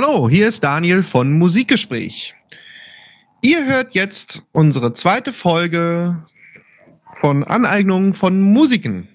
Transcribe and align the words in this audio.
Hallo, 0.00 0.28
hier 0.28 0.46
ist 0.46 0.62
Daniel 0.62 1.02
von 1.02 1.32
Musikgespräch. 1.32 2.36
Ihr 3.42 3.66
hört 3.66 3.96
jetzt 3.96 4.44
unsere 4.52 4.92
zweite 4.92 5.32
Folge 5.32 6.24
von 7.14 7.42
Aneignung 7.42 8.14
von 8.14 8.40
Musiken. 8.40 9.08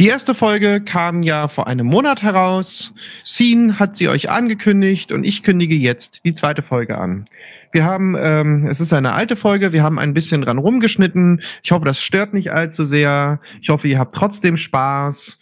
Die 0.00 0.08
erste 0.08 0.34
Folge 0.34 0.80
kam 0.80 1.22
ja 1.22 1.46
vor 1.46 1.68
einem 1.68 1.86
Monat 1.86 2.20
heraus. 2.20 2.92
Scene 3.24 3.78
hat 3.78 3.96
sie 3.96 4.08
euch 4.08 4.28
angekündigt 4.28 5.12
und 5.12 5.22
ich 5.22 5.44
kündige 5.44 5.76
jetzt 5.76 6.24
die 6.24 6.34
zweite 6.34 6.62
Folge 6.62 6.98
an. 6.98 7.24
Wir 7.70 7.84
haben, 7.84 8.16
ähm, 8.18 8.66
es 8.68 8.80
ist 8.80 8.92
eine 8.92 9.12
alte 9.12 9.36
Folge, 9.36 9.72
wir 9.72 9.84
haben 9.84 10.00
ein 10.00 10.14
bisschen 10.14 10.42
dran 10.42 10.58
rumgeschnitten. 10.58 11.42
Ich 11.62 11.70
hoffe, 11.70 11.84
das 11.84 12.02
stört 12.02 12.34
nicht 12.34 12.50
allzu 12.50 12.82
sehr. 12.82 13.38
Ich 13.62 13.68
hoffe, 13.68 13.86
ihr 13.86 14.00
habt 14.00 14.16
trotzdem 14.16 14.56
Spaß. 14.56 15.38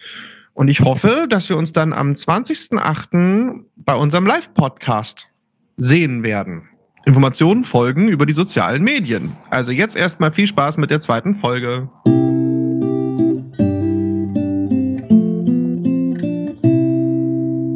Und 0.59 0.67
ich 0.67 0.81
hoffe, 0.81 1.27
dass 1.31 1.49
wir 1.49 1.57
uns 1.57 1.71
dann 1.71 1.93
am 1.93 2.15
20.08. 2.15 3.61
bei 3.77 3.95
unserem 3.95 4.27
Live-Podcast 4.27 5.29
sehen 5.77 6.25
werden. 6.25 6.69
Informationen 7.07 7.63
folgen 7.63 8.09
über 8.09 8.27
die 8.27 8.33
sozialen 8.33 8.83
Medien. 8.83 9.37
Also 9.51 9.71
jetzt 9.71 9.97
erstmal 9.97 10.33
viel 10.33 10.49
Spaß 10.49 10.77
mit 10.79 10.91
der 10.91 11.01
zweiten 11.01 11.37
Folge. 11.37 11.89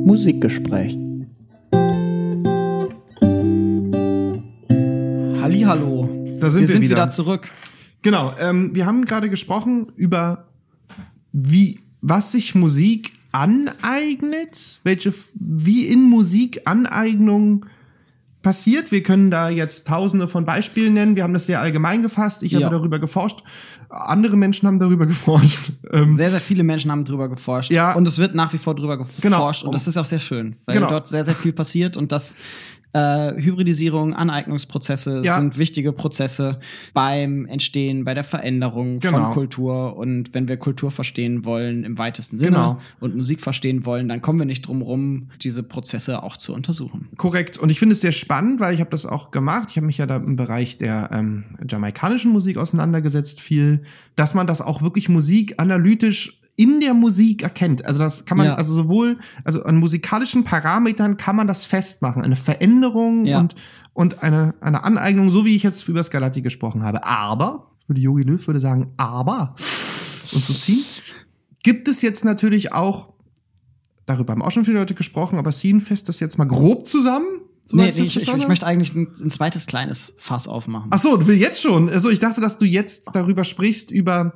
Musikgespräch. 0.04 0.98
Hallihallo. 5.40 6.08
Da 6.40 6.50
sind 6.50 6.62
wir 6.62 6.66
wir 6.66 6.66
sind 6.66 6.82
wieder. 6.82 6.96
wieder, 6.96 7.08
zurück. 7.10 7.48
Genau, 8.02 8.34
ähm, 8.40 8.74
wir 8.74 8.86
haben 8.86 9.04
gerade 9.04 9.30
gesprochen 9.30 9.92
über 9.94 10.48
wie 11.30 11.78
was 12.02 12.32
sich 12.32 12.54
Musik 12.54 13.12
aneignet, 13.32 14.80
welche 14.84 15.12
wie 15.34 15.86
in 15.86 16.02
Musik 16.02 16.62
Aneignung 16.66 17.66
passiert. 18.42 18.90
Wir 18.90 19.02
können 19.04 19.30
da 19.30 19.48
jetzt 19.50 19.86
tausende 19.86 20.26
von 20.28 20.44
Beispielen 20.44 20.94
nennen. 20.94 21.14
Wir 21.16 21.22
haben 21.22 21.32
das 21.32 21.46
sehr 21.46 21.60
allgemein 21.60 22.02
gefasst. 22.02 22.42
Ich 22.42 22.52
Ja. 22.52 22.60
habe 22.62 22.74
darüber 22.74 22.98
geforscht. 22.98 23.42
Andere 23.88 24.36
Menschen 24.36 24.66
haben 24.66 24.80
darüber 24.80 25.06
geforscht. 25.14 25.72
Ähm, 25.92 26.14
Sehr, 26.16 26.30
sehr 26.30 26.40
viele 26.40 26.64
Menschen 26.64 26.90
haben 26.90 27.04
drüber 27.04 27.28
geforscht. 27.28 27.70
Ja. 27.70 27.92
Und 27.94 28.06
es 28.08 28.18
wird 28.18 28.34
nach 28.34 28.52
wie 28.52 28.58
vor 28.58 28.74
drüber 28.74 28.98
geforscht. 28.98 29.22
Genau. 29.22 29.46
Und 29.64 29.72
das 29.72 29.86
ist 29.86 29.96
auch 29.96 30.04
sehr 30.04 30.18
schön, 30.18 30.56
weil 30.66 30.74
Genau. 30.76 30.90
dort 30.90 31.06
sehr, 31.06 31.24
sehr 31.24 31.36
viel 31.36 31.52
passiert 31.52 31.96
und 31.96 32.10
das 32.10 32.34
äh, 32.94 33.32
Hybridisierung, 33.40 34.14
Aneignungsprozesse 34.14 35.22
Ja. 35.24 35.36
sind 35.38 35.56
wichtige 35.58 35.92
Prozesse 35.92 36.58
beim 36.92 37.46
Entstehen, 37.46 38.04
bei 38.04 38.14
der 38.14 38.24
Veränderung 38.24 39.00
Genau. 39.00 39.18
von 39.24 39.32
Kultur. 39.32 39.96
Und 39.96 40.34
wenn 40.34 40.48
wir 40.48 40.56
Kultur 40.58 40.90
verstehen 40.90 41.44
wollen 41.44 41.84
im 41.84 41.98
weitesten 41.98 42.36
Sinne 42.38 42.50
Genau. 42.50 42.78
und 43.00 43.16
Musik 43.16 43.40
verstehen 43.40 43.86
wollen, 43.86 44.08
dann 44.08 44.20
kommen 44.20 44.38
wir 44.38 44.46
nicht 44.46 44.66
drum 44.66 44.82
rum, 44.82 45.28
diese 45.42 45.62
Prozesse 45.62 46.22
auch 46.22 46.36
zu 46.36 46.54
untersuchen. 46.54 47.08
Korrekt. 47.16 47.56
Und 47.58 47.70
ich 47.70 47.78
finde 47.78 47.94
es 47.94 48.00
sehr 48.02 48.12
spannend, 48.12 48.60
weil 48.60 48.74
ich 48.74 48.80
habe 48.80 48.90
das 48.90 49.06
auch 49.06 49.30
gemacht. 49.30 49.68
Ich 49.70 49.76
habe 49.76 49.86
mich 49.86 49.98
ja 49.98 50.06
da 50.06 50.16
im 50.16 50.36
Bereich 50.36 50.76
der 50.78 51.08
ähm, 51.12 51.44
jamaikanischen 51.68 52.30
Musik 52.32 52.56
auseinandergesetzt, 52.58 53.40
viel, 53.40 53.82
dass 54.16 54.34
man 54.34 54.46
das 54.46 54.60
auch 54.60 54.82
wirklich 54.82 55.08
Musik 55.08 55.54
analytisch 55.56 56.38
in 56.56 56.80
der 56.80 56.94
Musik 56.94 57.42
erkennt. 57.42 57.84
Also 57.84 57.98
das 58.00 58.24
kann 58.24 58.36
man, 58.38 58.46
Ja. 58.46 58.54
also 58.56 58.74
sowohl, 58.74 59.18
also 59.44 59.62
an 59.64 59.76
musikalischen 59.76 60.44
Parametern 60.44 61.16
kann 61.16 61.36
man 61.36 61.46
das 61.46 61.64
festmachen. 61.64 62.22
Eine 62.22 62.36
Veränderung 62.36 63.24
Ja. 63.24 63.40
und, 63.40 63.54
und 63.94 64.22
eine, 64.22 64.54
eine 64.60 64.84
Aneignung, 64.84 65.30
so 65.30 65.44
wie 65.44 65.54
ich 65.56 65.62
jetzt 65.62 65.88
über 65.88 66.02
Scarlatti 66.02 66.42
gesprochen 66.42 66.82
habe. 66.84 67.04
Aber, 67.04 67.70
würde 67.86 68.00
Yogi 68.00 68.22
Löw 68.22 68.46
würde 68.46 68.60
sagen, 68.60 68.92
aber, 68.96 69.54
und 70.32 70.42
so 70.44 70.52
ziehen, 70.52 70.82
gibt 71.62 71.88
es 71.88 72.02
jetzt 72.02 72.24
natürlich 72.24 72.72
auch 72.72 73.12
darüber 74.06 74.32
haben 74.32 74.42
auch 74.42 74.50
schon 74.50 74.64
viele 74.64 74.78
Leute 74.78 74.94
gesprochen, 74.94 75.38
aber 75.38 75.52
ziehen 75.52 75.80
fest 75.80 76.08
das 76.08 76.20
jetzt 76.20 76.36
mal 76.36 76.44
grob 76.44 76.86
zusammen. 76.86 77.26
soweit 77.64 77.94
Nee, 77.94 78.02
ich, 78.02 78.16
ich, 78.16 78.22
ich 78.24 78.28
habe. 78.28 78.46
möchte 78.48 78.66
eigentlich 78.66 78.94
ein, 78.94 79.08
ein 79.22 79.30
zweites 79.30 79.66
kleines 79.66 80.14
Fass 80.18 80.48
aufmachen. 80.48 80.88
Ach 80.90 80.98
so, 81.00 81.16
du 81.16 81.26
willst 81.28 81.40
jetzt 81.40 81.62
schon. 81.62 81.88
Also 81.88 82.10
ich 82.10 82.18
dachte, 82.18 82.40
dass 82.40 82.58
du 82.58 82.64
jetzt 82.66 83.08
darüber 83.12 83.44
sprichst 83.44 83.90
über 83.92 84.34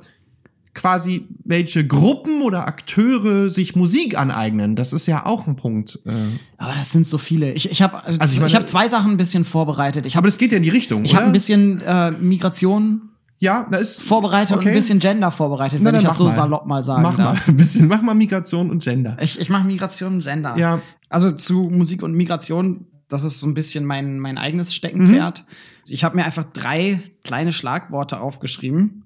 quasi 0.77 1.27
welche 1.43 1.85
Gruppen 1.85 2.41
oder 2.43 2.67
Akteure 2.67 3.49
sich 3.49 3.75
Musik 3.75 4.17
aneignen. 4.17 4.75
Das 4.77 4.93
ist 4.93 5.07
ja 5.07 5.25
auch 5.25 5.45
ein 5.47 5.55
Punkt. 5.57 5.99
Äh, 6.05 6.11
Aber 6.57 6.73
das 6.73 6.91
sind 6.91 7.05
so 7.05 7.17
viele. 7.17 7.51
Ich, 7.53 7.69
ich 7.69 7.81
habe 7.81 8.03
Also 8.05 8.33
ich 8.33 8.37
meine- 8.39 8.47
ich 8.47 8.55
hab 8.55 8.65
zwei 8.67 8.87
Sachen 8.87 9.11
ein 9.11 9.17
bisschen 9.17 9.43
vorbereitet. 9.43 10.05
Ich 10.05 10.13
aber 10.13 10.19
habe 10.19 10.27
das 10.29 10.37
geht 10.37 10.51
ja 10.51 10.57
in 10.57 10.63
die 10.63 10.69
Richtung, 10.69 11.03
ich 11.03 11.11
oder? 11.11 11.21
hab 11.21 11.27
ein 11.27 11.33
bisschen 11.33 11.81
äh, 11.81 12.11
Migration 12.11 13.01
ja, 13.39 13.67
da 13.69 13.77
ist 13.77 14.01
vorbereitet 14.01 14.53
und 14.53 14.59
Okay. 14.61 14.69
ein 14.69 14.73
bisschen 14.73 14.97
Gender 14.97 15.29
vorbereitet, 15.29 15.79
Na, 15.83 15.89
wenn 15.91 15.97
ich 15.99 16.03
das 16.03 16.13
mach 16.13 16.17
so 16.17 16.23
mal. 16.25 16.33
salopp 16.33 16.65
mal 16.65 16.83
sagen 16.83 17.03
mach 17.03 17.17
mal 17.19 17.23
darf. 17.25 17.47
ein 17.47 17.55
bisschen, 17.57 17.87
mach 17.87 18.01
mal 18.01 18.15
Migration 18.15 18.71
und 18.71 18.81
Gender. 18.83 19.15
Ich, 19.21 19.39
ich 19.39 19.49
mache 19.49 19.63
Migration 19.67 20.13
und 20.15 20.23
Gender. 20.23 20.57
Ja. 20.57 20.81
Also 21.09 21.29
zu 21.31 21.69
Musik 21.71 22.01
und 22.01 22.13
Migration, 22.15 22.87
das 23.09 23.23
ist 23.23 23.39
so 23.39 23.45
ein 23.45 23.53
bisschen 23.53 23.85
mein, 23.85 24.17
mein 24.17 24.39
eigenes 24.39 24.73
Steckenpferd. 24.73 25.43
Mhm. 25.47 25.53
Ich 25.85 26.03
habe 26.03 26.15
mir 26.15 26.25
einfach 26.25 26.45
drei 26.51 26.99
kleine 27.23 27.53
Schlagworte 27.53 28.19
aufgeschrieben. 28.21 29.03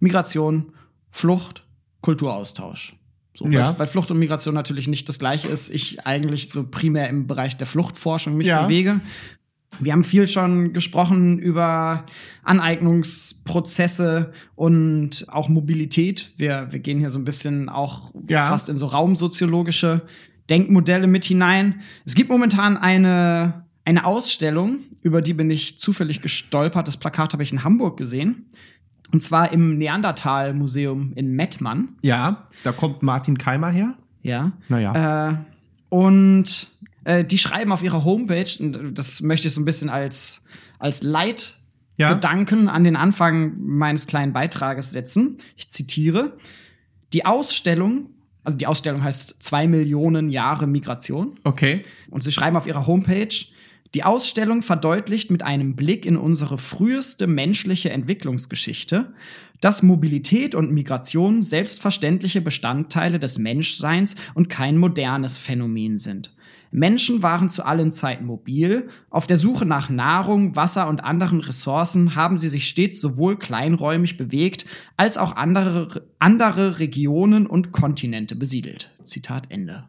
Migration, 0.00 0.72
Flucht, 1.18 1.64
Kulturaustausch. 2.00 2.94
So, 3.36 3.46
Ja. 3.46 3.70
weil, 3.70 3.80
weil 3.80 3.86
Flucht 3.86 4.10
und 4.10 4.18
Migration 4.18 4.54
natürlich 4.54 4.88
nicht 4.88 5.08
das 5.08 5.18
gleiche 5.18 5.48
ist. 5.48 5.68
Ich 5.70 6.06
eigentlich 6.06 6.50
so 6.50 6.68
primär 6.68 7.08
im 7.08 7.26
Bereich 7.26 7.56
der 7.56 7.66
Fluchtforschung 7.66 8.36
mich 8.36 8.46
Ja. 8.48 8.62
bewege. 8.62 9.00
Wir 9.80 9.92
haben 9.92 10.02
viel 10.02 10.26
schon 10.26 10.72
gesprochen 10.72 11.38
über 11.38 12.04
Aneignungsprozesse 12.42 14.32
und 14.54 15.26
auch 15.28 15.48
Mobilität. 15.48 16.30
Wir, 16.36 16.68
wir 16.70 16.78
gehen 16.80 16.98
hier 16.98 17.10
so 17.10 17.18
ein 17.18 17.24
bisschen 17.24 17.68
auch 17.68 18.12
Ja. 18.28 18.48
fast 18.48 18.68
in 18.68 18.76
so 18.76 18.86
raumsoziologische 18.86 20.02
Denkmodelle 20.50 21.06
mit 21.06 21.24
hinein. 21.24 21.80
Es 22.04 22.14
gibt 22.14 22.30
momentan 22.30 22.76
eine, 22.76 23.64
eine 23.84 24.04
Ausstellung, 24.06 24.78
über 25.02 25.20
die 25.22 25.34
bin 25.34 25.50
ich 25.50 25.78
zufällig 25.78 26.22
gestolpert. 26.22 26.88
Das 26.88 26.96
Plakat 26.96 27.32
habe 27.32 27.42
ich 27.42 27.52
in 27.52 27.62
Hamburg 27.64 27.96
gesehen. 27.98 28.46
Und 29.12 29.22
zwar 29.22 29.52
im 29.52 29.78
Neandertal-Museum 29.78 31.12
in 31.14 31.32
Mettmann. 31.32 31.96
Ja, 32.02 32.46
da 32.62 32.72
kommt 32.72 33.02
Martin 33.02 33.38
Keimer 33.38 33.70
her. 33.70 33.94
Ja. 34.22 34.52
Naja. 34.68 35.30
Äh, 35.30 35.34
und 35.88 36.68
äh, 37.04 37.24
die 37.24 37.38
schreiben 37.38 37.72
auf 37.72 37.82
ihrer 37.82 38.04
Homepage, 38.04 38.50
und 38.60 38.94
das 38.98 39.22
möchte 39.22 39.48
ich 39.48 39.54
so 39.54 39.62
ein 39.62 39.64
bisschen 39.64 39.88
als, 39.88 40.44
als 40.78 41.02
Leitgedanken 41.02 42.68
an 42.68 42.84
den 42.84 42.96
Anfang 42.96 43.54
meines 43.58 44.06
kleinen 44.06 44.32
Beitrages 44.34 44.92
setzen. 44.92 45.38
Ich 45.56 45.70
zitiere. 45.70 46.36
Die 47.14 47.24
Ausstellung, 47.24 48.10
also 48.44 48.58
die 48.58 48.66
Ausstellung 48.66 49.02
heißt 49.02 49.42
zwei 49.42 49.66
Millionen 49.66 50.28
Jahre 50.28 50.66
Migration. 50.66 51.32
Okay. 51.44 51.82
Und 52.10 52.22
sie 52.22 52.32
schreiben 52.32 52.56
auf 52.56 52.66
ihrer 52.66 52.86
Homepage, 52.86 53.34
die 53.94 54.04
Ausstellung 54.04 54.62
verdeutlicht 54.62 55.30
mit 55.30 55.42
einem 55.42 55.76
Blick 55.76 56.04
in 56.04 56.16
unsere 56.16 56.58
früheste 56.58 57.26
menschliche 57.26 57.90
Entwicklungsgeschichte, 57.90 59.12
dass 59.60 59.82
Mobilität 59.82 60.54
und 60.54 60.72
Migration 60.72 61.42
selbstverständliche 61.42 62.40
Bestandteile 62.40 63.18
des 63.18 63.38
Menschseins 63.38 64.16
und 64.34 64.48
kein 64.48 64.76
modernes 64.76 65.38
Phänomen 65.38 65.98
sind. 65.98 66.32
Menschen 66.70 67.22
waren 67.22 67.48
zu 67.48 67.64
allen 67.64 67.90
Zeiten 67.92 68.26
mobil. 68.26 68.88
Auf 69.08 69.26
der 69.26 69.38
Suche 69.38 69.64
nach 69.64 69.88
Nahrung, 69.88 70.54
Wasser 70.54 70.88
und 70.88 71.02
anderen 71.02 71.40
Ressourcen 71.40 72.14
haben 72.14 72.36
sie 72.36 72.50
sich 72.50 72.68
stets 72.68 73.00
sowohl 73.00 73.38
kleinräumig 73.38 74.18
bewegt, 74.18 74.66
als 74.96 75.16
auch 75.16 75.36
andere, 75.36 76.06
andere 76.18 76.78
Regionen 76.78 77.46
und 77.46 77.72
Kontinente 77.72 78.36
besiedelt. 78.36 78.92
Zitat 79.02 79.50
Ende. 79.50 79.84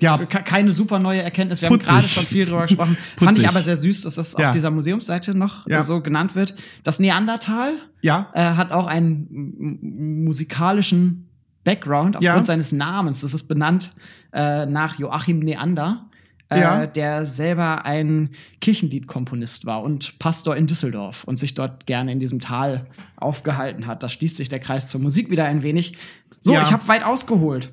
Ja, 0.00 0.18
Ke- 0.18 0.42
keine 0.42 0.72
super 0.72 0.98
neue 0.98 1.22
Erkenntnis. 1.22 1.62
Wir 1.62 1.68
Putzig. 1.68 1.88
haben 1.90 1.96
gerade 2.00 2.08
schon 2.08 2.22
viel 2.24 2.44
drüber 2.46 2.62
gesprochen. 2.62 2.96
Fand 3.18 3.38
ich 3.38 3.48
aber 3.48 3.62
sehr 3.62 3.76
süß, 3.76 4.02
dass 4.02 4.16
das 4.16 4.36
Ja. 4.38 4.46
auf 4.48 4.52
dieser 4.52 4.70
Museumsseite 4.70 5.34
noch 5.36 5.66
Ja. 5.68 5.80
so 5.82 6.00
genannt 6.00 6.34
wird. 6.34 6.54
Das 6.84 6.98
Neandertal 6.98 7.74
ja, 8.02 8.28
äh, 8.34 8.42
hat 8.42 8.72
auch 8.72 8.86
einen 8.86 10.24
musikalischen 10.24 11.28
Background 11.64 12.16
aufgrund 12.16 12.46
seines 12.46 12.72
Namens. 12.72 13.20
Das 13.22 13.34
ist 13.34 13.48
benannt 13.48 13.92
äh, 14.32 14.66
nach 14.66 14.98
Joachim 14.98 15.40
Neander, 15.40 16.06
äh, 16.48 16.86
der 16.88 17.24
selber 17.24 17.84
ein 17.84 18.30
Kirchenliedkomponist 18.60 19.66
war 19.66 19.82
und 19.82 20.18
Pastor 20.18 20.56
in 20.56 20.66
Düsseldorf 20.66 21.24
und 21.24 21.36
sich 21.36 21.54
dort 21.54 21.86
gerne 21.86 22.12
in 22.12 22.20
diesem 22.20 22.40
Tal 22.40 22.84
aufgehalten 23.16 23.86
hat. 23.86 24.02
Da 24.02 24.08
schließt 24.08 24.36
sich 24.36 24.48
der 24.48 24.60
Kreis 24.60 24.88
zur 24.88 25.00
Musik 25.00 25.30
wieder 25.30 25.44
ein 25.46 25.62
wenig. 25.62 25.96
So, 26.38 26.52
ich 26.52 26.72
habe 26.72 26.86
weit 26.86 27.02
ausgeholt. 27.04 27.72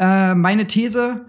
Äh, 0.00 0.34
meine 0.34 0.66
These 0.66 1.24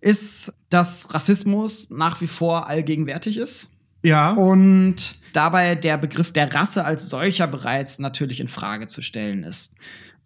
ist, 0.00 0.54
dass 0.70 1.14
Rassismus 1.14 1.90
nach 1.90 2.20
wie 2.20 2.26
vor 2.26 2.66
allgegenwärtig 2.66 3.36
ist 3.38 3.76
ja. 4.02 4.32
und 4.32 5.16
dabei 5.32 5.74
der 5.74 5.98
Begriff 5.98 6.32
der 6.32 6.54
Rasse 6.54 6.84
als 6.84 7.08
solcher 7.08 7.46
bereits 7.46 7.98
natürlich 7.98 8.40
in 8.40 8.48
Frage 8.48 8.86
zu 8.86 9.02
stellen 9.02 9.44
ist. 9.44 9.76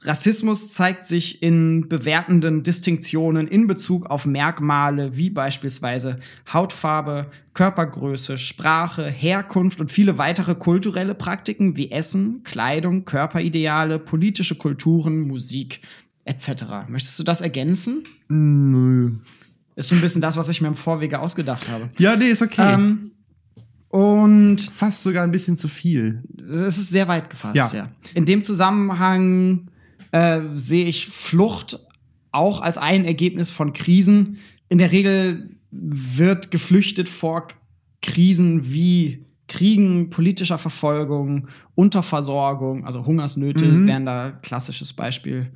Rassismus 0.03 0.73
zeigt 0.73 1.05
sich 1.05 1.43
in 1.43 1.87
bewertenden 1.89 2.63
Distinktionen 2.63 3.47
in 3.47 3.67
Bezug 3.67 4.07
auf 4.07 4.25
Merkmale 4.25 5.15
wie 5.19 5.29
beispielsweise 5.29 6.21
Hautfarbe, 6.51 7.27
Körpergröße, 7.53 8.39
Sprache, 8.39 9.05
Herkunft 9.05 9.79
und 9.79 9.93
viele 9.93 10.17
weitere 10.17 10.55
kulturelle 10.55 11.15
Praktiken 11.15 11.77
wie 11.77 11.91
Essen, 11.91 12.43
Kleidung, 12.45 13.05
Körperideale, 13.05 13.99
politische 13.99 14.55
Kulturen, 14.55 15.21
Musik 15.21 15.83
etc. 16.25 16.89
Möchtest 16.89 17.19
du 17.19 17.23
das 17.23 17.43
ergänzen? 17.43 18.05
Nö. 18.29 19.13
Ist 19.81 19.89
so 19.89 19.95
ein 19.95 20.01
bisschen 20.03 20.21
das, 20.21 20.37
was 20.37 20.49
ich 20.51 20.61
mir 20.61 20.69
im 20.69 20.75
Vorwege 20.75 21.19
ausgedacht 21.19 21.69
habe. 21.69 21.89
Ja, 21.99 22.15
nee, 22.15 22.27
ist 22.27 22.43
okay. 22.43 22.75
Ähm, 22.75 23.13
und 23.89 24.61
Fast 24.61 25.03
sogar 25.03 25.25
ein 25.25 25.31
bisschen 25.31 25.57
zu 25.57 25.69
viel. 25.69 26.23
es 26.49 26.79
ist 26.79 26.91
sehr 26.91 27.09
weit 27.09 27.31
gefasst, 27.31 27.57
ja. 27.57 27.71
Ja. 27.73 27.91
In 28.15 28.27
dem 28.27 28.43
Zusammenhang 28.43 29.71
äh, 30.13 30.43
sehe 30.55 30.85
ich 30.85 31.07
Flucht 31.07 31.81
auch 32.31 32.61
als 32.61 32.77
ein 32.77 33.07
Ergebnis 33.07 33.51
von 33.51 33.73
Krisen. 33.73 34.39
In 34.69 34.77
der 34.77 34.93
Regel 34.93 35.49
wird 35.71 36.51
geflüchtet 36.51 37.09
vor 37.09 37.49
Krisen 38.03 38.71
wie 38.71 39.25
Kriegen, 39.49 40.11
politischer 40.11 40.59
Verfolgung, 40.59 41.49
Unterversorgung, 41.75 42.85
also 42.85 43.07
Hungersnöte 43.07 43.87
wären 43.87 44.07
da 44.07 44.31
klassisches 44.31 44.93
Beispiel. 44.93 45.51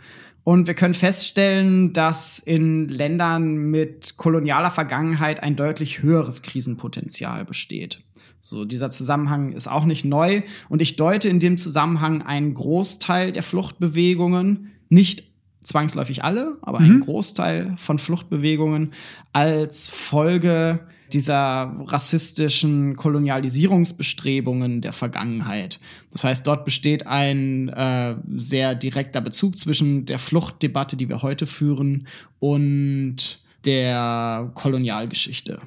Und 0.45 0.67
wir 0.67 0.75
können 0.75 0.95
feststellen, 0.95 1.95
dass 1.95 2.39
in 2.39 2.87
Ländern 2.89 3.57
mit 3.71 4.19
kolonialer 4.19 4.71
Vergangenheit 4.71 5.43
ein 5.43 5.57
deutlich 5.57 6.03
höheres 6.03 6.43
Krisenpotenzial 6.43 7.47
besteht. 7.47 8.03
So, 8.41 8.67
dieser 8.67 8.91
Zusammenhang 8.91 9.53
ist 9.53 9.69
auch 9.69 9.87
nicht 9.87 10.05
neu. 10.05 10.43
Und 10.69 10.83
ich 10.83 10.97
deute 10.97 11.31
in 11.31 11.41
dem 11.41 11.57
Zusammenhang 11.57 12.21
einen 12.21 12.53
Großteil 12.53 13.33
der 13.33 13.43
Fluchtbewegungen, 13.43 14.73
nicht 14.91 15.25
zwangsläufig 15.63 16.23
alle, 16.25 16.59
aber 16.61 16.79
einen 16.79 17.01
Großteil 17.01 17.73
von 17.79 17.99
Fluchtbewegungen 17.99 18.93
als 19.33 19.89
Folge 19.89 20.81
dieser 21.13 21.75
rassistischen 21.87 22.97
Kolonialisierungsbestrebungen 22.97 24.81
der 24.81 24.93
Vergangenheit. 24.93 25.79
Das 26.13 26.25
heißt, 26.25 26.47
dort 26.47 26.65
besteht 26.65 27.07
ein 27.07 27.69
äh, 27.69 28.17
sehr 28.37 28.75
direkter 28.75 29.21
Bezug 29.21 29.59
zwischen 29.59 30.07
der 30.07 30.19
Fluchtdebatte, 30.19 30.97
die 30.97 31.09
wir 31.09 31.23
heute 31.23 31.47
führen, 31.47 32.07
und 32.41 33.41
der 33.65 34.51
Kolonialgeschichte. 34.55 35.61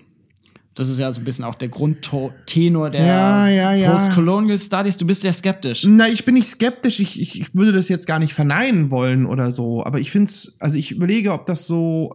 Das 0.77 0.89
ist 0.89 0.99
ja 0.99 1.11
so 1.11 1.19
ein 1.19 1.25
bisschen 1.25 1.43
auch 1.43 1.55
der 1.55 1.69
Grundtenor 1.69 2.91
der 2.91 3.03
Ja, 3.03 3.49
ja, 3.49 3.73
ja. 3.73 3.91
Postcolonial 3.91 4.59
Studies. 4.59 4.95
Du 4.95 5.07
bist 5.07 5.21
sehr 5.21 5.33
skeptisch. 5.33 5.83
Na, 5.87 6.07
ich 6.07 6.23
bin 6.23 6.35
nicht 6.35 6.45
skeptisch. 6.45 6.99
Ich, 6.99 7.19
ich, 7.19 7.41
ich 7.41 7.55
würde 7.55 7.71
das 7.73 7.89
jetzt 7.89 8.05
gar 8.05 8.19
nicht 8.19 8.33
verneinen 8.33 8.91
wollen 8.91 9.25
oder 9.25 9.51
so. 9.51 9.83
Aber 9.83 9.99
ich 9.99 10.11
finde 10.11 10.29
es, 10.29 10.55
also 10.59 10.77
ich 10.77 10.91
überlege, 10.91 11.33
ob 11.33 11.47
das 11.47 11.65
so, 11.65 12.13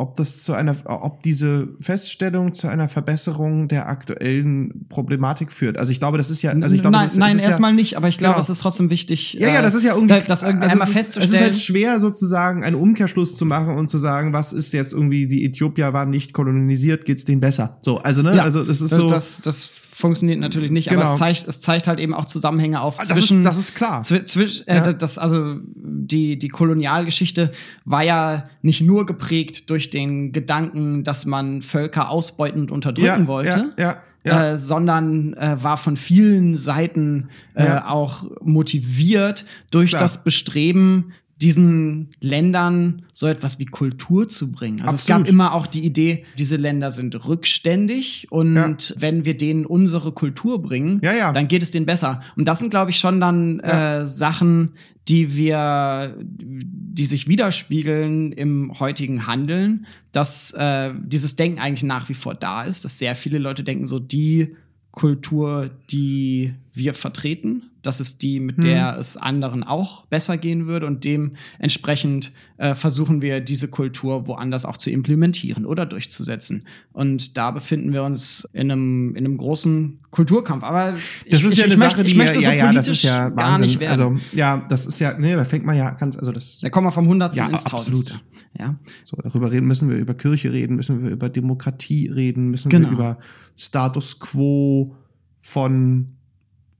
ob 0.00 0.14
das 0.14 0.42
zu 0.44 0.52
einer, 0.52 0.76
ob 0.84 1.22
diese 1.24 1.70
Feststellung 1.80 2.52
zu 2.54 2.68
einer 2.68 2.88
Verbesserung 2.88 3.66
der 3.66 3.88
aktuellen 3.88 4.86
Problematik 4.88 5.52
führt. 5.52 5.76
Also 5.76 5.90
ich 5.90 5.98
glaube, 5.98 6.18
das 6.18 6.30
ist 6.30 6.40
ja, 6.40 6.52
also 6.52 6.74
ich 6.76 6.82
glaube, 6.82 6.96
nein, 6.96 7.04
das 7.06 7.12
ist, 7.14 7.18
nein 7.18 7.34
ist 7.36 7.42
ja, 7.42 7.48
erstmal 7.48 7.72
nicht, 7.74 7.96
aber 7.96 8.06
ich 8.08 8.16
glaube, 8.16 8.34
Genau. 8.34 8.42
es 8.44 8.48
ist 8.48 8.60
trotzdem 8.60 8.90
wichtig. 8.90 9.34
Ja, 9.34 9.48
ja, 9.48 9.58
äh, 9.58 9.62
das 9.62 9.74
ist 9.74 9.82
ja 9.82 9.94
irgendwie, 9.94 10.14
da- 10.14 10.20
das 10.20 10.44
irgendwie 10.44 10.62
also 10.68 10.72
einmal 10.74 10.88
es 10.88 10.94
ist, 10.94 11.00
Es 11.00 11.06
ist 11.06 11.14
festzustellen. 11.16 11.42
halt 11.44 11.56
schwer 11.56 11.98
sozusagen 12.00 12.62
einen 12.62 12.76
Umkehrschluss 12.76 13.36
zu 13.36 13.44
machen 13.44 13.76
und 13.76 13.88
zu 13.88 13.98
sagen, 13.98 14.32
was 14.32 14.52
ist 14.52 14.72
jetzt 14.72 14.92
irgendwie, 14.92 15.26
die 15.26 15.44
Äthiopier 15.44 15.92
waren 15.92 16.10
nicht 16.10 16.32
kolonisiert, 16.32 17.04
geht's 17.04 17.24
denen 17.24 17.40
besser. 17.40 17.78
So, 17.82 17.98
also 17.98 18.22
ne, 18.22 18.36
Ja, 18.36 18.44
also 18.44 18.62
das 18.62 18.80
ist 18.80 18.92
das, 18.92 18.98
so. 19.00 19.08
das, 19.10 19.40
das 19.42 19.68
funktioniert 19.98 20.38
natürlich 20.38 20.70
nicht, 20.70 20.90
aber 20.92 21.00
Genau. 21.00 21.12
es 21.12 21.18
zeigt, 21.18 21.48
es 21.48 21.60
zeigt 21.60 21.88
halt 21.88 21.98
eben 21.98 22.14
auch 22.14 22.26
Zusammenhänge 22.26 22.80
auf 22.80 23.00
Ah, 23.00 23.02
das 23.02 23.08
zwischen. 23.08 23.38
ist, 23.38 23.46
das 23.46 23.58
ist 23.58 23.74
klar. 23.74 24.02
Zwi 24.02 24.24
zwisch, 24.26 24.62
äh, 24.66 24.76
Ja. 24.76 24.92
das, 24.92 25.18
also 25.18 25.56
die, 25.74 26.38
die 26.38 26.48
Kolonialgeschichte 26.48 27.50
war 27.84 28.04
ja 28.04 28.48
nicht 28.62 28.80
nur 28.80 29.06
geprägt 29.06 29.68
durch 29.70 29.90
den 29.90 30.30
Gedanken, 30.30 31.02
dass 31.02 31.26
man 31.26 31.62
Völker 31.62 32.10
ausbeuten 32.10 32.60
und 32.60 32.70
unterdrücken 32.70 33.22
ja, 33.22 33.26
wollte, 33.26 33.72
Ja, 33.76 33.84
ja, 33.84 33.96
ja. 34.24 34.50
Äh, 34.52 34.56
sondern 34.58 35.34
äh, 35.34 35.56
war 35.60 35.76
von 35.76 35.96
vielen 35.96 36.56
Seiten 36.56 37.28
äh, 37.54 37.64
Ja. 37.66 37.88
auch 37.88 38.22
motiviert 38.40 39.44
durch 39.72 39.90
Klar. 39.90 40.02
das 40.02 40.22
Bestreben, 40.22 41.12
diesen 41.40 42.08
Ländern 42.20 43.02
so 43.12 43.26
etwas 43.28 43.58
wie 43.60 43.64
Kultur 43.66 44.28
zu 44.28 44.50
bringen. 44.50 44.80
Also 44.82 44.94
es 44.94 45.00
Absolut. 45.02 45.24
gab 45.26 45.28
immer 45.32 45.54
auch 45.54 45.66
die 45.68 45.84
Idee, 45.84 46.24
diese 46.36 46.56
Länder 46.56 46.90
sind 46.90 47.26
rückständig 47.28 48.26
und 48.30 48.56
Ja. 48.56 48.76
wenn 48.98 49.24
wir 49.24 49.36
denen 49.36 49.64
unsere 49.64 50.10
Kultur 50.12 50.60
bringen, 50.60 51.00
Ja, 51.02 51.14
ja. 51.14 51.32
dann 51.32 51.46
geht 51.48 51.62
es 51.62 51.70
denen 51.70 51.86
besser. 51.86 52.22
Und 52.36 52.46
das 52.46 52.58
sind, 52.58 52.70
glaube 52.70 52.90
ich, 52.90 52.98
schon 52.98 53.20
dann 53.20 53.60
äh, 53.60 54.04
Sachen, 54.04 54.70
die 55.08 55.36
wir, 55.36 56.16
die 56.18 57.06
sich 57.06 57.28
widerspiegeln 57.28 58.32
im 58.32 58.78
heutigen 58.80 59.26
Handeln, 59.26 59.86
dass 60.12 60.52
äh, 60.52 60.92
dieses 61.02 61.36
Denken 61.36 61.60
eigentlich 61.60 61.84
nach 61.84 62.08
wie 62.08 62.14
vor 62.14 62.34
da 62.34 62.64
ist, 62.64 62.84
dass 62.84 62.98
sehr 62.98 63.14
viele 63.14 63.38
Leute 63.38 63.62
denken, 63.64 63.86
so 63.86 64.00
die 64.00 64.56
Kultur, 64.90 65.70
die 65.90 66.52
wir 66.74 66.92
vertreten, 66.94 67.67
das 67.82 68.00
ist 68.00 68.22
die, 68.22 68.40
mit 68.40 68.62
der 68.64 68.96
es 68.98 69.16
anderen 69.16 69.62
auch 69.62 70.04
besser 70.06 70.36
gehen 70.36 70.66
würde 70.66 70.86
und 70.86 71.04
dementsprechend 71.04 72.32
äh, 72.56 72.74
versuchen 72.74 73.22
wir 73.22 73.40
diese 73.40 73.68
Kultur 73.68 74.26
woanders 74.26 74.64
auch 74.64 74.76
zu 74.76 74.90
implementieren 74.90 75.64
oder 75.64 75.86
durchzusetzen. 75.86 76.66
Und 76.92 77.36
da 77.36 77.50
befinden 77.52 77.92
wir 77.92 78.02
uns 78.02 78.48
in 78.52 78.70
einem, 78.70 79.10
in 79.14 79.24
einem 79.24 79.36
großen 79.36 80.00
Kulturkampf. 80.10 80.64
Aber 80.64 80.92
Das 80.92 81.00
ich, 81.24 81.44
ist 81.44 81.52
ich, 81.52 81.58
ja 81.58 81.64
eine 81.64 81.74
ich 81.74 81.78
Sache, 81.78 81.88
möchte, 81.90 82.04
die 82.04 82.10
ich 82.10 82.16
möchte 82.16 82.34
so 82.34 82.40
ja, 82.40 82.52
ja, 82.52 82.66
politisch 82.66 82.86
das 82.86 82.96
ist 82.98 83.02
ja 83.04 83.28
gar 83.28 83.58
nicht 83.58 83.80
werden. 83.80 83.90
Also 83.90 84.16
ja, 84.36 84.66
das 84.68 84.86
ist 84.86 84.98
ja, 84.98 85.16
nee, 85.18 85.34
da 85.34 85.44
fängt 85.44 85.64
man 85.64 85.76
ja 85.76 85.90
ganz, 85.92 86.16
also 86.16 86.32
das, 86.32 86.58
da 86.60 86.70
kommen 86.70 86.86
wir 86.88 86.92
vom 86.92 87.06
Hundertsten 87.06 87.44
Ja, 87.46 87.50
ins 87.50 87.64
absolut. 87.66 87.86
Tausendste. 87.86 88.20
Ja. 88.58 88.74
so 89.04 89.16
darüber 89.22 89.52
reden 89.52 89.66
müssen 89.68 89.88
wir 89.88 89.98
über 89.98 90.14
Kirche 90.14 90.52
reden, 90.52 90.74
müssen 90.76 91.02
wir 91.04 91.10
über 91.10 91.28
Demokratie 91.28 92.08
reden, 92.08 92.50
müssen 92.50 92.70
Genau. 92.70 92.88
wir 92.88 92.92
über 92.94 93.18
Status 93.56 94.18
Quo 94.18 94.96
von 95.38 96.17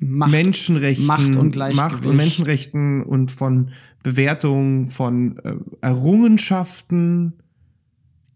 Macht, 0.00 0.30
Menschenrechten, 0.30 1.06
Macht 1.06 1.36
und. 1.36 1.56
Macht 1.56 2.06
und 2.06 2.16
Menschenrechten 2.16 3.02
und 3.02 3.32
von 3.32 3.70
Bewertung 4.02 4.88
von 4.88 5.38
äh, 5.38 5.54
Errungenschaften, 5.80 7.32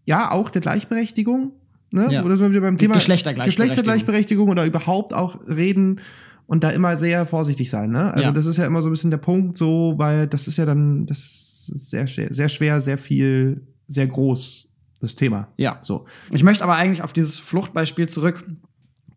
ja, 0.05 0.31
auch 0.31 0.49
der 0.49 0.61
Gleichberechtigung, 0.61 1.53
ne? 1.91 2.09
Ja. 2.11 2.23
Oder 2.25 2.35
sind 2.35 2.47
wir 2.47 2.51
wieder 2.51 2.61
beim 2.61 2.77
Thema 2.77 2.95
Geschlechtergleichberechtigung. 2.95 3.67
Geschlechtergleichberechtigung 3.67 4.49
oder 4.49 4.65
überhaupt 4.65 5.13
auch 5.13 5.39
reden 5.47 6.01
und 6.47 6.65
da 6.65 6.69
immer 6.71 6.97
sehr 6.97 7.25
vorsichtig 7.25 7.69
sein, 7.69 7.91
ne? 7.91 8.13
Also 8.13 8.25
Ja. 8.25 8.31
das 8.33 8.45
ist 8.45 8.57
ja 8.57 8.65
immer 8.65 8.81
so 8.81 8.89
ein 8.89 8.91
bisschen 8.91 9.11
der 9.11 9.17
Punkt, 9.17 9.57
so, 9.57 9.93
weil 9.97 10.27
das 10.27 10.47
ist 10.47 10.57
ja 10.57 10.65
dann, 10.65 11.05
das 11.05 11.17
ist 11.19 11.89
sehr 11.89 12.07
schwer, 12.07 12.33
sehr 12.33 12.49
schwer, 12.49 12.81
sehr 12.81 12.97
viel, 12.97 13.65
sehr 13.87 14.07
groß, 14.07 14.67
das 14.99 15.15
Thema. 15.15 15.47
Ja. 15.55 15.79
So. 15.81 16.05
Ich 16.31 16.43
möchte 16.43 16.65
aber 16.65 16.75
eigentlich 16.75 17.01
auf 17.01 17.13
dieses 17.13 17.39
Fluchtbeispiel 17.39 18.09
zurück 18.09 18.45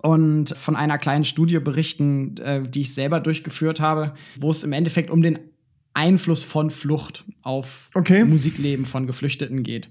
und 0.07 0.51
von 0.57 0.77
einer 0.77 0.99
kleinen 0.99 1.25
Studie 1.25 1.59
berichten, 1.59 2.37
äh, 2.37 2.63
die 2.63 2.83
ich 2.83 2.95
selber 2.95 3.19
durchgeführt 3.19 3.81
habe, 3.81 4.15
wo 4.39 4.53
es 4.53 4.63
im 4.63 4.73
Endeffekt 4.73 5.11
um 5.11 5.21
den 5.21 5.41
Einfluss 5.95 6.45
von 6.45 6.71
Flucht 6.71 7.25
auf 7.43 7.91
Okay. 7.93 8.25
Musikleben 8.25 8.87
von 8.87 9.09
Geflüchteten 9.09 9.65
geht. 9.65 9.91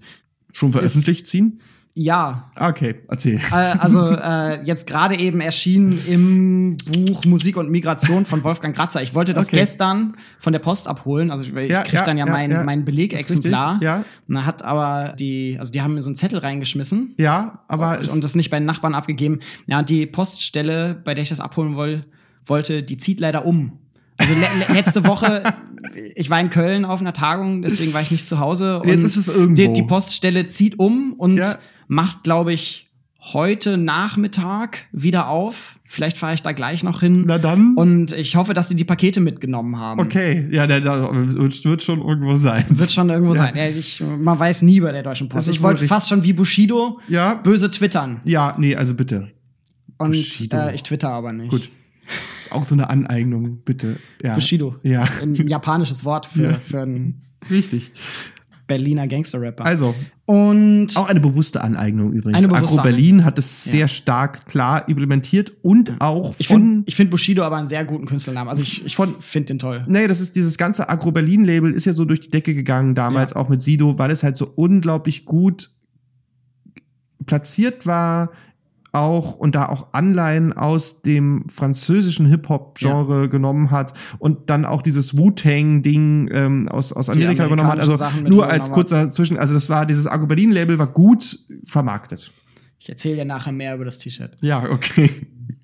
Schon 0.54 0.72
veröffentlicht 0.72 1.28
ziehen? 1.28 1.60
Ja, 1.98 2.52
Okay, 2.60 2.96
erzähl. 3.08 3.38
äh, 3.52 3.56
also 3.56 4.10
äh, 4.10 4.62
jetzt 4.66 4.86
gerade 4.86 5.18
eben 5.18 5.40
erschienen 5.40 5.98
im 6.08 6.76
Buch 6.92 7.24
Musik 7.24 7.56
und 7.56 7.72
Migration 7.72 8.26
von 8.26 8.44
Wolfgang 8.44 8.76
Kratzer. 8.76 9.02
Ich 9.02 9.16
wollte 9.16 9.34
das 9.34 9.48
Okay. 9.48 9.60
gestern 9.60 10.12
von 10.40 10.52
der 10.52 10.60
Post 10.60 10.90
abholen. 10.90 11.32
Also 11.32 11.46
ich, 11.46 11.56
ich 11.56 11.72
Ja, 11.72 11.84
krieg 11.84 11.94
ja, 11.94 12.04
dann 12.04 12.18
ja, 12.18 12.26
ja, 12.26 12.32
mein, 12.34 12.52
ja. 12.52 12.64
mein 12.66 12.84
Belegexemplar. 12.84 13.80
ja. 13.82 14.04
Und 14.28 14.36
da 14.36 14.46
hat 14.46 14.62
aber 14.64 15.14
die, 15.18 15.56
also 15.58 15.72
die 15.72 15.82
haben 15.82 15.94
mir 15.94 16.02
so 16.02 16.10
einen 16.10 16.18
Zettel 16.18 16.40
reingeschmissen 16.40 17.14
Ja, 17.18 17.64
aber 17.70 18.02
es- 18.02 18.10
und 18.12 18.22
das 18.26 18.36
nicht 18.36 18.50
bei 18.50 18.60
den 18.60 18.66
Nachbarn 18.66 18.94
abgegeben. 18.94 19.40
Ja, 19.68 19.80
und 19.80 19.90
die 19.90 20.06
Poststelle, 20.06 21.02
bei 21.06 21.14
der 21.14 21.24
ich 21.24 21.30
das 21.30 21.40
abholen 21.40 21.78
woll, 21.78 22.04
wollte, 22.46 22.84
die 22.84 22.98
zieht 22.98 23.22
leider 23.22 23.46
um. 23.46 23.80
Also 24.18 24.34
le 24.34 24.74
letzte 24.76 25.08
Woche, 25.08 25.44
ich 26.16 26.30
war 26.30 26.42
in 26.42 26.50
Köln 26.50 26.84
auf 26.84 27.00
einer 27.00 27.14
Tagung, 27.14 27.62
deswegen 27.62 27.94
war 27.94 28.02
ich 28.02 28.12
nicht 28.12 28.28
zu 28.28 28.40
Hause. 28.42 28.82
Und 28.82 28.90
Jetzt 28.90 29.04
ist 29.04 29.16
es 29.16 29.30
irgendwo. 29.30 29.54
Die, 29.62 29.72
die 29.72 29.84
Poststelle 29.84 30.46
zieht 30.48 30.78
um 30.78 31.14
und 31.14 31.38
Ja. 31.38 31.56
Macht, 31.88 32.24
glaube 32.24 32.54
ich, 32.54 32.84
heute 33.34 33.78
Nachmittag 33.78 34.86
wieder 34.92 35.28
auf. 35.30 35.80
Vielleicht 35.84 36.18
fahre 36.18 36.34
ich 36.36 36.44
da 36.44 36.52
gleich 36.52 36.84
noch 36.84 37.00
hin. 37.00 37.24
Na 37.26 37.38
dann. 37.40 37.74
Und 37.76 38.12
ich 38.12 38.36
hoffe, 38.36 38.54
dass 38.54 38.68
die 38.68 38.76
die 38.76 38.84
Pakete 38.84 39.20
mitgenommen 39.20 39.78
haben. 39.80 40.00
Okay, 40.00 40.48
ja, 40.52 40.68
der, 40.68 40.80
der 40.82 41.12
wird 41.12 41.82
schon 41.84 42.02
irgendwo 42.02 42.36
sein. 42.36 42.66
Wird 42.70 42.92
schon 42.92 43.10
irgendwo 43.10 43.34
sein. 43.34 43.56
Ja, 43.56 43.66
ich, 43.68 44.02
man 44.02 44.38
weiß 44.38 44.62
nie 44.62 44.80
bei 44.80 44.92
der 44.92 45.02
Deutschen 45.04 45.28
Post. 45.30 45.50
Ich 45.50 45.62
wollte 45.64 45.86
fast 45.88 46.10
schon 46.10 46.24
wie 46.24 46.34
Bushido 46.34 47.00
Ja, 47.08 47.34
böse 47.36 47.72
twittern. 47.72 48.22
ja, 48.26 48.56
nee, 48.60 48.76
also 48.76 48.94
bitte. 48.94 49.32
Und 49.98 50.12
Bushido. 50.12 50.58
äh, 50.58 50.76
ich 50.76 50.84
twitter 50.84 51.12
aber 51.14 51.32
nicht. 51.34 51.50
Gut. 51.50 51.70
Ist 52.40 52.52
auch 52.52 52.64
so 52.64 52.76
eine 52.76 52.90
Aneignung, 52.92 53.62
bitte. 53.66 53.98
Ja. 54.22 54.36
Bushido. 54.36 54.76
Ja, 54.84 55.04
Ein 55.24 55.34
japanisches 55.34 56.06
Wort 56.06 56.28
für, 56.28 56.44
Ja. 56.44 56.54
für 56.54 56.82
einen 56.84 57.20
richtig. 57.50 57.92
Berliner 58.68 59.08
Gangster-Rapper. 59.08 59.64
Also, 59.64 59.94
Und 60.26 60.96
auch 60.96 61.08
eine 61.08 61.20
bewusste 61.20 61.62
Aneignung 61.62 62.14
übrigens. 62.14 62.50
Agro 62.50 62.82
Berlin 62.82 63.24
hat 63.24 63.38
es 63.38 63.64
sehr 63.64 63.88
stark 63.88 64.48
klar 64.48 64.90
implementiert 64.90 65.54
und 65.62 65.94
auch 66.00 66.34
ich 66.40 66.48
von 66.48 66.58
finde 66.62 66.84
ich 66.88 66.96
find 66.96 67.12
Bushido 67.12 67.44
aber 67.44 67.58
einen 67.58 67.68
sehr 67.68 67.86
guten 67.86 68.06
Künstlernamen. 68.06 68.50
Also 68.50 68.64
ich, 68.64 68.86
ich 68.86 68.96
finde 68.96 69.46
den 69.48 69.60
toll. 69.60 69.86
Nee, 69.88 70.08
das 70.08 70.20
ist 70.20 70.36
dieses 70.36 70.58
ganze 70.58 70.90
Agro 70.90 71.12
Berlin 71.12 71.46
Label 71.46 71.72
ist 71.72 71.86
ja 71.86 71.94
so 71.94 72.06
durch 72.06 72.22
die 72.22 72.32
Decke 72.32 72.56
gegangen 72.56 72.96
damals 72.96 73.32
Ja. 73.32 73.38
auch 73.38 73.50
mit 73.50 73.62
Sido, 73.62 74.00
weil 74.00 74.10
es 74.10 74.24
halt 74.24 74.36
so 74.38 74.52
unglaublich 74.56 75.26
gut 75.26 75.70
platziert 77.26 77.86
war 77.86 78.32
auch 78.96 79.36
und 79.36 79.56
da 79.56 79.68
auch 79.68 79.88
Anleihen 79.92 80.54
aus 80.54 81.02
dem 81.02 81.46
französischen 81.50 82.26
Hip-Hop-Genre 82.28 83.30
genommen 83.30 83.70
hat 83.70 83.94
und 84.18 84.50
dann 84.50 84.66
auch 84.66 84.82
dieses 84.82 85.18
Wu-Tang-Ding 85.18 86.30
ähm, 86.32 86.68
aus, 86.70 86.94
aus 86.94 87.10
Amerika 87.10 87.46
übernommen 87.46 87.72
hat. 87.72 87.80
Also 87.80 88.04
nur 88.28 88.50
als 88.50 88.72
kurzer 88.72 89.12
Zwischen, 89.12 89.38
also 89.38 89.54
das 89.54 89.70
war 89.70 89.86
dieses 89.86 90.08
Agro 90.08 90.28
Berlin-Label 90.28 90.80
war 90.80 90.88
gut 90.88 91.38
vermarktet. 91.66 92.32
Ich 92.80 92.90
erzähle 92.90 93.18
dir 93.18 93.26
nachher 93.26 93.52
mehr 93.52 93.76
über 93.76 93.86
das 93.86 93.98
T-Shirt. 93.98 94.38
Ja, 94.42 94.70
okay. 94.70 95.10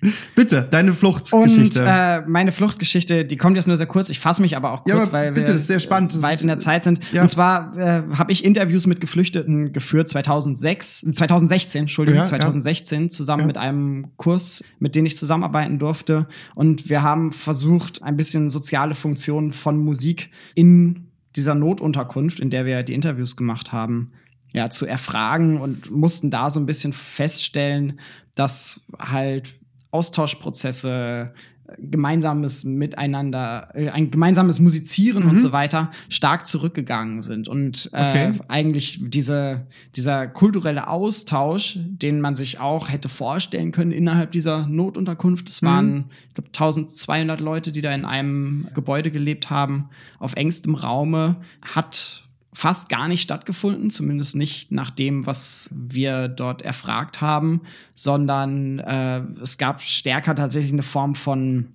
bitte, 0.34 0.66
deine 0.70 0.92
Fluchtgeschichte. 0.92 1.80
Und 1.80 1.86
äh, 1.86 2.22
meine 2.26 2.52
Fluchtgeschichte, 2.52 3.24
die 3.24 3.36
kommt 3.36 3.56
jetzt 3.56 3.68
nur 3.68 3.76
sehr 3.76 3.86
kurz. 3.86 4.10
Ich 4.10 4.18
fasse 4.18 4.42
mich 4.42 4.56
aber 4.56 4.72
auch 4.72 4.84
kurz, 4.84 4.94
Ja, 4.94 5.02
aber 5.02 5.12
weil 5.12 5.32
bitte, 5.32 5.46
wir 5.46 5.52
das 5.52 5.62
ist 5.62 5.68
sehr 5.68 5.80
spannend. 5.80 6.20
Weit 6.22 6.40
in 6.40 6.48
der 6.48 6.58
Zeit 6.58 6.84
sind. 6.84 7.00
Ja. 7.12 7.22
Und 7.22 7.28
zwar 7.28 7.76
äh, 7.76 8.02
habe 8.14 8.32
ich 8.32 8.44
Interviews 8.44 8.86
mit 8.86 9.00
Geflüchteten 9.00 9.72
geführt 9.72 10.08
2006, 10.08 11.06
2016, 11.12 11.82
Entschuldigung, 11.82 12.18
Ja, 12.18 12.24
ja. 12.24 12.28
2016 12.28 13.10
zusammen 13.10 13.46
mit 13.46 13.56
einem 13.56 14.08
Kurs, 14.16 14.64
mit 14.78 14.96
dem 14.96 15.06
ich 15.06 15.16
zusammenarbeiten 15.16 15.78
durfte. 15.78 16.26
Und 16.54 16.88
wir 16.88 17.02
haben 17.02 17.32
versucht, 17.32 18.02
ein 18.02 18.16
bisschen 18.16 18.50
soziale 18.50 18.94
Funktionen 18.94 19.50
von 19.50 19.76
Musik 19.76 20.30
in 20.54 21.08
dieser 21.36 21.54
Notunterkunft, 21.54 22.40
in 22.40 22.50
der 22.50 22.66
wir 22.66 22.82
die 22.82 22.94
Interviews 22.94 23.36
gemacht 23.36 23.72
haben, 23.72 24.12
ja, 24.52 24.68
zu 24.68 24.84
erfragen 24.84 25.58
und 25.58 25.90
mussten 25.90 26.30
da 26.30 26.50
so 26.50 26.60
ein 26.60 26.66
bisschen 26.66 26.92
feststellen, 26.92 27.98
dass 28.34 28.86
halt 28.98 29.48
Austauschprozesse, 29.92 31.32
gemeinsames 31.78 32.64
Miteinander, 32.64 33.70
äh, 33.74 33.88
ein 33.88 34.10
gemeinsames 34.10 34.60
Musizieren 34.60 35.24
und 35.24 35.38
so 35.40 35.52
weiter 35.52 35.90
stark 36.10 36.46
zurückgegangen 36.46 37.22
sind. 37.22 37.48
Und 37.48 37.88
äh, 37.94 38.02
Okay. 38.02 38.32
eigentlich 38.48 39.00
diese, 39.02 39.66
dieser 39.96 40.26
kulturelle 40.26 40.88
Austausch, 40.88 41.78
den 41.78 42.20
man 42.20 42.34
sich 42.34 42.60
auch 42.60 42.90
hätte 42.90 43.08
vorstellen 43.08 43.72
können 43.72 43.92
innerhalb 43.92 44.32
dieser 44.32 44.66
Notunterkunft, 44.66 45.48
es 45.48 45.62
waren, 45.62 46.10
ich 46.28 46.34
glaube, 46.34 46.48
1200 46.48 47.40
Leute, 47.40 47.72
die 47.72 47.80
da 47.80 47.92
in 47.92 48.04
einem 48.04 48.68
Gebäude 48.74 49.10
gelebt 49.10 49.48
haben, 49.48 49.88
auf 50.18 50.34
engstem 50.34 50.74
Raume, 50.74 51.36
hat 51.62 52.21
fast 52.52 52.88
gar 52.88 53.08
nicht 53.08 53.22
stattgefunden, 53.22 53.90
zumindest 53.90 54.36
nicht 54.36 54.72
nach 54.72 54.90
dem, 54.90 55.26
was 55.26 55.70
wir 55.74 56.28
dort 56.28 56.62
erfragt 56.62 57.20
haben, 57.20 57.62
sondern 57.94 58.78
äh, 58.80 59.22
es 59.40 59.56
gab 59.58 59.80
stärker 59.80 60.34
tatsächlich 60.34 60.72
eine 60.72 60.82
Form 60.82 61.14
von 61.14 61.68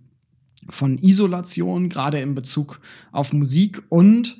von 0.69 0.97
Isolation, 0.97 1.87
gerade 1.87 2.19
in 2.19 2.35
Bezug 2.35 2.81
auf 3.11 3.31
Musik. 3.31 3.83
Und 3.89 4.37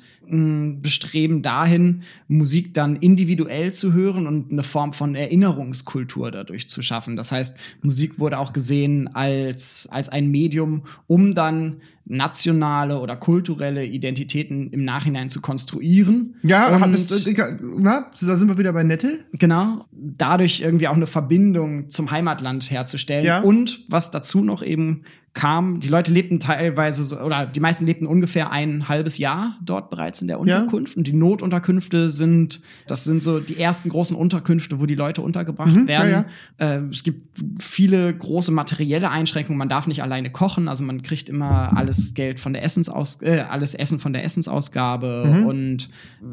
Bestreben 0.82 1.42
dahin, 1.42 2.02
Musik 2.28 2.74
dann 2.74 2.96
individuell 2.96 3.72
zu 3.72 3.92
hören 3.92 4.26
und 4.26 4.52
eine 4.52 4.62
Form 4.62 4.92
von 4.92 5.14
Erinnerungskultur 5.14 6.30
dadurch 6.30 6.68
zu 6.68 6.82
schaffen. 6.82 7.16
Das 7.16 7.32
heißt, 7.32 7.58
Musik 7.82 8.18
wurde 8.18 8.38
auch 8.38 8.52
gesehen 8.52 9.08
als, 9.14 9.88
als 9.90 10.08
ein 10.08 10.30
Medium, 10.30 10.82
um 11.06 11.34
dann 11.34 11.78
nationale 12.08 13.00
oder 13.00 13.16
kulturelle 13.16 13.84
Identitäten 13.84 14.70
im 14.70 14.84
Nachhinein 14.84 15.28
zu 15.28 15.40
konstruieren. 15.40 16.36
ja, 16.42 16.74
und 16.74 16.94
äh, 16.94 17.58
na, 17.78 18.10
da 18.20 18.36
sind 18.36 18.48
wir 18.48 18.56
wieder 18.56 18.72
bei 18.72 18.82
Nettel. 18.82 19.24
Genau, 19.32 19.84
dadurch 19.92 20.60
irgendwie 20.60 20.88
auch 20.88 20.96
eine 20.96 21.06
Verbindung 21.06 21.90
zum 21.90 22.10
Heimatland 22.10 22.70
herzustellen. 22.70 23.26
Ja. 23.26 23.40
Und 23.40 23.84
was 23.88 24.10
dazu 24.10 24.42
noch 24.42 24.62
eben 24.62 25.02
kam, 25.34 25.78
die 25.80 25.88
Leute 25.88 26.10
lebten 26.10 26.40
teilweise, 26.40 27.04
so, 27.04 27.20
oder 27.20 27.46
die 27.46 27.60
meisten 27.60 27.86
lebten 27.86 28.06
ungefähr 28.06 28.50
ein 28.50 28.88
halbes 28.88 29.18
Jahr 29.18 29.56
dort 29.64 29.88
bereits 29.90 30.20
in 30.20 30.26
der 30.26 30.40
Unterkunft. 30.40 30.96
Und 30.96 31.06
die 31.06 31.12
Notunterkünfte 31.12 32.10
sind, 32.10 32.60
das 32.88 33.04
sind 33.04 33.22
so 33.22 33.38
die 33.38 33.56
ersten 33.60 33.88
großen 33.88 34.16
Unterkünfte, 34.16 34.80
wo 34.80 34.86
die 34.86 34.96
Leute 34.96 35.22
untergebracht 35.22 35.72
Mhm, 35.74 35.86
werden. 35.86 36.10
ja, 36.10 36.24
Äh, 36.56 36.80
es 36.90 37.04
gibt 37.04 37.38
viele 37.62 38.12
große 38.12 38.50
materielle 38.50 39.10
Einschränkungen. 39.10 39.58
Man 39.58 39.68
darf 39.68 39.86
nicht 39.86 40.02
alleine 40.02 40.30
kochen, 40.32 40.66
also 40.66 40.82
man 40.82 41.02
kriegt 41.02 41.28
immer 41.28 41.76
alles 41.76 42.14
Geld 42.14 42.40
von 42.40 42.52
der 42.52 42.64
Essensaus, 42.64 43.22
äh, 43.22 43.44
alles 43.48 43.74
Essen 43.74 44.00
von 44.00 44.12
der 44.12 44.24
Essensausgabe 44.24 45.32
Mhm. 45.36 45.46
und 45.46 45.88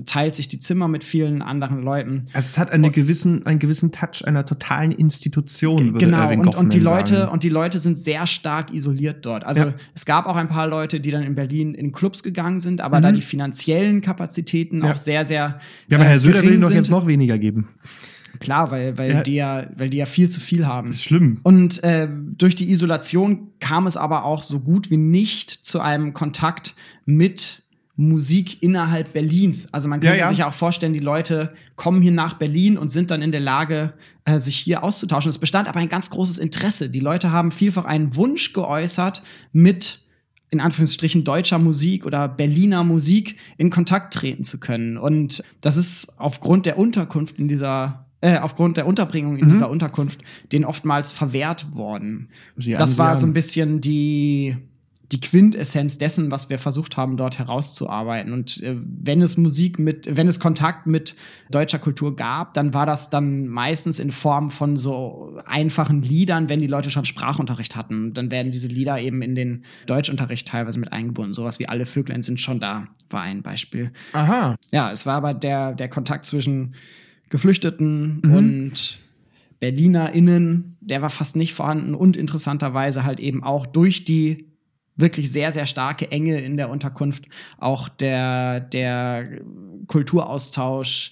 teilt 0.06 0.36
sich 0.36 0.48
die 0.48 0.58
Zimmer 0.58 0.88
mit 0.88 1.04
vielen 1.04 1.44
anderen 1.44 1.84
Leuten. 1.84 2.26
Also 2.34 2.48
es 2.48 2.58
hat 2.58 2.72
einen 2.72 2.92
gewissen, 2.92 3.46
einen 3.46 3.60
gewissen 3.60 3.92
Touch 3.92 4.26
einer 4.26 4.46
totalen 4.48 4.92
Institution, 4.92 5.94
würde 5.94 6.00
Genau, 6.06 6.32
und, 6.32 6.56
und 6.56 6.74
die 6.74 6.80
Leute 6.80 7.16
sagen. 7.20 7.32
und 7.34 7.44
die 7.44 7.50
Leute 7.50 7.78
sind 7.78 8.00
sehr 8.00 8.26
stark 8.26 8.74
isoliert 8.74 8.95
dort. 9.26 9.44
Also 9.44 9.62
Ja. 9.64 9.74
es 9.94 10.06
gab 10.06 10.26
auch 10.26 10.36
ein 10.36 10.50
paar 10.50 10.68
Leute, 10.68 11.00
die 11.00 11.12
dann 11.12 11.24
in 11.24 11.36
Berlin 11.36 11.74
in 11.74 11.92
Clubs 11.92 12.24
gegangen 12.24 12.60
sind, 12.60 12.82
aber 12.82 13.02
da 13.02 13.12
die 13.12 13.22
finanziellen 13.22 14.02
Kapazitäten 14.02 14.78
Mhm. 14.80 14.84
Ja. 14.86 14.94
auch 14.94 14.98
sehr, 14.98 15.26
sehr 15.26 15.60
Ja, 15.90 15.98
aber 15.98 16.06
äh, 16.06 16.10
Herr 16.10 16.20
Söder 16.20 16.44
will 16.44 16.60
doch 16.60 16.72
jetzt 16.72 16.90
noch 16.90 17.08
weniger 17.08 17.38
geben. 17.38 17.68
Klar, 18.40 18.70
weil, 18.72 18.98
weil, 18.98 19.12
Ja. 19.12 19.24
die 19.24 19.36
ja, 19.36 19.66
weil 19.78 19.90
die 19.90 19.98
ja 19.98 20.06
viel 20.06 20.30
zu 20.30 20.40
viel 20.42 20.68
haben. 20.68 20.88
Das 20.88 20.98
ist 20.98 21.04
schlimm. 21.04 21.40
Und 21.44 21.82
äh, 21.84 22.08
durch 22.38 22.56
die 22.56 22.70
Isolation 22.72 23.48
kam 23.60 23.88
es 23.88 23.96
aber 23.96 24.26
auch 24.26 24.44
so 24.44 24.60
gut 24.60 24.92
wie 24.92 24.98
nicht 24.98 25.50
zu 25.50 25.80
einem 25.80 26.12
Kontakt 26.14 26.76
mit 27.06 27.64
Musik 27.98 28.62
innerhalb 28.62 29.14
Berlins. 29.14 29.74
Also 29.74 29.88
man 29.88 30.02
könnte 30.02 30.18
Ja, 30.18 30.24
ja. 30.26 30.30
sich 30.30 30.44
auch 30.44 30.54
vorstellen, 30.54 30.94
die 30.94 31.00
Leute 31.00 31.54
kommen 31.76 32.02
hier 32.02 32.12
nach 32.12 32.34
Berlin 32.34 32.78
und 32.78 32.90
sind 32.90 33.10
dann 33.12 33.22
in 33.22 33.32
der 33.32 33.40
Lage, 33.42 33.94
äh, 34.26 34.40
sich 34.40 34.58
hier 34.58 34.84
auszutauschen. 34.84 35.30
Es 35.30 35.38
bestand 35.38 35.70
aber 35.70 35.80
ein 35.80 35.88
ganz 35.90 36.10
großes 36.10 36.38
Interesse. 36.38 36.90
Die 36.90 37.00
Leute 37.00 37.32
haben 37.32 37.52
vielfach 37.52 37.86
einen 37.86 38.16
Wunsch 38.16 38.52
geäußert, 38.54 39.24
mit 39.54 40.00
in 40.50 40.60
Anführungsstrichen 40.60 41.24
deutscher 41.24 41.58
Musik 41.58 42.06
oder 42.06 42.28
Berliner 42.28 42.84
Musik 42.84 43.38
in 43.58 43.70
Kontakt 43.70 44.14
treten 44.14 44.44
zu 44.44 44.60
können. 44.60 44.98
Und 44.98 45.44
das 45.62 45.76
ist 45.78 46.20
aufgrund 46.20 46.66
der 46.66 46.78
Unterkunft 46.78 47.40
in 47.40 47.48
dieser 47.48 48.06
äh, 48.22 48.40
aufgrund 48.40 48.78
der 48.78 48.88
Unterbringung 48.88 49.34
Mhm. 49.34 49.40
in 49.44 49.50
dieser 49.50 49.70
Unterkunft 49.70 50.20
denen 50.52 50.66
oftmals 50.66 51.12
verwehrt 51.12 51.76
worden. 51.76 52.30
Sie 52.58 52.72
das 52.74 52.98
war 52.98 53.16
so 53.16 53.26
ein 53.26 53.34
bisschen 53.34 53.82
die 53.82 54.56
die 55.12 55.20
Quintessenz 55.20 56.00
dessen, 56.00 56.32
was 56.32 56.50
wir 56.50 56.58
versucht 56.58 56.98
haben, 56.98 57.16
dort 57.16 57.38
herauszuarbeiten. 57.38 58.34
Und 58.34 58.62
äh, 58.64 58.76
wenn 58.82 59.22
es 59.22 59.38
Musik 59.38 59.78
mit, 59.78 60.18
wenn 60.18 60.28
es 60.28 60.40
Kontakt 60.40 60.88
mit 60.88 61.16
deutscher 61.52 61.78
Kultur 61.78 62.16
gab, 62.16 62.56
dann 62.56 62.74
war 62.74 62.88
das 62.88 63.12
dann 63.12 63.48
meistens 63.48 64.00
in 64.00 64.12
Form 64.12 64.50
von 64.50 64.78
so 64.78 65.38
einfachen 65.46 66.02
Liedern, 66.02 66.50
wenn 66.50 66.60
die 66.60 66.68
Leute 66.68 66.90
schon 66.90 67.06
Sprachunterricht 67.06 67.76
hatten. 67.76 68.14
Dann 68.16 68.32
werden 68.32 68.52
diese 68.52 68.68
Lieder 68.68 69.00
eben 69.00 69.22
in 69.22 69.36
den 69.36 69.64
Deutschunterricht 69.86 70.48
teilweise 70.48 70.80
mit 70.80 70.92
eingebunden. 70.92 71.36
Sowas 71.36 71.60
wie 71.60 71.70
alle 71.70 71.86
Vöglein 71.86 72.24
sind 72.24 72.40
schon 72.40 72.60
da, 72.60 72.88
war 73.12 73.22
ein 73.22 73.44
Beispiel. 73.44 73.92
Aha. 74.14 74.56
Ja, 74.72 74.92
es 74.92 75.06
war 75.06 75.18
aber 75.18 75.36
der, 75.36 75.74
der 75.76 75.88
Kontakt 75.90 76.26
zwischen 76.26 76.74
Geflüchteten 77.30 78.22
Mhm. 78.24 78.34
und 78.34 78.98
BerlinerInnen, 79.60 80.78
der 80.82 81.02
war 81.02 81.10
fast 81.10 81.36
nicht 81.36 81.54
vorhanden 81.54 81.96
und 81.96 82.18
interessanterweise 82.18 83.04
halt 83.04 83.20
eben 83.20 83.44
auch 83.44 83.66
durch 83.66 84.06
die 84.06 84.45
wirklich 84.96 85.32
sehr, 85.32 85.52
sehr 85.52 85.66
starke 85.66 86.12
Enge 86.12 86.40
in 86.42 86.58
der 86.58 86.70
Unterkunft 86.70 87.26
auch 87.58 87.90
der, 87.90 88.60
der 88.60 89.28
Kulturaustausch 89.88 91.12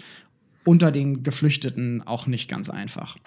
unter 0.65 0.91
den 0.91 1.23
Geflüchteten 1.23 2.01
auch 2.05 2.27
nicht 2.27 2.49
ganz 2.49 2.69
einfach. 2.69 3.17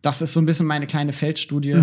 Das 0.00 0.22
ist 0.22 0.32
so 0.32 0.40
ein 0.40 0.46
bisschen 0.46 0.66
meine 0.66 0.86
kleine 0.86 1.12
Feldstudie. 1.12 1.76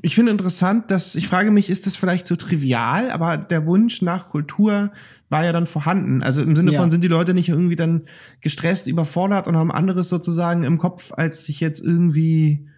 Ich 0.00 0.14
finde 0.14 0.32
interessant, 0.32 0.90
dass 0.90 1.14
ich 1.14 1.28
frage 1.28 1.50
mich, 1.50 1.68
ist 1.70 1.86
das 1.86 1.96
vielleicht 1.96 2.26
so 2.26 2.34
trivial, 2.34 3.10
aber 3.10 3.36
der 3.36 3.66
Wunsch 3.66 4.00
nach 4.00 4.28
Kultur 4.28 4.90
war 5.28 5.44
ja 5.44 5.52
dann 5.52 5.66
vorhanden. 5.66 6.22
Also 6.22 6.40
im 6.42 6.56
Sinne 6.56 6.72
Ja. 6.72 6.80
von 6.80 6.90
sind 6.90 7.02
die 7.02 7.08
Leute 7.08 7.34
nicht 7.34 7.48
irgendwie 7.48 7.76
dann 7.76 8.02
gestresst, 8.40 8.86
überfordert 8.86 9.46
und 9.46 9.56
haben 9.56 9.70
anderes 9.70 10.08
sozusagen 10.08 10.62
im 10.64 10.78
Kopf, 10.78 11.12
als 11.12 11.44
sich 11.44 11.60
jetzt 11.60 11.80
irgendwie 11.84 12.68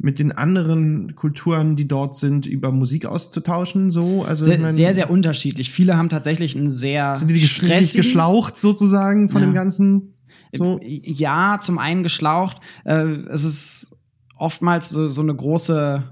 mit 0.00 0.20
den 0.20 0.30
anderen 0.30 1.16
Kulturen, 1.16 1.74
die 1.74 1.88
dort 1.88 2.14
sind, 2.16 2.46
über 2.46 2.70
Musik 2.70 3.04
auszutauschen, 3.06 3.90
so. 3.90 4.24
Also 4.24 4.44
ich 4.44 4.50
Sehr, 4.50 4.58
mein, 4.60 4.74
sehr, 4.74 4.94
sehr 4.94 5.10
unterschiedlich. 5.10 5.70
Viele 5.72 5.96
haben 5.96 6.08
tatsächlich 6.08 6.56
einen 6.56 6.70
sehr 6.70 7.16
sind 7.16 7.28
die 7.28 7.40
stressigen- 7.48 7.96
geschlaucht 7.96 8.56
sozusagen 8.56 9.28
von 9.28 9.40
Ja. 9.42 9.48
dem 9.48 9.54
ganzen. 9.54 10.14
So. 10.56 10.78
Ja, 10.82 11.58
zum 11.60 11.78
einen 11.78 12.02
geschlaucht. 12.04 12.58
Äh, 12.84 13.06
es 13.28 13.44
ist 13.44 13.96
oftmals 14.36 14.88
so, 14.90 15.08
so 15.08 15.20
eine 15.20 15.34
große, 15.34 16.04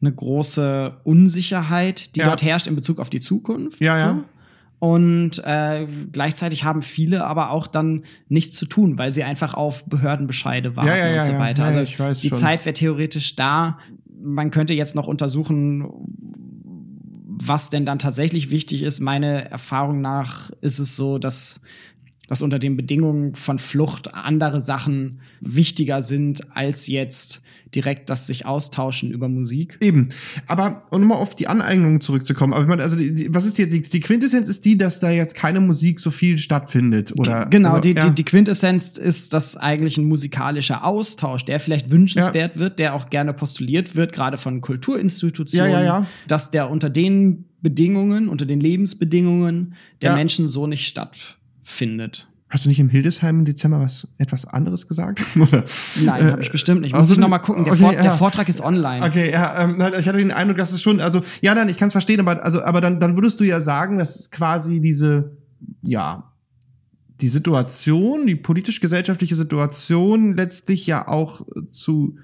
eine 0.00 0.12
große 0.12 0.96
Unsicherheit, 1.04 2.16
die 2.16 2.20
Ja. 2.20 2.26
dort 2.28 2.42
herrscht 2.42 2.66
in 2.66 2.74
Bezug 2.74 2.98
auf 2.98 3.10
die 3.10 3.20
Zukunft. 3.20 3.80
Ja, 3.80 3.94
so. 3.94 4.00
ja. 4.06 4.24
Und 4.82 5.38
äh, 5.44 5.86
gleichzeitig 6.10 6.64
haben 6.64 6.82
viele 6.82 7.24
aber 7.24 7.50
auch 7.50 7.68
dann 7.68 8.02
nichts 8.28 8.56
zu 8.56 8.66
tun, 8.66 8.98
weil 8.98 9.12
sie 9.12 9.22
einfach 9.22 9.54
auf 9.54 9.84
Behördenbescheide 9.84 10.74
warten 10.74 10.88
Ja, 10.88 10.96
ja, 10.96 11.08
ja, 11.08 11.20
und 11.20 11.26
so 11.28 11.38
weiter. 11.38 11.64
Also 11.64 11.84
die 11.84 12.28
schon. 12.28 12.36
Zeit 12.36 12.66
wäre 12.66 12.72
theoretisch 12.72 13.36
da. 13.36 13.78
Man 14.20 14.50
könnte 14.50 14.74
jetzt 14.74 14.96
noch 14.96 15.06
untersuchen, 15.06 15.88
was 17.28 17.70
denn 17.70 17.86
dann 17.86 18.00
tatsächlich 18.00 18.50
wichtig 18.50 18.82
ist. 18.82 18.98
Meine 18.98 19.48
Erfahrung 19.52 20.00
nach 20.00 20.50
ist 20.62 20.80
es 20.80 20.96
so, 20.96 21.18
dass, 21.18 21.62
dass 22.26 22.42
unter 22.42 22.58
den 22.58 22.76
Bedingungen 22.76 23.36
von 23.36 23.60
Flucht 23.60 24.12
andere 24.14 24.60
Sachen 24.60 25.20
wichtiger 25.40 26.02
sind 26.02 26.56
als 26.56 26.88
jetzt 26.88 27.44
direkt 27.74 28.10
das 28.10 28.26
sich 28.26 28.46
austauschen 28.46 29.10
über 29.10 29.28
Musik. 29.28 29.78
Eben. 29.80 30.08
Aber 30.46 30.84
um 30.90 31.00
nochmal 31.00 31.18
auf 31.18 31.34
die 31.34 31.48
Aneignung 31.48 32.00
zurückzukommen, 32.00 32.52
aber 32.52 32.62
ich 32.62 32.68
meine, 32.68 32.82
also 32.82 32.96
die, 32.96 33.14
die, 33.14 33.34
was 33.34 33.44
ist 33.44 33.56
hier, 33.56 33.68
die, 33.68 33.82
die 33.82 34.00
Quintessenz 34.00 34.48
ist 34.48 34.64
die, 34.64 34.76
dass 34.76 35.00
da 35.00 35.10
jetzt 35.10 35.34
keine 35.34 35.60
Musik 35.60 36.00
so 36.00 36.10
viel 36.10 36.38
stattfindet, 36.38 37.12
oder? 37.16 37.46
Genau, 37.46 37.70
also, 37.70 37.80
die, 37.82 37.94
ja. 37.94 38.08
die, 38.08 38.14
die 38.14 38.24
Quintessenz 38.24 38.98
ist, 38.98 39.32
dass 39.32 39.56
eigentlich 39.56 39.96
ein 39.96 40.04
musikalischer 40.04 40.84
Austausch, 40.84 41.44
der 41.44 41.60
vielleicht 41.60 41.90
wünschenswert 41.90 42.58
wird, 42.58 42.78
der 42.78 42.94
auch 42.94 43.10
gerne 43.10 43.32
postuliert 43.32 43.96
wird, 43.96 44.12
gerade 44.12 44.38
von 44.38 44.60
Kulturinstitutionen, 44.60 45.70
Ja, 45.70 45.80
ja, 45.80 45.84
ja. 45.84 46.06
dass 46.28 46.50
der 46.50 46.70
unter 46.70 46.90
den 46.90 47.46
Bedingungen, 47.62 48.28
unter 48.28 48.44
den 48.44 48.60
Lebensbedingungen 48.60 49.74
der 50.02 50.10
Ja. 50.10 50.16
Menschen 50.16 50.48
so 50.48 50.66
nicht 50.66 50.86
stattfindet. 50.86 52.28
Hast 52.52 52.66
du 52.66 52.68
nicht 52.68 52.80
im 52.80 52.90
Hildesheim 52.90 53.38
im 53.38 53.44
Dezember 53.46 53.80
was 53.80 54.06
etwas 54.18 54.44
anderes 54.44 54.86
gesagt? 54.86 55.22
Oder? 55.36 55.64
Nein, 56.04 56.24
habe 56.32 56.42
ich 56.42 56.52
bestimmt 56.52 56.82
nicht. 56.82 56.92
Muss 56.92 57.00
also- 57.00 57.14
ich 57.14 57.20
noch 57.20 57.30
mal 57.30 57.38
gucken. 57.38 57.64
Der, 57.64 57.72
okay, 57.72 57.82
Vor 57.82 57.94
ja. 57.94 58.02
der 58.02 58.10
Vortrag 58.12 58.46
ist 58.46 58.60
online. 58.60 59.02
Okay, 59.06 59.32
ja, 59.32 59.64
ähm, 59.64 59.78
ich 59.98 60.06
hatte 60.06 60.18
den 60.18 60.30
Eindruck, 60.30 60.58
dass 60.58 60.70
es 60.70 60.82
schon, 60.82 61.00
also 61.00 61.22
ja, 61.40 61.54
nein, 61.54 61.70
ich 61.70 61.78
kann 61.78 61.86
es 61.86 61.92
verstehen, 61.92 62.20
aber 62.20 62.44
also, 62.44 62.62
aber 62.62 62.82
dann, 62.82 63.00
dann 63.00 63.16
würdest 63.16 63.40
du 63.40 63.44
ja 63.44 63.62
sagen, 63.62 63.96
dass 63.96 64.30
quasi 64.30 64.82
diese, 64.82 65.34
ja, 65.80 66.30
die 67.22 67.28
Situation, 67.28 68.26
die 68.26 68.36
politisch-gesellschaftliche 68.36 69.34
Situation 69.34 70.36
letztlich 70.36 70.86
ja 70.86 71.08
auch 71.08 71.40
äh, 71.40 71.70
zu 71.70 72.18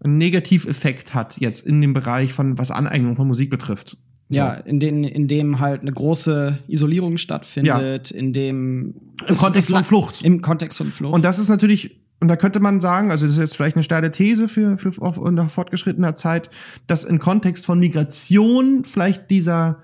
einen 0.00 0.16
Negativeffekt 0.16 1.12
hat 1.12 1.36
jetzt 1.40 1.66
in 1.66 1.82
dem 1.82 1.92
Bereich 1.92 2.32
von 2.32 2.56
was 2.56 2.70
Aneignung 2.70 3.16
von 3.16 3.26
Musik 3.26 3.50
betrifft. 3.50 3.98
Ja, 4.30 4.54
in, 4.54 4.80
den, 4.80 5.04
in 5.04 5.28
dem 5.28 5.60
halt 5.60 5.82
eine 5.82 5.92
große 5.92 6.58
Isolierung 6.68 7.18
stattfindet, 7.18 8.10
in 8.10 8.32
dem 8.32 8.94
Im 9.28 9.36
Kontext 9.36 9.70
von 9.70 9.84
Flucht. 9.84 10.22
Im 10.22 10.42
Kontext 10.42 10.78
von 10.78 10.90
Flucht. 10.90 11.14
Und 11.14 11.24
das 11.24 11.38
ist 11.38 11.48
natürlich, 11.48 12.00
und 12.20 12.28
da 12.28 12.36
könnte 12.36 12.60
man 12.60 12.80
sagen, 12.80 13.10
also 13.10 13.26
das 13.26 13.34
ist 13.34 13.40
jetzt 13.40 13.56
vielleicht 13.56 13.76
eine 13.76 13.82
steile 13.82 14.10
These 14.10 14.48
für, 14.48 14.78
für 14.78 14.90
auf, 15.02 15.20
nach 15.30 15.50
fortgeschrittener 15.50 16.16
Zeit, 16.16 16.50
dass 16.86 17.04
im 17.04 17.18
Kontext 17.18 17.66
von 17.66 17.78
Migration 17.78 18.84
vielleicht 18.84 19.30
dieser, 19.30 19.82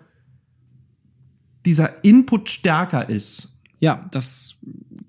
dieser 1.67 2.05
Input 2.05 2.49
stärker 2.51 3.09
ist. 3.09 3.59
Ja, 3.81 4.07
das 4.11 4.57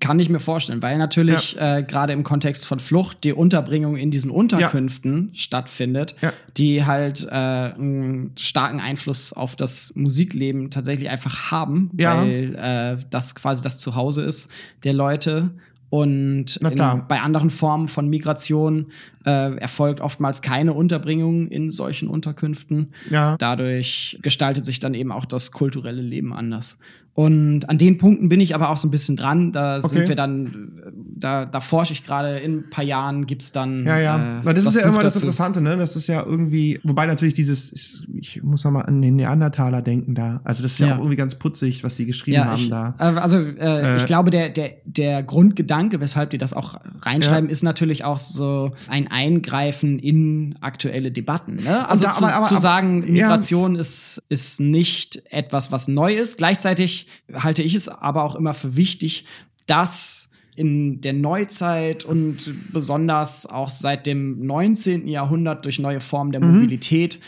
kann 0.02 0.18
ich 0.18 0.28
mir 0.28 0.40
vorstellen, 0.40 0.82
weil 0.82 0.98
natürlich 0.98 1.56
äh, 1.58 1.84
gerade 1.86 2.12
im 2.12 2.24
Kontext 2.24 2.66
von 2.66 2.80
Flucht 2.80 3.22
die 3.24 3.32
Unterbringung 3.32 3.96
in 3.96 4.10
diesen 4.10 4.30
Unterkünften 4.32 5.30
stattfindet, 5.32 6.16
Ja. 6.20 6.32
die 6.56 6.84
halt 6.84 7.24
äh, 7.30 7.30
einen 7.30 8.32
starken 8.36 8.80
Einfluss 8.80 9.32
auf 9.32 9.54
das 9.56 9.92
Musikleben 9.94 10.70
tatsächlich 10.70 11.08
einfach 11.08 11.50
haben, 11.52 11.90
Ja. 11.96 12.20
weil 12.20 12.54
äh, 12.56 13.02
das 13.10 13.34
quasi 13.36 13.62
das 13.62 13.78
Zuhause 13.78 14.22
ist 14.22 14.50
der 14.84 14.92
Leute. 14.92 15.50
Und 15.88 16.56
in, 16.56 17.02
bei 17.06 17.20
anderen 17.20 17.50
Formen 17.50 17.86
von 17.86 18.08
Migration 18.08 18.86
äh, 19.24 19.56
erfolgt 19.56 20.00
oftmals 20.00 20.42
keine 20.42 20.72
Unterbringung 20.72 21.48
in 21.48 21.70
solchen 21.70 22.08
Unterkünften. 22.08 22.92
Ja. 23.10 23.36
Dadurch 23.38 24.18
gestaltet 24.22 24.64
sich 24.64 24.80
dann 24.80 24.94
eben 24.94 25.12
auch 25.12 25.24
das 25.24 25.52
kulturelle 25.52 26.02
Leben 26.02 26.32
anders. 26.32 26.78
Und 27.14 27.68
an 27.68 27.76
den 27.76 27.98
Punkten 27.98 28.30
bin 28.30 28.40
ich 28.40 28.54
aber 28.54 28.70
auch 28.70 28.78
so 28.78 28.88
ein 28.88 28.90
bisschen 28.90 29.18
dran. 29.18 29.52
Da 29.52 29.76
Okay. 29.76 29.86
sind 29.88 30.08
wir 30.08 30.16
dann, 30.16 30.80
da, 31.14 31.44
da 31.44 31.60
forsche 31.60 31.92
ich 31.92 32.04
gerade. 32.04 32.38
In 32.38 32.60
ein 32.60 32.70
paar 32.70 32.84
Jahren 32.84 33.26
gibt's 33.26 33.52
dann. 33.52 33.84
Ja, 33.84 33.98
ja. 33.98 34.16
Äh, 34.16 34.40
Na, 34.44 34.52
das, 34.54 34.64
ist 34.64 34.76
ja 34.76 34.86
Buch 34.86 34.94
immer 34.94 35.02
das. 35.02 35.16
Interessante, 35.16 35.60
ne? 35.60 35.76
Das 35.76 35.94
ist 35.94 36.06
ja 36.06 36.24
irgendwie, 36.24 36.80
wobei 36.84 37.04
natürlich 37.06 37.34
dieses, 37.34 38.06
ich, 38.18 38.42
muss 38.42 38.64
noch 38.64 38.70
mal 38.70 38.80
an 38.86 39.02
den 39.02 39.16
Neandertaler 39.16 39.82
denken 39.82 40.14
da. 40.14 40.40
Also 40.44 40.62
das 40.62 40.72
ist 40.72 40.78
ja, 40.78 40.86
Ja. 40.86 40.94
auch 40.94 40.98
irgendwie 41.00 41.16
ganz 41.16 41.34
putzig, 41.34 41.84
was 41.84 41.96
die 41.96 42.06
geschrieben 42.06 42.36
Ja, 42.36 42.44
haben 42.46 42.54
ich, 42.54 42.70
da. 42.70 42.94
äh, 42.98 43.02
also 43.02 43.36
äh, 43.40 43.92
Äh, 43.92 43.96
ich 43.98 44.06
glaube, 44.06 44.30
der, 44.30 44.48
der, 44.48 44.70
der 44.86 45.22
Grundgedanke, 45.22 46.00
weshalb 46.00 46.30
die 46.30 46.38
das 46.38 46.54
auch 46.54 46.80
reinschreiben, 47.02 47.50
ist 47.50 47.62
natürlich 47.62 48.04
auch 48.06 48.18
so 48.18 48.72
ein 48.88 49.10
Eingreifen 49.12 49.98
in 49.98 50.54
aktuelle 50.60 51.12
Debatten. 51.12 51.56
Ne? 51.56 51.88
Also 51.88 52.04
da- 52.04 52.10
zu, 52.12 52.24
aber- 52.24 52.34
aber- 52.34 52.46
zu 52.46 52.56
sagen, 52.56 53.02
ja. 53.06 53.12
Migration 53.12 53.76
ist, 53.76 54.22
ist 54.28 54.58
nicht 54.60 55.22
etwas, 55.30 55.70
was 55.70 55.86
neu 55.86 56.14
ist. 56.14 56.38
Gleichzeitig 56.38 57.06
halte 57.32 57.62
ich 57.62 57.74
es 57.74 57.88
aber 57.88 58.24
auch 58.24 58.34
immer 58.34 58.54
für 58.54 58.74
wichtig, 58.76 59.26
dass 59.66 60.30
in 60.56 61.00
der 61.00 61.12
Neuzeit 61.12 62.04
und 62.04 62.52
besonders 62.72 63.46
auch 63.46 63.70
seit 63.70 64.06
dem 64.06 64.44
19. 64.46 65.08
Jahrhundert 65.08 65.64
durch 65.64 65.78
neue 65.78 66.00
Formen 66.00 66.32
der 66.32 66.42
Mhm. 66.44 66.54
Mobilität 66.54 67.20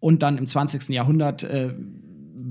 und 0.00 0.22
dann 0.22 0.36
im 0.38 0.46
20. 0.46 0.90
Jahrhundert 0.94 1.44
äh, 1.44 1.74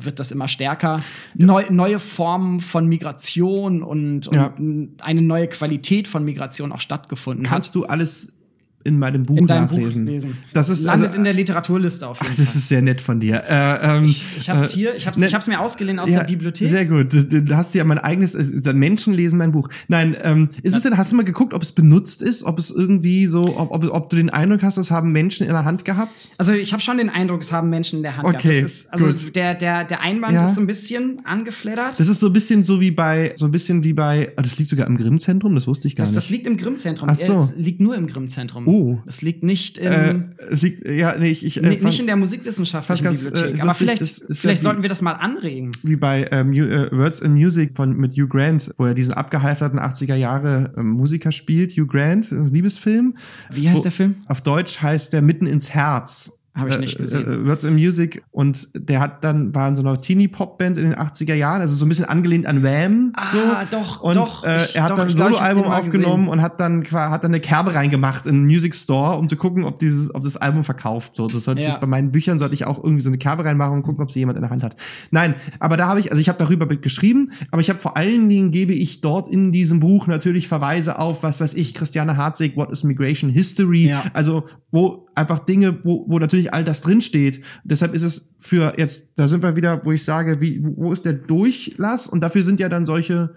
wird 0.03 0.20
das 0.20 0.32
immer 0.32 0.48
stärker. 0.48 1.03
Neu, 1.36 1.63
neue 1.70 2.00
Formen 2.00 2.62
von 2.62 2.88
Migration 2.88 3.84
und, 3.84 4.25
und 4.27 4.36
Ja. 4.36 4.56
eine 5.03 5.22
neue 5.22 5.48
Qualität 5.48 6.08
von 6.08 6.24
Migration 6.25 6.72
auch 6.72 6.80
stattgefunden 6.80 7.46
hat. 7.46 7.51
Kannst 7.51 7.75
du 7.75 7.86
alles 7.86 8.34
in 8.83 9.00
meinem 9.00 9.25
Buch 9.25 9.38
in 9.38 9.47
deinem 9.47 9.67
Buch 9.67 9.77
nachlesen? 9.77 10.05
lesen. 10.05 10.38
Das 10.53 10.69
ist 10.69 10.83
Landet 10.83 11.07
also- 11.07 11.17
in 11.17 11.24
der 11.24 11.33
Literaturliste 11.33 12.07
auf 12.07 12.20
jeden 12.22 12.35
Fall. 12.35 12.46
Das 12.46 12.55
ist 12.55 12.67
sehr 12.67 12.81
nett 12.81 13.01
von 13.01 13.20
dir. 13.20 13.44
Äh, 13.48 13.98
ähm, 13.98 14.05
Ich 14.05 14.50
hab's 14.50 14.74
äh, 14.74 14.75
hier, 14.75 14.96
ich 14.96 15.07
hab's, 15.07 15.20
ne- 15.20 15.27
ich 15.27 15.33
hab's 15.33 15.48
mir 15.48 15.59
ausgeliehen 15.59 16.00
aus 16.00 16.09
Ja, 16.09 16.20
der 16.20 16.27
Bibliothek. 16.27 16.70
Sehr 16.70 16.85
gut. 16.85 17.13
Du, 17.13 17.41
du 17.44 17.55
hast 17.55 17.74
ja 17.75 17.83
mein 17.83 17.98
eigenes, 18.00 18.35
äh, 18.35 18.61
dann 18.61 18.77
Menschen 18.77 19.13
lesen 19.13 19.37
mein 19.37 19.51
Buch. 19.51 19.70
Nein, 19.87 20.15
ähm, 20.24 20.50
ist 20.63 20.75
es 20.75 20.81
denn, 20.83 20.98
hast 20.98 21.11
du 21.11 21.15
mal 21.15 21.24
geguckt, 21.25 21.53
ob 21.53 21.61
es 21.61 21.72
benutzt 21.72 22.22
ist, 22.22 22.44
ob 22.44 22.59
es 22.59 22.70
irgendwie 22.70 23.27
so, 23.27 23.57
ob, 23.57 23.72
ob, 23.72 23.83
ob 23.91 24.09
du 24.09 24.15
den 24.17 24.29
Eindruck 24.29 24.63
hast, 24.63 24.77
das 24.77 24.91
haben 24.91 25.11
Menschen 25.11 25.46
in 25.48 25.53
der 25.53 25.65
Hand 25.65 25.85
gehabt? 25.85 26.31
Also 26.37 26.53
ich 26.53 26.74
habe 26.74 26.81
schon 26.81 26.98
den 26.98 27.09
Eindruck, 27.09 27.41
es 27.41 27.51
haben 27.51 27.70
Menschen 27.70 27.98
in 27.98 28.03
der 28.03 28.17
Hand 28.17 28.25
Okay, 28.27 28.37
gehabt. 28.50 28.63
Das 28.63 28.72
ist, 28.72 28.94
also 28.94 29.07
gut. 29.07 29.35
der, 29.35 29.55
der, 29.55 29.83
der 29.85 30.01
Einband 30.01 30.33
Ja. 30.33 30.44
ist 30.44 30.55
so 30.55 30.61
ein 30.61 30.67
bisschen 30.67 31.22
angeflattert. 31.25 32.00
Das 32.00 32.07
ist 32.07 32.20
so 32.20 32.27
ein 32.27 32.33
bisschen 32.33 32.63
so 32.63 32.79
wie 32.81 32.91
bei, 32.91 33.33
so 33.37 33.46
ein 33.46 33.51
bisschen 33.51 33.83
wie 33.83 33.94
bei, 33.94 34.31
ah, 34.35 34.41
das 34.41 34.57
liegt 34.57 34.70
sogar 34.70 34.87
im 34.87 34.98
Grimm-Zentrum, 34.98 35.55
das 35.55 35.67
wusste 35.67 35.87
ich 35.87 35.96
gar 35.96 36.03
Das, 36.03 36.09
nicht. 36.11 36.17
das 36.17 36.29
liegt 36.29 36.48
im 36.48 36.57
Grimm-Zentrum. 36.57 37.09
Ach 37.09 37.15
so. 37.15 37.33
Äh, 37.33 37.39
Es 37.39 37.55
liegt 37.55 37.81
nur 37.81 37.96
im 37.96 38.07
Grimm-Zentrum. 38.07 38.67
Oh. 38.72 39.00
Es 39.05 39.22
liegt 39.22 39.44
nicht 39.44 39.77
im, 39.79 39.92
äh, 39.92 40.16
es 40.50 40.62
liegt, 40.62 40.88
ja, 40.88 41.16
nee, 41.18 41.29
ich, 41.29 41.46
ich 41.46 41.57
äh, 41.57 41.62
ni- 41.62 41.72
fand- 41.75 41.84
nicht 41.84 42.00
in 42.00 42.05
der 42.07 42.16
musikwissenschaftlichen 42.16 43.03
ganz, 43.03 43.25
Bibliothek. 43.25 43.57
äh, 43.57 43.62
Aber 43.62 43.74
vielleicht, 43.74 44.01
ist 44.01 44.20
ja 44.22 44.25
vielleicht 44.36 44.62
die- 44.62 44.64
sollten 44.64 44.81
wir 44.81 44.90
das 44.90 45.01
mal 45.01 45.14
anregen. 45.14 45.72
wie 45.84 45.98
bei 45.98 46.27
ähm, 46.31 46.53
äh, 46.53 46.90
Words 46.92 47.20
in 47.20 47.34
Music 47.34 47.75
von 47.75 47.98
mit 47.98 48.14
Hugh 48.14 48.27
Grant, 48.29 48.72
wo 48.77 48.86
er 48.86 48.94
diesen 48.94 49.14
abgehalfterten 49.14 49.79
80er 49.79 50.16
Jahre 50.16 50.74
ähm, 50.77 50.92
Musiker 50.92 51.31
spielt, 51.31 51.74
Hugh 51.74 51.86
Grant, 51.88 52.31
ein 52.31 52.48
Liebesfilm. 52.53 53.16
Wie 53.51 53.68
heißt 53.68 53.79
Wo- 53.79 53.84
der 53.84 53.92
Film? 53.92 54.16
Auf 54.27 54.42
Deutsch 54.42 54.81
heißt 54.81 55.12
der 55.12 55.22
Mitten 55.22 55.48
ins 55.48 55.72
Herz. 55.72 56.31
Habe 56.53 56.70
ich 56.70 56.77
nicht 56.79 56.98
gesehen. 56.98 57.25
Äh, 57.27 57.33
äh, 57.35 57.48
Words 57.48 57.64
in 57.64 57.75
Music 57.75 58.24
und 58.31 58.68
der 58.74 59.00
hat 59.00 59.24
dann 59.24 59.55
war 59.55 59.70
in 59.70 59.75
so 59.77 59.81
einer 59.83 60.01
Teenie-Pop-Band 60.01 60.77
in 60.77 60.83
den 60.83 60.96
80er 60.96 61.33
Jahren, 61.33 61.61
also 61.61 61.75
so 61.75 61.85
ein 61.85 61.90
bisschen 61.90 62.03
angelehnt 62.05 62.46
an 62.46 62.61
Wham. 62.61 63.14
Ah, 63.16 63.27
so. 63.31 63.37
doch, 63.77 64.01
und 64.01 64.16
doch, 64.18 64.44
Äh, 64.44 64.66
ich- 64.66 64.75
er 64.75 64.83
hat 64.83 64.92
doch, 64.92 64.98
dann 64.98 65.05
ein 65.05 65.09
ich 65.09 65.16
ich 65.16 65.22
Soloalbum 65.22 65.64
den 65.64 65.70
mal 65.72 65.79
aufgenommen 65.79 66.24
gesehen. 66.25 66.27
und 66.33 66.42
hat 66.42 66.59
dann 66.59 66.83
hat 66.92 67.24
dann 67.24 67.31
eine 67.31 67.40
Kerbe 67.40 67.74
reingemacht 67.74 68.25
in 68.25 68.35
einen 68.35 68.46
Music 68.48 68.75
Store, 68.75 69.18
um 69.18 69.29
zu 69.29 69.37
gucken, 69.37 69.64
ob 69.64 69.79
dieses, 69.79 70.14
ob 70.14 70.24
das 70.24 70.35
Album 70.37 70.66
verkauft 70.66 71.18
wird. 71.20 71.33
Das 71.33 71.46
sollte 71.46 71.61
ich 71.61 71.68
Ja. 71.68 71.72
jetzt 71.72 71.79
bei 71.79 71.87
meinen 71.87 72.11
Büchern 72.11 72.37
sollte 72.37 72.53
ich 72.53 72.66
auch 72.66 72.83
irgendwie 72.83 73.01
so 73.01 73.09
eine 73.09 73.18
Kerbe 73.18 73.46
reinmachen 73.46 73.75
und 73.75 73.83
gucken, 73.83 74.03
ob 74.03 74.11
sie 74.11 74.20
jemand 74.20 74.37
in 74.37 74.42
der 74.42 74.51
Hand 74.51 74.64
hat. 74.64 74.75
Nein, 75.11 75.35
aber 75.59 75.77
da 75.77 75.87
habe 75.87 76.01
ich, 76.01 76.11
also 76.11 76.20
ich 76.20 76.27
habe 76.27 76.37
darüber 76.40 76.68
geschrieben, 76.68 77.31
aber 77.51 77.61
ich 77.61 77.70
habe 77.70 77.79
vor 77.79 77.96
allen 77.96 78.27
Dingen 78.27 78.51
gebe 78.51 78.74
ich 78.74 79.00
dort 79.00 79.29
in 79.29 79.53
diesem 79.53 79.79
Buch 79.79 80.07
natürlich 80.07 80.50
Verweise 80.50 81.00
auf, 81.00 81.24
was 81.24 81.40
weiß 81.40 81.53
ich, 81.53 81.74
Christiane 81.74 82.18
Harzig, 82.18 82.57
What 82.57 82.72
is 82.72 82.83
Migration 82.83 83.29
History, 83.29 83.87
Ja. 83.87 84.03
also 84.14 84.44
wo 84.74 85.07
einfach 85.15 85.39
Dinge, 85.39 85.79
wo, 85.83 86.05
wo 86.07 86.19
natürlich 86.19 86.53
all 86.53 86.63
das 86.63 86.81
drinsteht. 86.81 87.43
Deshalb 87.63 87.93
ist 87.93 88.03
es 88.03 88.33
für 88.39 88.74
jetzt, 88.77 89.09
da 89.15 89.27
sind 89.27 89.43
wir 89.43 89.55
wieder, 89.55 89.83
wo 89.85 89.91
ich 89.91 90.03
sage, 90.03 90.41
wie, 90.41 90.61
wo 90.63 90.91
ist 90.93 91.05
der 91.05 91.13
Durchlass? 91.13 92.07
Und 92.07 92.21
dafür 92.21 92.43
sind 92.43 92.59
ja 92.59 92.69
dann 92.69 92.85
solche, 92.85 93.35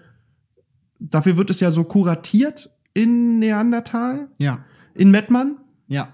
dafür 0.99 1.37
wird 1.37 1.49
es 1.49 1.59
ja 1.59 1.71
so 1.71 1.83
kuratiert 1.83 2.69
in 2.93 3.39
Neandertal, 3.39 4.29
Ja. 4.37 4.63
in 4.93 5.11
Mettmann. 5.11 5.57
Ja. 5.87 6.13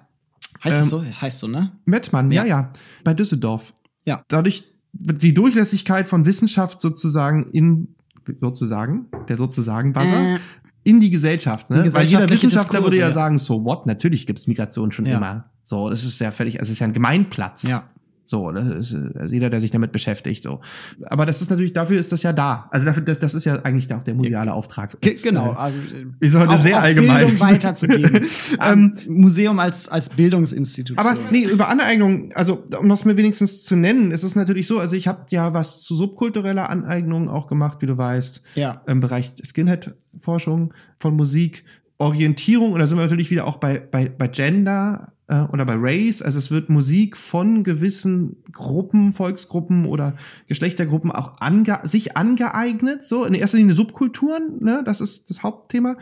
Heißt 0.63 0.75
Ähm, 0.77 0.81
das 0.81 0.89
so? 0.89 1.01
Das 1.01 1.21
heißt 1.21 1.39
so, 1.39 1.47
ne? 1.47 1.71
Mettmann, 1.85 2.31
ja, 2.31 2.43
Ja. 2.43 2.49
ja, 2.61 2.73
bei 3.03 3.13
Düsseldorf. 3.13 3.73
Ja. 4.05 4.23
Dadurch 4.27 4.65
wird 4.93 5.21
die 5.21 5.33
Durchlässigkeit 5.33 6.09
von 6.09 6.25
Wissenschaft 6.25 6.81
sozusagen 6.81 7.49
in, 7.51 7.95
sozusagen, 8.41 9.07
der 9.29 9.37
sozusagen 9.37 9.93
Buzzer, 9.93 10.35
Äh. 10.35 10.39
In 10.83 10.99
die 10.99 11.09
Gesellschaft, 11.09 11.69
ne? 11.69 11.93
Weil 11.93 12.07
jeder 12.07 12.29
Wissenschaftler 12.29 12.83
würde 12.83 12.97
ja, 12.97 13.07
Diskurse, 13.07 13.19
ja. 13.19 13.25
sagen, 13.25 13.37
so 13.37 13.63
what, 13.65 13.85
natürlich 13.85 14.25
gibt's 14.25 14.47
Migration 14.47 14.91
schon 14.91 15.05
Ja. 15.05 15.17
immer. 15.17 15.45
So, 15.63 15.89
das 15.89 16.03
ist 16.03 16.19
ja 16.19 16.31
völlig, 16.31 16.59
also 16.59 16.69
es 16.69 16.73
ist 16.73 16.79
ja 16.79 16.87
ein 16.87 16.93
Gemeinplatz. 16.93 17.63
Ja. 17.63 17.83
So, 18.31 18.49
das 18.49 18.65
ist 18.93 18.95
also 19.17 19.33
jeder, 19.33 19.49
der 19.49 19.59
sich 19.59 19.71
damit 19.71 19.91
beschäftigt, 19.91 20.43
so. 20.43 20.61
Aber 21.07 21.25
das 21.25 21.41
ist 21.41 21.49
natürlich, 21.49 21.73
dafür 21.73 21.99
ist 21.99 22.13
das 22.13 22.23
ja 22.23 22.31
da. 22.31 22.69
Also 22.71 22.85
dafür, 22.85 23.03
das, 23.03 23.19
das 23.19 23.33
ist 23.33 23.43
ja 23.43 23.55
eigentlich 23.63 23.93
auch 23.93 24.03
der 24.03 24.15
museale 24.15 24.53
Auftrag. 24.53 24.97
Uns, 25.05 25.21
Genau. 25.21 25.51
äh, 25.51 25.55
Also, 25.57 25.77
ist 26.21 26.35
heute 26.39 26.49
auch, 26.53 26.57
sehr 26.57 26.77
auch 26.77 26.83
allgemein. 26.83 27.25
Bildung 27.25 27.39
weiterzugeben. 27.41 28.21
Ähm, 28.61 28.93
ähm, 29.05 29.13
Museum 29.21 29.59
als, 29.59 29.89
als 29.89 30.07
Bildungsinstitution. 30.09 30.97
Aber 31.05 31.17
nee, 31.29 31.43
über 31.43 31.67
Aneignung, 31.67 32.31
also 32.33 32.63
um 32.79 32.87
das 32.87 33.03
mir 33.03 33.17
wenigstens 33.17 33.63
zu 33.63 33.75
nennen, 33.75 34.11
ist 34.11 34.23
es 34.23 34.35
natürlich 34.35 34.65
so, 34.65 34.79
also 34.79 34.95
ich 34.95 35.09
habe 35.09 35.25
ja 35.29 35.53
was 35.53 35.81
zu 35.81 35.93
subkultureller 35.95 36.69
Aneignung 36.69 37.27
auch 37.27 37.47
gemacht, 37.47 37.79
wie 37.81 37.85
du 37.87 37.97
weißt, 37.97 38.43
Ja. 38.55 38.81
im 38.87 39.01
Bereich 39.01 39.33
Skinhead-Forschung 39.43 40.73
von 40.95 41.15
Musik, 41.17 41.65
Orientierung, 41.97 42.71
und 42.71 42.79
da 42.79 42.87
sind 42.87 42.97
wir 42.97 43.03
natürlich 43.03 43.29
wieder 43.29 43.45
auch 43.45 43.57
bei, 43.57 43.79
bei, 43.79 44.07
bei 44.09 44.27
Gender 44.29 45.11
äh, 45.31 45.43
oder 45.51 45.65
bei 45.65 45.75
Race, 45.77 46.21
also 46.21 46.37
es 46.37 46.51
wird 46.51 46.69
Musik 46.69 47.15
von 47.17 47.63
gewissen 47.63 48.35
Gruppen, 48.51 49.13
Volksgruppen 49.13 49.85
oder 49.85 50.15
Geschlechtergruppen 50.47 51.09
auch 51.11 51.33
ange 51.39 51.79
sich 51.83 52.17
angeeignet, 52.17 53.03
so 53.03 53.23
in 53.25 53.33
erster 53.33 53.57
Linie 53.57 53.75
Subkulturen, 53.75 54.57
ne, 54.59 54.83
das 54.85 54.99
ist 55.01 55.29
das 55.29 55.41
Hauptthema, 55.43 55.95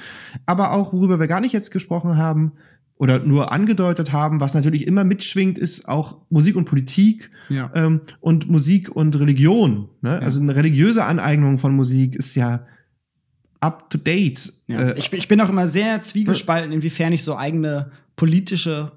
aber 0.45 0.71
auch, 0.73 0.91
worüber 0.93 1.19
wir 1.19 1.27
gar 1.27 1.41
nicht 1.41 1.53
jetzt 1.53 1.71
gesprochen 1.71 2.17
haben, 2.17 2.53
oder 3.01 3.19
nur 3.19 3.53
angedeutet 3.53 4.11
haben, 4.11 4.41
was 4.41 4.53
natürlich 4.53 4.85
immer 4.85 5.05
mitschwingt, 5.05 5.57
ist 5.57 5.87
auch 5.87 6.17
Musik 6.29 6.57
und 6.57 6.65
Politik 6.65 7.31
Ja. 7.47 7.71
ähm, 7.73 8.01
und 8.19 8.49
Musik 8.49 8.93
und 8.93 9.17
Religion. 9.17 9.87
Ne? 10.01 10.19
Also 10.19 10.41
eine 10.41 10.53
religiöse 10.53 11.05
Aneignung 11.05 11.59
von 11.59 11.73
Musik 11.73 12.13
ist 12.17 12.35
ja 12.35 12.65
up 13.61 13.89
to 13.89 13.97
date. 13.97 14.51
Ja. 14.67 14.81
Äh, 14.89 14.99
ich, 14.99 15.09
bin- 15.11 15.19
ich 15.19 15.29
bin 15.29 15.39
auch 15.39 15.47
immer 15.49 15.67
sehr 15.67 16.01
zwiegespalten, 16.01 16.73
inwiefern 16.73 17.13
ich 17.13 17.23
so 17.23 17.37
eigene 17.37 17.91
politische 18.17 18.91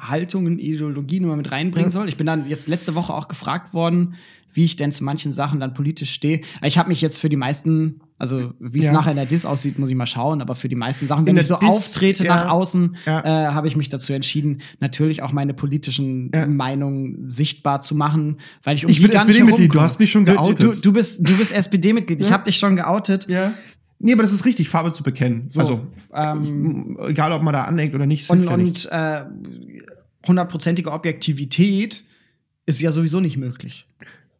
Haltungen, 0.00 0.58
Ideologien 0.58 1.24
immer 1.24 1.36
mit 1.36 1.50
reinbringen 1.52 1.90
soll. 1.90 2.08
Ich 2.08 2.16
bin 2.16 2.26
dann 2.26 2.48
jetzt 2.48 2.68
letzte 2.68 2.94
Woche 2.94 3.12
auch 3.14 3.28
gefragt 3.28 3.74
worden, 3.74 4.14
wie 4.52 4.64
ich 4.64 4.74
denn 4.76 4.90
zu 4.90 5.04
manchen 5.04 5.30
Sachen 5.32 5.60
dann 5.60 5.74
politisch 5.74 6.12
stehe. 6.12 6.40
Ich 6.62 6.76
habe 6.78 6.88
mich 6.88 7.00
jetzt 7.00 7.20
für 7.20 7.28
die 7.28 7.36
meisten, 7.36 8.00
also 8.18 8.52
wie 8.58 8.80
es 8.80 8.86
Ja. 8.86 8.92
nachher 8.92 9.10
in 9.12 9.16
der 9.16 9.26
Dis 9.26 9.46
aussieht, 9.46 9.78
muss 9.78 9.88
ich 9.90 9.94
mal 9.94 10.06
schauen, 10.06 10.40
aber 10.42 10.56
für 10.56 10.68
die 10.68 10.74
meisten 10.74 11.06
Sachen, 11.06 11.24
wenn 11.24 11.36
ich 11.36 11.46
so 11.46 11.54
Dis, 11.54 11.68
auftrete 11.68 12.24
ja. 12.24 12.34
nach 12.34 12.50
außen, 12.50 12.96
Ja. 13.06 13.20
äh, 13.50 13.52
habe 13.52 13.68
ich 13.68 13.76
mich 13.76 13.90
dazu 13.90 14.12
entschieden, 14.12 14.60
natürlich 14.80 15.22
auch 15.22 15.30
meine 15.32 15.54
politischen. 15.54 16.30
Meinungen 16.48 17.28
sichtbar 17.28 17.80
zu 17.80 17.94
machen, 17.94 18.38
weil 18.64 18.74
ich 18.74 18.84
um 18.84 18.90
Ich 18.90 18.98
die 18.98 19.06
bin 19.06 19.12
SPD-Mitglied, 19.16 19.72
du 19.72 19.80
hast 19.80 20.00
mich 20.00 20.10
schon 20.10 20.24
geoutet. 20.24 20.60
Du, 20.66 20.72
du, 20.72 20.80
du 20.80 20.92
bist, 20.94 21.28
du 21.28 21.36
bist 21.36 21.52
SPD-Mitglied, 21.52 22.20
ich 22.20 22.32
habe 22.32 22.42
dich 22.42 22.56
schon 22.56 22.74
geoutet. 22.74 23.28
Ja. 23.28 23.54
Nee, 24.02 24.14
aber 24.14 24.22
das 24.22 24.32
ist 24.32 24.46
richtig, 24.46 24.68
Farbe 24.70 24.92
zu 24.94 25.02
bekennen. 25.02 25.44
So, 25.48 25.60
also, 25.60 25.86
ähm, 26.14 26.98
egal 27.06 27.32
ob 27.32 27.42
man 27.42 27.52
da 27.52 27.64
aneckt 27.64 27.94
oder 27.94 28.06
nicht. 28.06 28.30
Und, 28.30 28.46
und 28.48 28.88
äh, 28.90 29.24
hundertprozentige 30.26 30.92
Objektivität 30.92 32.04
ist 32.66 32.80
ja 32.80 32.92
sowieso 32.92 33.20
nicht 33.20 33.36
möglich. 33.36 33.86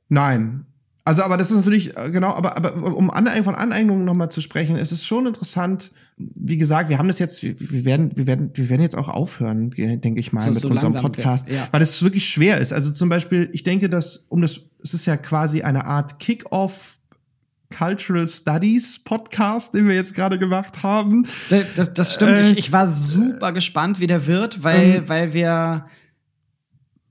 Nein. 0.09 0.67
Also, 1.03 1.23
aber 1.23 1.39
das 1.39 1.51
ist 1.51 1.57
natürlich, 1.57 1.97
äh, 1.97 2.11
genau, 2.11 2.29
aber, 2.35 2.57
aber 2.57 2.75
um 2.95 3.11
Aneignung 3.11 3.45
von 3.45 3.55
Aneignungen 3.55 4.05
nochmal 4.05 4.31
zu 4.31 4.41
sprechen, 4.43 4.77
es 4.77 4.93
ist 4.93 5.07
schon 5.07 5.27
interessant. 5.27 5.93
Wie 6.19 6.59
gesagt, 6.59 6.91
wir 6.91 6.99
haben 6.99 7.09
das 7.09 7.19
jetzt, 7.19 7.43
wir, 7.43 7.59
wir 7.59 7.85
werden, 7.85 8.13
wir 8.17 8.27
werden, 8.27 8.51
wir 8.55 8.69
werden 8.69 8.83
jetzt 8.83 8.97
auch 8.97 9.09
aufhören, 9.09 9.71
denke 9.71 10.21
ich 10.21 10.33
mal, 10.33 10.45
So- 10.45 10.51
mit 10.51 10.61
so 10.61 10.69
unserem 10.69 10.93
Podcast, 10.95 11.49
ja. 11.51 11.67
weil 11.73 11.81
es 11.81 12.03
wirklich 12.03 12.29
schwer 12.29 12.59
ist. 12.59 12.73
Also 12.73 12.93
zum 12.93 13.09
Beispiel, 13.09 13.49
ich 13.53 13.65
denke, 13.65 13.89
dass, 13.89 14.27
um 14.29 14.43
das, 14.43 14.61
es 14.83 14.93
ist 14.95 15.07
ja 15.07 15.17
quasi 15.17 15.63
eine 15.63 15.87
Art 15.87 16.19
Kick-off 16.21 16.99
Cultural 17.77 18.29
Studies 18.29 18.99
Podcast, 19.03 19.75
den 19.75 19.87
wir 19.89 19.95
jetzt 19.95 20.15
gerade 20.15 20.39
gemacht 20.39 20.83
haben. 20.83 21.27
Das, 21.51 21.75
das, 21.77 21.95
das 21.95 22.15
stimmt. 22.15 22.31
Äh, 22.33 22.51
ich, 22.53 22.59
ich 22.59 22.73
war 22.73 22.87
super 22.87 23.53
gespannt, 23.53 24.01
wie 24.01 24.07
der 24.07 24.27
wird, 24.27 24.63
weil, 24.65 24.97
Ähm, 24.97 25.09
weil 25.09 25.33
wir 25.33 25.87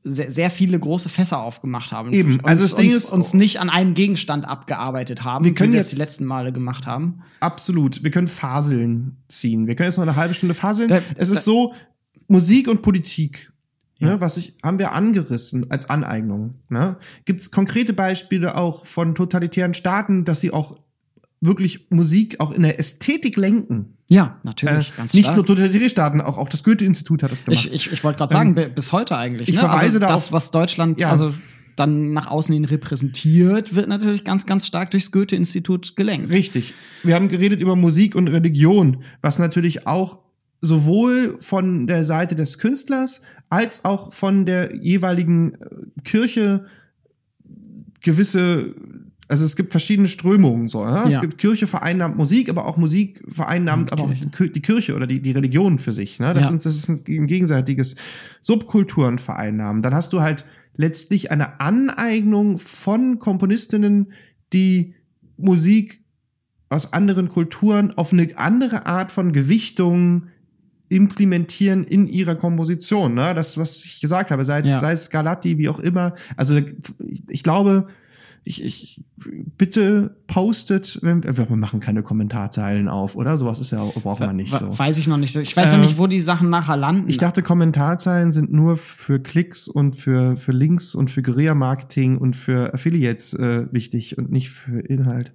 sehr, 0.04 0.32
sehr 0.32 0.50
viele 0.50 0.80
große 0.80 1.10
Fässer 1.10 1.40
aufgemacht 1.40 1.92
haben. 1.92 2.14
Eben, 2.14 2.36
Und 2.40 2.46
also 2.46 2.64
das 2.64 2.76
Ding 2.76 2.88
uns, 2.88 2.96
ist- 3.06 3.12
uns 3.12 3.34
nicht 3.34 3.60
an 3.60 3.70
einem 3.70 3.94
Gegenstand 3.94 4.46
abgearbeitet 4.46 5.24
haben, 5.24 5.44
Wir 5.46 5.54
können 5.54 5.72
wie 5.72 5.76
wir 5.76 5.82
es 5.82 5.88
jetzt- 5.88 5.98
die 5.98 6.02
letzten 6.02 6.26
Male 6.26 6.52
gemacht 6.54 6.88
haben. 6.88 7.22
Absolut. 7.42 8.04
Wir 8.04 8.12
können 8.12 8.28
Faseln 8.28 9.18
ziehen. 9.28 9.68
Wir 9.68 9.76
können 9.76 9.90
jetzt 9.90 9.98
noch 9.98 10.04
eine 10.04 10.16
halbe 10.16 10.34
Stunde 10.34 10.56
faseln. 10.56 10.88
Da- 10.88 11.02
es 11.18 11.30
da- 11.30 11.36
ist 11.36 11.44
so, 11.44 11.74
Musik 12.28 12.68
und 12.68 12.82
Politik, 12.82 13.52
Ja. 14.00 14.08
ne, 14.16 14.22
was 14.22 14.38
ich, 14.38 14.56
haben 14.64 14.80
wir 14.80 14.94
angerissen 14.94 15.70
als 15.70 15.90
Aneignung. 15.90 16.56
Ne? 16.70 16.98
Gibt 17.26 17.42
es 17.42 17.52
konkrete 17.52 17.94
Beispiele 17.94 18.56
auch 18.56 18.86
von 18.86 19.14
totalitären 19.16 19.74
Staaten, 19.74 20.24
dass 20.26 20.40
sie 20.42 20.52
auch 20.52 20.78
wirklich 21.42 21.88
Musik 21.90 22.40
auch 22.40 22.52
in 22.52 22.64
der 22.64 22.80
Ästhetik 22.80 23.36
lenken? 23.38 23.98
Ja, 24.10 24.40
natürlich, 24.44 24.92
Äh, 24.92 24.98
ganz 24.98 25.14
nicht 25.14 25.26
stark. 25.26 25.36
nur 25.38 25.46
totalitäre 25.46 25.90
Staaten, 25.90 26.20
auch, 26.22 26.38
auch 26.38 26.50
das 26.50 26.64
Goethe-Institut 26.64 27.24
hat 27.24 27.32
das 27.32 27.44
gemacht. 27.46 27.66
Ich, 27.66 27.74
ich, 27.74 27.92
ich 27.94 28.04
wollte 28.04 28.18
gerade 28.18 28.34
sagen, 28.34 28.56
bi- 28.56 28.68
bis 28.74 28.92
heute 28.92 29.18
eigentlich. 29.18 29.50
ich 29.50 29.56
ne? 29.56 29.60
verweise 29.62 29.84
also 29.84 30.00
da 30.00 30.08
das, 30.08 30.28
auf- 30.28 30.32
was 30.34 30.52
Deutschland 30.52 31.00
Ja. 31.00 31.10
also 31.10 31.34
dann 31.76 32.12
nach 32.12 32.28
außen 32.28 32.54
hin 32.54 32.66
repräsentiert, 32.66 33.74
wird 33.76 33.88
natürlich 33.88 34.24
ganz, 34.26 34.46
ganz 34.46 34.66
stark 34.68 34.92
durchs 34.92 35.12
Goethe-Institut 35.12 35.96
gelenkt. 35.96 36.30
Richtig. 36.30 36.74
Wir 37.04 37.16
haben 37.16 37.30
geredet 37.30 37.62
über 37.62 37.76
Musik 37.78 38.16
und 38.16 38.28
Religion, 38.28 39.04
was 39.22 39.40
natürlich 39.40 39.88
auch 39.88 40.20
sowohl 40.62 41.38
von 41.40 41.88
der 41.88 42.04
Seite 42.04 42.36
des 42.36 42.58
Künstlers 42.58 43.22
als 43.50 43.86
auch 43.86 44.14
von 44.14 44.46
der 44.46 44.76
jeweiligen 44.76 45.54
äh, 45.56 46.02
Kirche 46.04 46.66
gewisse, 48.02 48.76
also 49.28 49.46
es 49.46 49.56
gibt 49.56 49.72
verschiedene 49.72 50.08
Strömungen 50.08 50.68
so. 50.68 50.82
Ja? 50.84 51.06
Es 51.08 51.16
Ja. 51.16 51.22
gibt 51.22 51.38
Kirche 51.38 51.68
vereinnahmt 51.68 52.18
Musik, 52.18 52.50
aber 52.50 52.66
auch 52.66 52.78
Musik 52.78 53.22
vereinnahmt 53.28 53.92
aber 53.92 54.04
auch 54.04 54.14
die 54.14 54.28
Kir- 54.28 54.52
die 54.52 54.62
Kirche 54.62 54.96
oder 54.96 55.08
die, 55.08 55.22
die 55.22 55.32
Religion 55.32 55.80
für 55.80 55.94
sich. 55.94 56.20
Ne? 56.20 56.34
Das, 56.34 56.44
Ja. 56.44 56.50
sind, 56.50 56.66
das 56.66 56.76
ist 56.76 56.90
ein, 56.90 57.02
ein 57.08 57.28
gegenseitiges 57.28 57.96
Subkulturen 58.42 59.20
vereinnahmen. 59.20 59.82
Dann 59.82 59.94
hast 59.94 60.14
du 60.14 60.22
halt 60.22 60.46
letztlich 60.76 61.32
eine 61.32 61.60
Aneignung 61.60 62.58
von 62.58 63.20
Komponistinnen, 63.20 64.12
die 64.54 64.94
Musik 65.38 66.02
aus 66.70 66.94
anderen 66.94 67.30
Kulturen 67.30 67.92
auf 67.92 68.14
eine 68.14 68.38
andere 68.38 68.86
Art 68.86 69.12
von 69.12 69.34
Gewichtung 69.34 70.28
implementieren 70.90 71.84
in 71.84 72.08
ihrer 72.08 72.36
Komposition. 72.36 73.14
Ne? 73.14 73.34
Das, 73.34 73.58
was 73.58 73.86
ich 73.86 74.02
gesagt 74.02 74.32
habe, 74.32 74.44
seit, 74.44 74.66
Ja. 74.66 74.80
seit 74.80 75.00
Scarlatti, 75.00 75.58
wie 75.58 75.70
auch 75.70 75.80
immer. 75.80 76.14
Also 76.36 76.60
ich, 77.30 77.44
glaube, 77.44 77.88
ich, 78.44 78.64
ich 78.64 79.04
bitte 79.58 80.16
postet, 80.28 81.00
wenn, 81.02 81.24
wir 81.24 81.56
machen 81.56 81.80
keine 81.82 82.02
Kommentarzeilen 82.04 82.88
auf, 82.88 83.16
oder? 83.16 83.38
Sowas 83.38 83.60
ist 83.60 83.72
ja 83.72 83.84
braucht 83.84 84.22
man 84.22 84.36
nicht 84.36 84.52
so. 84.58 84.78
Weiß 84.80 84.98
ich 84.98 85.08
noch 85.08 85.18
nicht. 85.18 85.36
Ich 85.36 85.56
weiß 85.56 85.74
Äh, 85.74 85.76
ja 85.76 85.82
nicht, 85.82 85.98
wo 85.98 86.08
die 86.08 86.22
Sachen 86.22 86.50
nachher 86.50 86.78
landen. 86.78 87.10
Ich 87.10 87.18
dachte, 87.18 87.44
Kommentarzeilen 87.44 88.32
sind 88.32 88.52
nur 88.52 88.78
für 88.78 89.20
Klicks 89.20 89.68
und 89.68 89.96
für, 89.98 90.38
für 90.38 90.54
Links 90.54 90.96
und 90.96 91.12
für 91.12 91.22
Guerilla-Marketing 91.22 92.18
und 92.18 92.36
für 92.36 92.74
Affiliates 92.74 93.34
äh, 93.34 93.68
wichtig 93.72 94.18
und 94.18 94.32
nicht 94.32 94.50
für 94.50 94.80
Inhalt. 94.80 95.34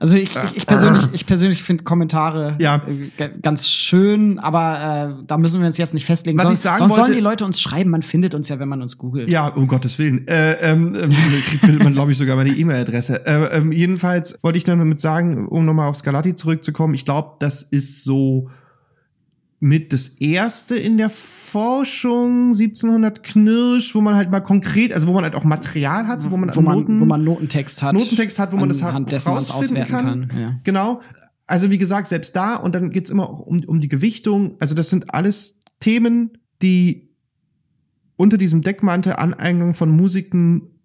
Also 0.00 0.16
ich, 0.16 0.34
ich, 0.34 0.56
ich 0.56 0.66
persönlich, 0.66 1.04
ich 1.12 1.26
persönlich 1.26 1.62
finde 1.62 1.84
Kommentare 1.84 2.56
Ja. 2.58 2.82
äh, 3.18 3.28
ganz 3.42 3.68
schön, 3.68 4.38
aber 4.38 5.18
äh, 5.20 5.24
da 5.26 5.36
müssen 5.38 5.60
wir 5.60 5.66
uns 5.66 5.76
jetzt 5.76 5.92
nicht 5.94 6.06
festlegen. 6.06 6.38
Was 6.38 6.46
sonst 6.46 6.58
ich 6.58 6.62
sagen 6.62 6.78
sonst 6.78 6.94
sollen 6.94 7.00
wollte- 7.08 7.14
die 7.14 7.20
Leute 7.20 7.44
uns 7.44 7.60
schreiben. 7.60 7.90
Man 7.90 8.02
findet 8.02 8.34
uns 8.34 8.48
ja, 8.48 8.58
wenn 8.58 8.68
man 8.68 8.80
uns 8.80 8.96
googelt. 8.96 9.28
Ja, 9.28 9.48
um 9.48 9.68
Gottes 9.68 9.98
Willen. 9.98 10.26
Äh, 10.26 10.52
ähm, 10.62 10.96
ähm, 11.00 11.12
findet 11.60 11.84
man, 11.84 11.92
glaube 11.92 12.12
ich, 12.12 12.18
sogar 12.18 12.36
meine 12.36 12.50
E-Mail-Adresse. 12.50 13.26
Äh, 13.26 13.58
ähm, 13.58 13.72
jedenfalls 13.72 14.38
wollte 14.42 14.56
ich 14.58 14.66
nur 14.66 14.76
damit 14.76 15.00
sagen, 15.00 15.46
um 15.46 15.64
nochmal 15.66 15.88
auf 15.90 15.96
Scarlatti 15.96 16.34
zurückzukommen, 16.34 16.94
ich 16.94 17.04
glaube, 17.04 17.36
das 17.38 17.62
ist 17.62 18.02
so 18.02 18.48
mit 19.62 19.92
das 19.92 20.08
erste 20.08 20.74
in 20.74 20.96
der 20.96 21.10
Forschung 21.10 22.46
1700 22.46 23.22
Knirsch, 23.22 23.94
wo 23.94 24.00
man 24.00 24.16
halt 24.16 24.30
mal 24.30 24.40
konkret, 24.40 24.92
also 24.94 25.06
wo 25.06 25.12
man 25.12 25.22
halt 25.22 25.34
auch 25.34 25.44
Material 25.44 26.06
hat, 26.06 26.28
wo 26.30 26.36
man, 26.38 26.54
wo 26.56 26.62
man, 26.62 26.78
Noten, 26.78 27.00
wo 27.00 27.04
man 27.04 27.22
Notentext 27.22 27.82
hat. 27.82 27.92
Notentext 27.92 28.38
hat, 28.38 28.52
wo 28.52 28.56
man 28.56 28.70
das 28.70 28.78
dessen 28.78 29.32
man 29.32 29.38
rausfinden 29.38 29.82
auswerten 29.82 29.90
kann. 29.90 30.28
kann. 30.28 30.40
Ja. 30.40 30.58
Genau. 30.64 31.02
Also 31.46 31.70
wie 31.70 31.76
gesagt, 31.76 32.06
selbst 32.06 32.34
da 32.34 32.56
und 32.56 32.74
dann 32.74 32.90
geht's 32.90 33.10
immer 33.10 33.28
auch 33.28 33.40
um, 33.40 33.62
um 33.66 33.80
die 33.82 33.88
Gewichtung. 33.88 34.56
Also 34.60 34.74
das 34.74 34.88
sind 34.88 35.12
alles 35.12 35.58
Themen, 35.78 36.38
die 36.62 37.10
unter 38.16 38.38
diesem 38.38 38.62
Deckmantel 38.62 39.14
Aneignung 39.14 39.74
von 39.74 39.90
Musiken, 39.90 40.79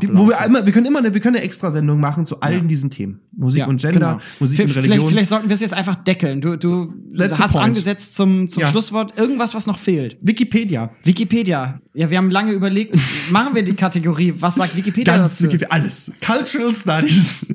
die, 0.00 0.08
wo 0.08 0.26
wir 0.28 0.34
Ablaufen. 0.36 0.46
immer, 0.56 0.66
wir 0.66 0.72
können 0.72 0.86
immer 0.86 0.98
eine, 1.00 1.14
wir 1.14 1.20
können 1.20 1.36
eine 1.36 1.44
Extrasendung 1.44 2.00
machen 2.00 2.26
zu 2.26 2.40
allen 2.40 2.62
Ja. 2.62 2.64
diesen 2.64 2.90
Themen. 2.90 3.20
Musik 3.36 3.60
Ja, 3.60 3.66
und 3.66 3.80
Gender, 3.80 3.98
genau. 3.98 4.18
Musik 4.40 4.56
V- 4.58 4.62
und 4.64 4.68
vielleicht, 4.70 4.88
Religion. 4.88 5.08
vielleicht 5.10 5.30
sollten 5.30 5.48
wir 5.48 5.54
es 5.54 5.60
jetzt 5.60 5.74
einfach 5.74 5.96
deckeln. 5.96 6.40
Du, 6.40 6.56
du 6.56 6.92
Letzter 7.12 7.38
hast 7.38 7.52
Point. 7.52 7.64
angesetzt 7.64 8.14
zum, 8.14 8.48
zum 8.48 8.60
Ja. 8.62 8.68
Schlusswort 8.68 9.18
irgendwas, 9.18 9.54
was 9.54 9.66
noch 9.66 9.78
fehlt. 9.78 10.16
Wikipedia. 10.20 10.90
Wikipedia. 11.04 11.80
Ja, 11.94 12.10
wir 12.10 12.18
haben 12.18 12.30
lange 12.30 12.52
überlegt, 12.52 12.96
machen 13.30 13.54
wir 13.54 13.62
die 13.62 13.74
Kategorie, 13.74 14.34
was 14.38 14.56
sagt 14.56 14.76
Wikipedia 14.76 15.16
Ganz 15.16 15.32
dazu? 15.38 15.44
Wikipedia, 15.44 15.68
alles. 15.70 16.12
Cultural 16.24 16.72
Studies. 16.74 17.46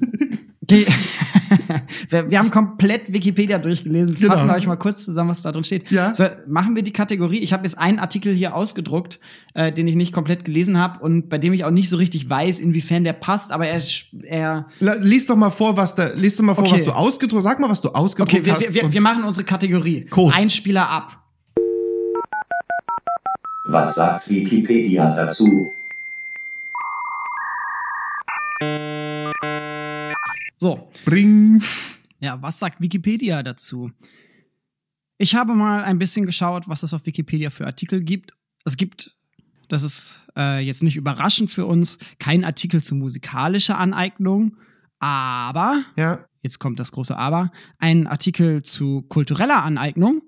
Okay. 0.63 0.85
wir, 2.09 2.29
wir 2.31 2.39
haben 2.39 2.51
komplett 2.51 3.11
Wikipedia 3.11 3.57
durchgelesen. 3.57 4.15
Genau. 4.17 4.33
Fassen 4.33 4.49
euch 4.49 4.67
mal 4.67 4.75
kurz 4.75 5.05
zusammen, 5.05 5.29
was 5.29 5.41
da 5.41 5.51
drin 5.51 5.63
steht. 5.63 5.89
Ja. 5.91 6.13
So, 6.13 6.25
machen 6.47 6.75
wir 6.75 6.83
die 6.83 6.93
Kategorie. 6.93 7.39
Ich 7.39 7.53
habe 7.53 7.63
jetzt 7.63 7.77
einen 7.77 7.99
Artikel 7.99 8.33
hier 8.33 8.55
ausgedruckt, 8.55 9.19
äh, 9.53 9.71
den 9.71 9.87
ich 9.87 9.95
nicht 9.95 10.13
komplett 10.13 10.45
gelesen 10.45 10.77
habe 10.77 10.99
und 10.99 11.29
bei 11.29 11.37
dem 11.37 11.53
ich 11.53 11.65
auch 11.65 11.71
nicht 11.71 11.89
so 11.89 11.97
richtig 11.97 12.29
weiß, 12.29 12.59
inwiefern 12.59 13.03
der 13.03 13.13
passt, 13.13 13.51
aber 13.51 13.67
er, 13.67 13.81
er 14.23 14.65
Lies 14.79 15.25
doch 15.25 15.35
mal 15.35 15.49
vor, 15.49 15.77
was 15.77 15.95
da, 15.95 16.09
lies 16.15 16.37
doch 16.37 16.43
mal 16.43 16.55
vor, 16.55 16.65
Okay. 16.65 16.75
was 16.75 16.83
du 16.83 16.91
ausgedruckt, 16.91 17.43
sag 17.43 17.59
mal, 17.59 17.69
was 17.69 17.81
du 17.81 17.89
ausgedruckt 17.89 18.33
Okay, 18.33 18.45
wir, 18.45 18.53
hast. 18.53 18.73
wir, 18.73 18.83
wir, 18.83 18.93
wir 18.93 19.01
machen 19.01 19.23
unsere 19.23 19.43
Kategorie. 19.45 20.03
Kurz. 20.09 20.35
Ein 20.35 20.49
Spieler 20.49 20.89
ab. 20.89 21.17
Was 23.65 23.95
sagt 23.95 24.29
Wikipedia 24.29 25.13
dazu? 25.13 25.71
So, 30.59 30.91
Bring. 31.05 31.63
Ja, 32.19 32.41
was 32.41 32.59
sagt 32.59 32.81
Wikipedia 32.81 33.41
dazu? 33.43 33.91
Ich 35.17 35.35
habe 35.35 35.55
mal 35.55 35.83
ein 35.83 35.99
bisschen 35.99 36.25
geschaut, 36.25 36.67
was 36.67 36.83
es 36.83 36.93
auf 36.93 37.05
Wikipedia 37.05 37.49
für 37.49 37.65
Artikel 37.65 38.03
gibt. 38.03 38.33
Es 38.65 38.75
gibt, 38.75 39.15
das 39.69 39.83
ist 39.83 40.25
äh, 40.37 40.59
jetzt 40.59 40.83
nicht 40.83 40.97
überraschend 40.97 41.49
für 41.49 41.65
uns, 41.65 41.97
kein 42.19 42.43
Artikel 42.43 42.83
zu 42.83 42.95
musikalischer 42.95 43.77
Aneignung, 43.77 44.57
aber, 44.99 45.81
Ja. 45.95 46.25
jetzt 46.41 46.59
kommt 46.59 46.77
das 46.79 46.91
große 46.91 47.17
Aber, 47.17 47.51
ein 47.77 48.05
Artikel 48.05 48.61
zu 48.63 49.03
kultureller 49.03 49.63
Aneignung. 49.63 50.21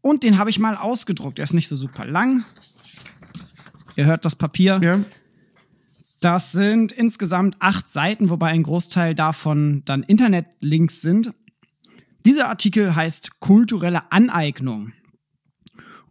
Und 0.00 0.22
den 0.22 0.38
habe 0.38 0.50
ich 0.50 0.58
mal 0.60 0.76
ausgedruckt. 0.76 1.38
Er 1.40 1.44
ist 1.44 1.54
nicht 1.54 1.68
so 1.68 1.74
super 1.76 2.04
lang. 2.04 2.44
Ihr 3.96 4.06
hört 4.06 4.24
das 4.24 4.36
Papier. 4.36 4.80
Ja. 4.82 5.00
Das 6.22 6.52
sind 6.52 6.92
insgesamt 6.92 7.56
acht 7.58 7.88
Seiten, 7.88 8.30
wobei 8.30 8.46
ein 8.46 8.62
Großteil 8.62 9.12
davon 9.12 9.82
dann 9.86 10.04
Internetlinks 10.04 11.00
sind. 11.00 11.32
Dieser 12.24 12.48
Artikel 12.48 12.94
heißt 12.94 13.40
kulturelle 13.40 14.12
Aneignung. 14.12 14.92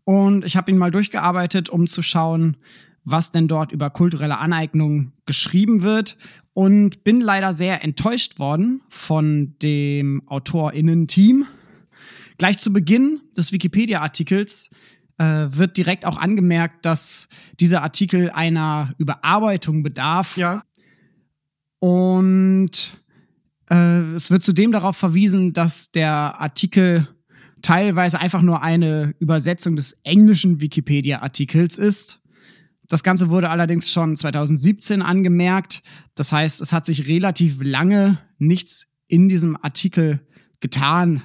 Und 0.04 0.43
ich 0.43 0.58
habe 0.58 0.69
ihn 0.69 0.78
mal 0.78 0.91
durchgearbeitet, 0.91 1.69
um 1.69 1.88
zu 1.88 2.02
schauen, 2.02 2.58
was 3.06 3.32
denn 3.32 3.47
dort 3.47 3.71
über 3.71 3.89
kulturelle 3.89 4.38
Aneignung 4.38 5.13
geschrieben 5.26 5.82
wird. 5.82 6.17
Und 6.52 7.06
bin 7.06 7.21
leider 7.21 7.54
sehr 7.54 7.82
enttäuscht 7.82 8.38
worden 8.38 8.82
von 8.89 9.56
dem 9.62 10.24
AutorInnen-Team. 10.26 11.45
Gleich 12.38 12.58
zu 12.58 12.74
Beginn 12.74 13.21
des 13.38 13.54
Wikipedia-Artikels 13.54 14.71
wird 15.24 15.78
direkt 15.78 16.06
auch 16.06 16.18
angemerkt, 16.18 16.86
dass 16.86 17.30
dieser 17.60 17.84
Artikel 17.84 18.30
einer 18.32 18.94
Überarbeitung 18.98 19.84
bedarf. 19.84 20.38
Ja. 20.38 20.64
Und 21.80 23.02
äh, 23.70 24.00
es 24.16 24.32
wird 24.32 24.44
zudem 24.44 24.72
darauf 24.72 24.98
verwiesen, 24.98 25.54
dass 25.54 25.92
der 25.92 26.40
Artikel 26.40 27.08
teilweise 27.62 28.20
einfach 28.20 28.42
nur 28.42 28.62
eine 28.62 29.14
Übersetzung 29.20 29.76
des 29.76 30.02
englischen 30.04 30.62
Wikipedia-Artikels 30.62 31.78
ist. 31.78 32.22
Das 32.88 33.04
Ganze 33.04 33.30
wurde 33.30 33.50
allerdings 33.50 33.92
schon 33.92 34.16
2017 34.16 35.02
angemerkt. 35.02 35.82
Das 36.16 36.34
heißt, 36.34 36.60
es 36.62 36.74
hat 36.74 36.86
sich 36.86 37.08
relativ 37.08 37.60
lange 37.64 38.18
nichts 38.38 38.88
in 39.08 39.30
diesem 39.30 39.58
Artikel 39.62 40.20
getan. 40.60 41.22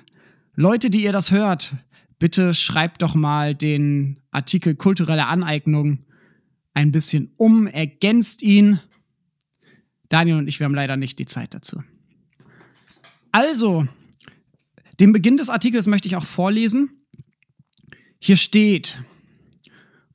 Leute, 0.54 0.90
die 0.90 1.02
ihr 1.02 1.12
das 1.12 1.30
hört, 1.32 1.74
bitte 2.18 2.54
schreibt 2.54 3.02
doch 3.02 3.14
mal 3.14 3.54
den 3.54 4.20
Artikel 4.30 4.74
kulturelle 4.74 5.26
Aneignung 5.26 6.04
ein 6.74 6.92
bisschen 6.92 7.32
um, 7.36 7.66
ergänzt 7.66 8.42
ihn. 8.42 8.80
Daniel 10.08 10.36
und 10.36 10.48
ich, 10.48 10.60
wir 10.60 10.64
haben 10.66 10.74
leider 10.74 10.96
nicht 10.96 11.18
die 11.18 11.26
Zeit 11.26 11.54
dazu. 11.54 11.82
Also, 13.32 13.86
den 15.00 15.12
Beginn 15.12 15.36
des 15.36 15.50
Artikels 15.50 15.86
möchte 15.86 16.08
ich 16.08 16.16
auch 16.16 16.24
vorlesen. 16.24 16.90
Hier 18.18 18.36
steht, 18.36 18.98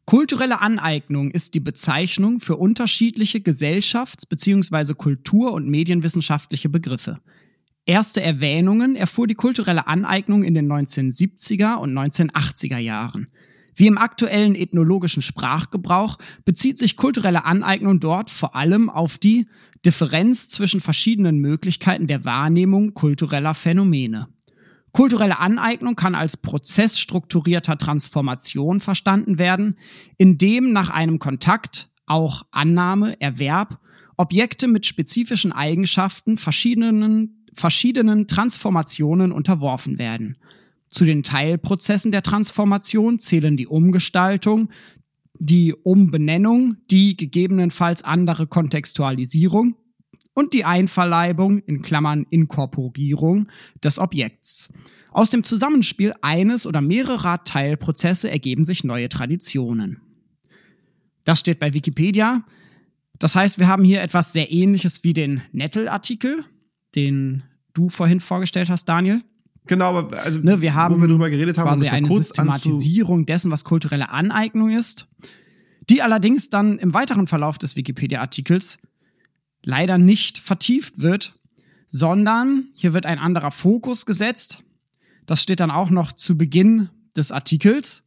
kulturelle 0.06 0.62
Aneignung 0.62 1.32
ist 1.32 1.54
die 1.54 1.60
Bezeichnung 1.60 2.40
für 2.40 2.58
unterschiedliche 2.58 3.40
gesellschafts- 3.40 4.28
bzw. 4.28 4.94
kultur- 4.94 5.54
und 5.54 5.70
medienwissenschaftliche 5.70 6.70
Begriffe. 6.70 7.20
Erste 7.86 8.22
Erwähnungen 8.22 8.96
erfuhr 8.96 9.28
die 9.28 9.36
kulturelle 9.36 9.88
Aneignung 9.88 10.44
in 10.44 10.54
den 10.54 10.72
1970er 10.72 11.76
und 11.76 11.94
1980er 11.94 12.78
Jahren. 12.78 13.28
Wie 13.76 13.88
im 13.88 13.98
aktuellen 13.98 14.54
ethnologischen 14.54 15.22
Sprachgebrauch 15.22 16.18
bezieht 16.46 16.78
sich 16.78 16.96
kulturelle 16.96 17.46
Aneignung 17.46 18.00
dort 18.00 18.30
vor 18.30 18.56
allem 18.56 18.90
auf 18.90 19.18
die 19.18 19.48
Differenz 19.86 20.50
zwischen 20.50 20.82
verschiedenen 20.82 21.40
Möglichkeiten 21.40 22.06
der 22.06 22.24
Wahrnehmung 22.26 22.94
kultureller 22.94 23.56
Phänomene. 23.56 24.28
Kulturelle 24.92 25.40
Aneignung 25.40 25.96
kann 25.96 26.16
als 26.16 26.38
Prozess 26.38 27.00
strukturierter 27.00 27.78
Transformation 27.78 28.82
verstanden 28.82 29.40
werden, 29.40 29.78
in 30.18 30.38
dem 30.38 30.74
nach 30.74 30.90
einem 30.90 31.18
Kontakt, 31.18 31.90
auch 32.06 32.44
Annahme, 32.52 33.20
Erwerb, 33.22 33.80
Objekte 34.18 34.68
mit 34.68 34.86
spezifischen 34.86 35.54
Eigenschaften 35.54 36.38
verschiedenen, 36.38 37.41
verschiedenen 37.54 38.28
Transformationen 38.28 39.32
unterworfen 39.32 40.00
werden. 40.00 40.38
Zu 40.88 41.06
den 41.06 41.24
Teilprozessen 41.24 42.12
der 42.12 42.24
Transformation 42.24 43.20
zählen 43.20 43.56
die 43.56 43.68
Umgestaltung, 43.68 44.70
die 45.40 45.74
Umbenennung, 45.74 46.78
die 46.92 47.16
gegebenenfalls 47.16 48.04
andere 48.04 48.48
Kontextualisierung 48.48 49.76
und 50.34 50.54
die 50.54 50.66
Einverleibung 50.66 51.60
in 51.60 51.82
Klammern 51.82 52.26
Inkorporierung 52.30 53.48
des 53.84 54.00
Objekts. 54.00 54.74
Aus 55.12 55.30
dem 55.30 55.44
Zusammenspiel 55.44 56.14
eines 56.22 56.66
oder 56.66 56.82
mehrerer 56.82 57.44
Teilprozesse 57.44 58.30
ergeben 58.30 58.64
sich 58.64 58.84
neue 58.84 59.10
Traditionen. 59.10 60.02
Das 61.26 61.40
steht 61.40 61.60
bei 61.60 61.74
Wikipedia. 61.74 62.44
Das 63.20 63.36
heißt, 63.36 63.60
wir 63.60 63.68
haben 63.68 63.84
hier 63.84 64.02
etwas 64.02 64.34
sehr 64.34 64.52
ähnliches 64.52 65.04
wie 65.04 65.14
den 65.14 65.42
Nettel-Artikel, 65.52 66.46
den 66.96 67.44
du 67.74 67.90
vorhin 67.90 68.20
vorgestellt 68.20 68.70
hast, 68.70 68.86
Daniel. 68.86 69.22
Genau, 69.68 69.96
aber 69.96 70.20
also 70.20 70.40
Ne, 70.40 70.62
wir 70.62 70.74
haben 70.74 70.96
wo 70.96 71.02
wir 71.02 71.08
drüber 71.08 71.30
geredet 71.30 71.58
haben, 71.58 71.68
quasi 71.68 71.88
eine 71.88 72.10
Systematisierung 72.10 73.26
dessen, 73.26 73.52
was 73.52 73.64
kulturelle 73.64 74.10
Aneignung 74.10 74.72
ist, 74.72 75.08
die 75.90 76.02
allerdings 76.02 76.50
dann 76.50 76.78
im 76.80 76.94
weiteren 76.94 77.28
Verlauf 77.28 77.58
des 77.58 77.76
Wikipedia-Artikels 77.76 78.80
leider 79.64 79.98
nicht 79.98 80.40
vertieft 80.40 81.02
wird, 81.02 81.34
sondern 81.88 82.70
hier 82.74 82.94
wird 82.94 83.06
ein 83.06 83.20
anderer 83.20 83.52
Fokus 83.52 84.06
gesetzt. 84.06 84.64
Das 85.26 85.44
steht 85.44 85.60
dann 85.60 85.72
auch 85.72 85.90
noch 85.90 86.12
zu 86.12 86.38
Beginn 86.38 86.90
des 87.16 87.32
Artikels. 87.32 88.04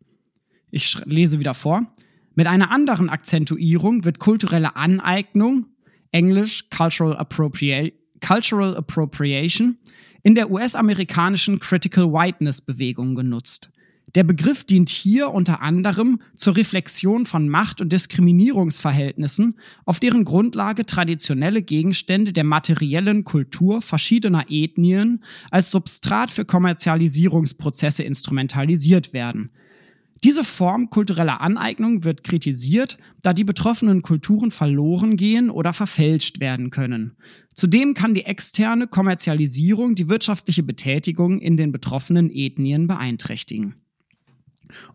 Ich 0.70 0.98
lese 1.04 1.38
wieder 1.38 1.54
vor. 1.54 1.86
Mit 2.34 2.48
einer 2.48 2.72
anderen 2.72 3.08
Akzentuierung 3.08 4.04
wird 4.04 4.18
kulturelle 4.18 4.74
Aneignung, 4.74 5.66
Englisch 6.10 6.68
Cultural, 6.70 7.16
Appropria 7.16 7.90
Cultural 8.24 8.74
Appropriation, 8.76 9.76
in 10.22 10.34
der 10.34 10.50
US-amerikanischen 10.50 11.60
Critical 11.60 12.10
Whiteness 12.10 12.62
Bewegung 12.62 13.14
genutzt. 13.14 13.70
Der 14.14 14.24
Begriff 14.24 14.64
dient 14.64 14.88
hier 14.88 15.30
unter 15.30 15.60
anderem 15.60 16.20
zur 16.36 16.56
Reflexion 16.56 17.26
von 17.26 17.48
Macht- 17.48 17.80
und 17.82 17.92
Diskriminierungsverhältnissen, 17.92 19.58
auf 19.84 20.00
deren 20.00 20.24
Grundlage 20.24 20.86
traditionelle 20.86 21.62
Gegenstände 21.62 22.32
der 22.32 22.44
materiellen 22.44 23.24
Kultur 23.24 23.82
verschiedener 23.82 24.46
Ethnien 24.48 25.22
als 25.50 25.70
Substrat 25.70 26.30
für 26.30 26.44
Kommerzialisierungsprozesse 26.46 28.04
instrumentalisiert 28.04 29.12
werden. 29.12 29.50
Diese 30.24 30.42
Form 30.42 30.88
kultureller 30.88 31.42
Aneignung 31.42 32.02
wird 32.02 32.24
kritisiert, 32.24 32.96
da 33.20 33.34
die 33.34 33.44
betroffenen 33.44 34.00
Kulturen 34.00 34.50
verloren 34.50 35.18
gehen 35.18 35.50
oder 35.50 35.74
verfälscht 35.74 36.40
werden 36.40 36.70
können. 36.70 37.16
Zudem 37.54 37.92
kann 37.92 38.14
die 38.14 38.24
externe 38.24 38.86
Kommerzialisierung 38.86 39.94
die 39.94 40.08
wirtschaftliche 40.08 40.62
Betätigung 40.62 41.40
in 41.40 41.58
den 41.58 41.72
betroffenen 41.72 42.30
Ethnien 42.30 42.86
beeinträchtigen. 42.86 43.74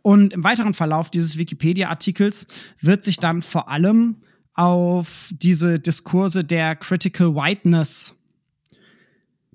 Und 0.01 0.33
im 0.33 0.43
weiteren 0.43 0.73
Verlauf 0.73 1.11
dieses 1.11 1.37
Wikipedia-Artikels 1.37 2.47
wird 2.81 3.03
sich 3.03 3.17
dann 3.17 3.43
vor 3.43 3.69
allem 3.69 4.17
auf 4.55 5.31
diese 5.31 5.79
Diskurse 5.79 6.43
der 6.43 6.75
Critical 6.75 7.35
Whiteness 7.35 8.15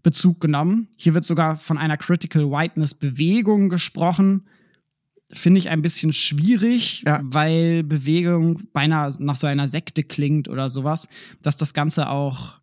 Bezug 0.05 0.41
genommen. 0.41 0.89
Hier 0.97 1.15
wird 1.15 1.25
sogar 1.25 1.57
von 1.57 1.79
einer 1.79 1.97
Critical 1.97 2.51
Whiteness 2.51 2.95
Bewegung 2.95 3.71
gesprochen. 3.71 4.45
Finde 5.35 5.59
ich 5.59 5.68
ein 5.68 5.83
bisschen 5.83 6.12
schwierig, 6.12 7.03
Ja. 7.07 7.20
weil 7.25 7.83
Bewegung 7.83 8.62
beinahe 8.73 9.11
nach 9.18 9.37
so 9.37 9.47
einer 9.47 9.68
Sekte 9.68 10.03
klingt 10.05 10.49
oder 10.49 10.70
sowas, 10.70 11.09
dass 11.42 11.57
das 11.57 11.75
Ganze 11.75 12.09
auch 12.09 12.55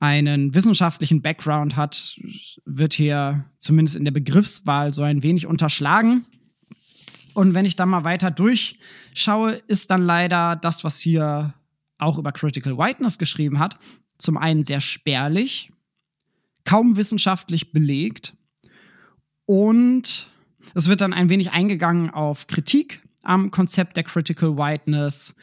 einen 0.00 0.54
wissenschaftlichen 0.54 1.22
Background 1.22 1.76
hat, 1.76 2.18
wird 2.64 2.92
hier 2.94 3.44
zumindest 3.58 3.96
in 3.96 4.04
der 4.04 4.10
Begriffswahl 4.10 4.92
so 4.92 5.02
ein 5.02 5.22
wenig 5.22 5.46
unterschlagen. 5.46 6.24
Und 7.34 7.54
wenn 7.54 7.64
ich 7.64 7.76
dann 7.76 7.88
mal 7.88 8.02
weiter 8.04 8.30
durchschaue, 8.30 9.52
ist 9.68 9.90
dann 9.90 10.02
leider 10.02 10.56
das, 10.56 10.82
was 10.82 10.98
hier 10.98 11.54
auch 11.98 12.18
über 12.18 12.32
Critical 12.32 12.76
Whiteness 12.78 13.16
geschrieben 13.18 13.58
hat, 13.60 13.78
zum 14.18 14.36
einen 14.36 14.64
sehr 14.64 14.80
spärlich, 14.80 15.70
kaum 16.64 16.96
wissenschaftlich 16.96 17.72
belegt 17.72 18.34
und 19.46 20.31
es 20.74 20.88
wird 20.88 21.00
dann 21.00 21.12
ein 21.12 21.28
wenig 21.28 21.52
eingegangen 21.52 22.10
auf 22.10 22.46
Kritik 22.46 23.00
am 23.22 23.50
Konzept 23.50 23.96
der 23.96 24.04
Critical 24.04 24.56
Whiteness 24.56 25.36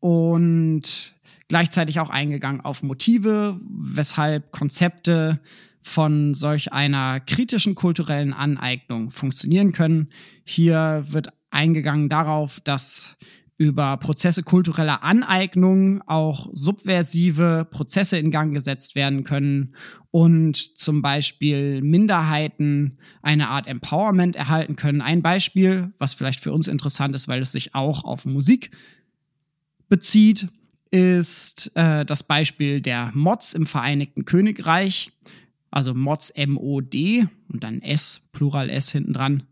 und 0.00 1.14
gleichzeitig 1.48 2.00
auch 2.00 2.10
eingegangen 2.10 2.60
auf 2.60 2.82
Motive, 2.82 3.58
weshalb 3.68 4.50
Konzepte 4.52 5.40
von 5.82 6.34
solch 6.34 6.72
einer 6.72 7.20
kritischen 7.20 7.74
kulturellen 7.74 8.32
Aneignung 8.32 9.10
funktionieren 9.10 9.72
können. 9.72 10.10
Hier 10.44 11.04
wird 11.08 11.32
eingegangen 11.50 12.08
darauf, 12.08 12.60
dass 12.60 13.16
über 13.58 13.96
Prozesse 13.96 14.44
kultureller 14.44 15.02
Aneignung 15.02 16.00
auch 16.06 16.48
subversive 16.52 17.66
Prozesse 17.68 18.16
in 18.16 18.30
Gang 18.30 18.54
gesetzt 18.54 18.94
werden 18.94 19.24
können 19.24 19.74
und 20.12 20.78
zum 20.78 21.02
Beispiel 21.02 21.82
Minderheiten 21.82 22.98
eine 23.20 23.48
Art 23.48 23.66
Empowerment 23.66 24.36
erhalten 24.36 24.76
können. 24.76 25.00
Ein 25.02 25.22
Beispiel, 25.22 25.92
was 25.98 26.14
vielleicht 26.14 26.40
für 26.40 26.52
uns 26.52 26.68
interessant 26.68 27.16
ist, 27.16 27.26
weil 27.26 27.42
es 27.42 27.50
sich 27.50 27.74
auch 27.74 28.04
auf 28.04 28.26
Musik 28.26 28.70
bezieht, 29.88 30.46
ist 30.92 31.72
äh, 31.74 32.06
das 32.06 32.22
Beispiel 32.22 32.80
der 32.80 33.10
Mods 33.12 33.54
im 33.54 33.66
Vereinigten 33.66 34.24
Königreich, 34.24 35.10
also 35.72 35.94
Mods 35.94 36.30
M-O-D 36.30 37.26
und 37.48 37.64
dann 37.64 37.82
S, 37.82 38.28
Plural 38.32 38.70
S 38.70 38.92
hinten 38.92 39.12
dran, 39.12 39.42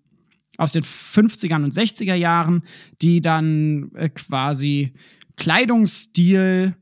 aus 0.58 0.72
den 0.72 0.82
50ern 0.82 1.64
und 1.64 1.72
60er 1.72 2.14
Jahren, 2.14 2.62
die 3.02 3.20
dann 3.20 3.90
äh, 3.94 4.08
quasi 4.08 4.94
Kleidungsstil 5.36 6.76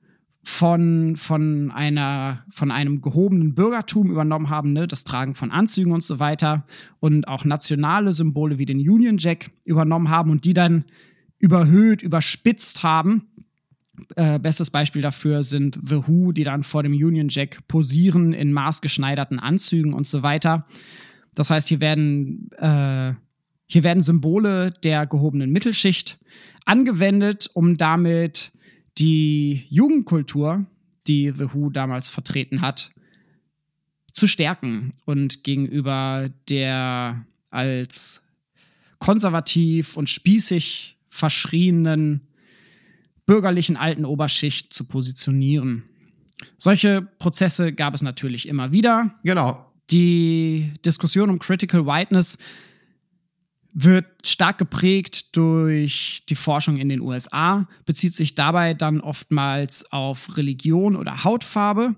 von, 0.45 1.17
von, 1.17 1.71
einer, 1.71 2.45
von 2.51 2.71
einem 2.71 3.01
gehobenen 3.01 3.55
Bürgertum 3.55 4.11
übernommen 4.11 4.51
haben, 4.51 4.73
ne? 4.73 4.87
das 4.87 5.03
Tragen 5.03 5.35
von 5.35 5.51
Anzügen 5.51 5.93
und 5.93 6.05
so 6.05 6.19
weiter 6.19 6.67
und 7.01 7.27
auch 7.27 7.45
nationale 7.45 8.13
Symbole 8.13 8.59
wie 8.59 8.67
den 8.67 8.79
Union 8.79 9.17
Jack 9.19 9.51
übernommen 9.65 10.11
haben 10.11 10.31
und 10.31 10.45
die 10.45 10.55
dann 10.55 10.85
überhöht, 11.39 12.03
überspitzt 12.03 12.83
haben. 12.83 13.29
Äh, 14.17 14.39
bestes 14.39 14.71
Beispiel 14.71 15.03
dafür 15.03 15.45
sind 15.45 15.79
The 15.83 16.07
Who, 16.07 16.33
die 16.33 16.45
dann 16.45 16.63
vor 16.63 16.83
dem 16.83 16.93
Union 16.93 17.29
Jack 17.31 17.67
posieren 17.67 18.33
in 18.33 18.53
maßgeschneiderten 18.53 19.39
Anzügen 19.39 19.95
und 19.95 20.07
so 20.07 20.23
weiter. 20.23 20.67
Das 21.35 21.49
heißt, 21.49 21.69
hier 21.69 21.81
werden 21.81 22.51
äh, 22.59 23.15
Hier 23.67 23.83
werden 23.83 24.03
Symbole 24.03 24.73
der 24.83 25.07
gehobenen 25.07 25.51
Mittelschicht 25.51 26.19
angewendet, 26.65 27.51
um 27.55 27.77
damit 27.77 28.53
die 28.99 29.67
Jugendkultur, 29.71 30.67
die 31.07 31.31
The 31.31 31.53
Who 31.53 31.71
damals 31.71 32.09
vertreten 32.09 32.61
hat, 32.61 32.91
zu 34.13 34.27
stärken 34.27 34.93
und 35.05 35.43
gegenüber 35.43 36.31
der 36.49 37.27
als 37.51 38.23
konservativ 38.99 39.97
und 39.97 40.09
spießig 40.09 40.99
verschrienen 41.07 42.29
bürgerlichen 43.27 43.77
alten 43.77 44.05
Oberschicht 44.05 44.73
zu 44.73 44.85
positionieren. 44.85 45.85
Solche 46.57 47.03
Prozesse 47.19 47.73
gab 47.73 47.95
es 47.95 48.03
natürlich 48.03 48.49
immer 48.49 48.73
wieder. 48.73 49.15
Genau. 49.23 49.73
Die 49.91 50.73
Diskussion 50.85 51.31
um 51.31 51.39
Critical 51.39 51.87
Whiteness 51.87 52.39
wird 53.75 54.07
stark 54.25 54.59
geprägt 54.59 55.37
durch 55.37 56.23
die 56.29 56.37
Forschung 56.37 56.79
in 56.79 56.89
den 56.89 57.01
USA, 57.01 57.69
bezieht 57.85 58.15
sich 58.15 58.37
dabei 58.37 58.73
dann 58.73 59.01
oftmals 59.01 59.91
auf 59.91 60.37
Religion 60.37 60.95
oder 60.95 61.25
Hautfarbe. 61.25 61.97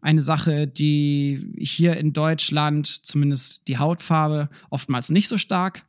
Eine 0.00 0.22
Sache, 0.22 0.66
die 0.66 1.52
hier 1.58 1.98
in 1.98 2.14
Deutschland, 2.14 2.86
zumindest 2.86 3.68
die 3.68 3.78
Hautfarbe, 3.78 4.48
oftmals 4.70 5.10
nicht 5.10 5.28
so 5.28 5.36
stark 5.36 5.84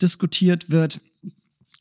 diskutiert 0.00 0.70
wird. 0.70 1.00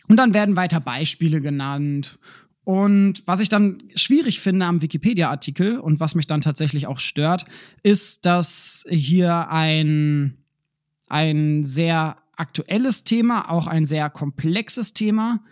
Und 0.10 0.18
dann 0.18 0.34
werden 0.34 0.58
weiter 0.58 0.82
Beispiele 0.82 1.40
genannt. 1.40 2.20
Und 2.66 3.26
was 3.26 3.40
ich 3.40 3.48
dann 3.48 3.78
schwierig 3.96 4.42
finde 4.42 4.66
am 4.66 4.82
Wikipedia-Artikel 4.82 5.80
und 5.80 6.00
was 6.02 6.16
mich 6.16 6.28
dann 6.28 6.42
tatsächlich 6.42 6.88
auch 6.88 7.00
stört, 7.00 7.46
ist, 7.84 8.26
dass 8.26 8.86
hier 8.90 9.50
ein, 9.50 10.38
ein 11.08 11.64
sehr 11.64 12.18
aktuelles 12.38 13.04
Thema, 13.04 13.50
auch 13.50 13.68
ein 13.68 13.86
sehr 13.86 14.10
komplexes 14.10 14.94
Thema, 14.94 15.44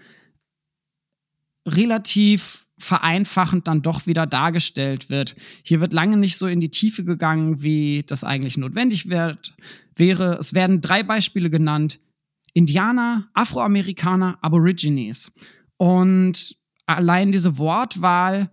relativ 1.68 2.66
vereinfachend 2.78 3.68
dann 3.68 3.82
doch 3.82 4.08
wieder 4.08 4.26
dargestellt 4.26 5.10
wird. 5.10 5.36
Hier 5.64 5.80
wird 5.80 5.94
lange 5.94 6.18
nicht 6.18 6.38
so 6.38 6.48
in 6.48 6.60
die 6.60 6.72
Tiefe 6.72 7.04
gegangen, 7.04 7.64
wie 7.64 8.04
das 8.06 8.24
eigentlich 8.24 8.58
notwendig 8.58 9.10
wird, 9.10 9.56
wäre. 9.96 10.38
Es 10.40 10.54
werden 10.54 10.82
drei 10.82 11.04
Beispiele 11.04 11.50
genannt. 11.50 12.00
Indianer, 12.54 13.30
Afroamerikaner, 13.34 14.38
Aborigines. 14.42 15.32
Und 15.78 16.58
allein 16.86 17.32
diese 17.32 17.58
Wortwahl 17.58 18.50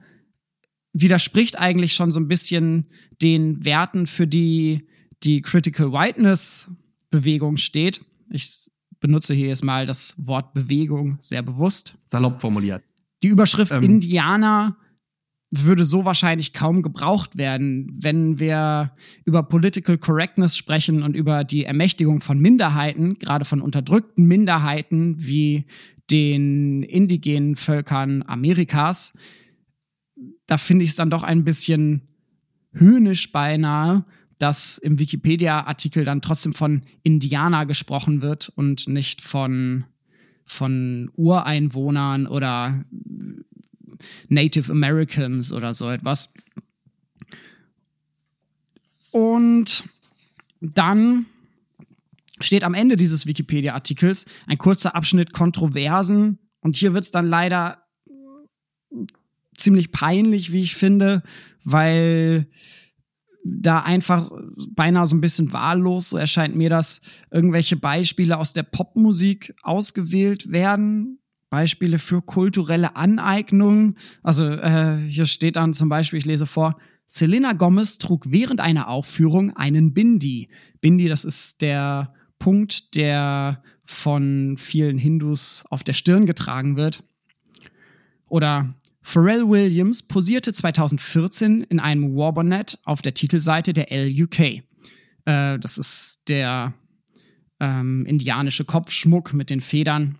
widerspricht 0.92 1.58
eigentlich 1.58 1.94
schon 1.94 2.12
so 2.12 2.20
ein 2.20 2.28
bisschen 2.28 2.86
den 3.22 3.64
Werten, 3.64 4.06
für 4.06 4.26
die 4.26 4.86
die 5.22 5.42
Critical 5.42 5.92
Whiteness 5.92 6.70
Bewegung 7.10 7.56
steht. 7.56 8.00
Ich 8.30 8.70
benutze 9.00 9.34
hier 9.34 9.48
jetzt 9.48 9.64
mal 9.64 9.86
das 9.86 10.14
Wort 10.26 10.54
Bewegung 10.54 11.18
sehr 11.20 11.42
bewusst. 11.42 11.96
Salopp 12.06 12.40
formuliert. 12.40 12.82
Die 13.22 13.28
Überschrift 13.28 13.72
Ähm. 13.72 13.82
Indianer 13.82 14.76
würde 15.50 15.84
so 15.84 16.04
wahrscheinlich 16.04 16.52
kaum 16.52 16.80
gebraucht 16.82 17.36
werden, 17.36 17.90
wenn 18.00 18.38
wir 18.38 18.92
über 19.24 19.42
Political 19.42 19.98
Correctness 19.98 20.56
sprechen 20.56 21.02
und 21.02 21.16
über 21.16 21.42
die 21.42 21.64
Ermächtigung 21.64 22.20
von 22.20 22.38
Minderheiten, 22.38 23.18
gerade 23.18 23.44
von 23.44 23.60
unterdrückten 23.60 24.26
Minderheiten 24.26 25.16
wie 25.18 25.64
den 26.10 26.84
indigenen 26.84 27.56
Völkern 27.56 28.22
Amerikas. 28.26 29.12
Da 30.46 30.56
finde 30.56 30.84
ich 30.84 30.90
es 30.90 30.96
dann 30.96 31.10
doch 31.10 31.24
ein 31.24 31.44
bisschen 31.44 32.02
höhnisch 32.72 33.32
beinahe, 33.32 34.04
dass 34.40 34.78
im 34.78 34.98
Wikipedia-Artikel 34.98 36.06
dann 36.06 36.22
trotzdem 36.22 36.54
von 36.54 36.82
Indianer 37.02 37.66
gesprochen 37.66 38.22
wird 38.22 38.48
und 38.48 38.88
nicht 38.88 39.20
von, 39.20 39.84
von 40.46 41.10
Ureinwohnern 41.14 42.26
oder 42.26 42.82
Native 44.28 44.72
Americans 44.72 45.52
oder 45.52 45.74
so 45.74 45.90
etwas. 45.90 46.32
Und 49.10 49.84
dann 50.62 51.26
steht 52.40 52.64
am 52.64 52.72
Ende 52.72 52.96
dieses 52.96 53.26
Wikipedia-Artikels 53.26 54.24
ein 54.46 54.56
kurzer 54.56 54.96
Abschnitt 54.96 55.34
Kontroversen. 55.34 56.38
Und 56.60 56.78
hier 56.78 56.94
wird 56.94 57.04
es 57.04 57.10
dann 57.10 57.26
leider 57.26 57.84
ziemlich 59.54 59.92
peinlich, 59.92 60.50
wie 60.50 60.62
ich 60.62 60.74
finde, 60.74 61.22
weil 61.62 62.48
da 63.44 63.80
einfach 63.80 64.30
beinahe 64.74 65.06
so 65.06 65.16
ein 65.16 65.20
bisschen 65.20 65.52
wahllos, 65.52 66.10
so 66.10 66.16
erscheint 66.16 66.56
mir 66.56 66.70
das, 66.70 67.00
irgendwelche 67.30 67.76
Beispiele 67.76 68.36
aus 68.36 68.52
der 68.52 68.62
Popmusik 68.62 69.54
ausgewählt 69.62 70.50
werden. 70.52 71.18
Beispiele 71.48 71.98
für 71.98 72.22
kulturelle 72.22 72.94
Aneignung. 72.94 73.96
Also 74.22 74.48
äh, 74.48 74.98
hier 75.08 75.26
steht 75.26 75.56
dann 75.56 75.72
zum 75.72 75.88
Beispiel, 75.88 76.20
ich 76.20 76.24
lese 76.24 76.46
vor, 76.46 76.76
Selena 77.06 77.54
Gomez 77.54 77.98
trug 77.98 78.30
während 78.30 78.60
einer 78.60 78.86
Aufführung 78.86 79.56
einen 79.56 79.92
Bindi. 79.92 80.48
Bindi, 80.80 81.08
das 81.08 81.24
ist 81.24 81.60
der 81.60 82.14
Punkt, 82.38 82.94
der 82.94 83.64
von 83.84 84.54
vielen 84.58 84.96
Hindus 84.96 85.64
auf 85.70 85.82
der 85.82 85.92
Stirn 85.92 86.24
getragen 86.24 86.76
wird. 86.76 87.02
Oder 88.28 88.74
Pharrell 89.02 89.48
Williams 89.48 90.02
posierte 90.02 90.52
2014 90.52 91.62
in 91.64 91.80
einem 91.80 92.14
Warbonnet 92.14 92.78
auf 92.84 93.02
der 93.02 93.14
Titelseite 93.14 93.72
der 93.72 93.88
LUK. 93.90 94.38
Äh, 94.40 94.62
das 95.58 95.78
ist 95.78 96.22
der 96.28 96.74
ähm, 97.60 98.04
indianische 98.06 98.64
Kopfschmuck 98.64 99.32
mit 99.32 99.50
den 99.50 99.60
Federn, 99.60 100.18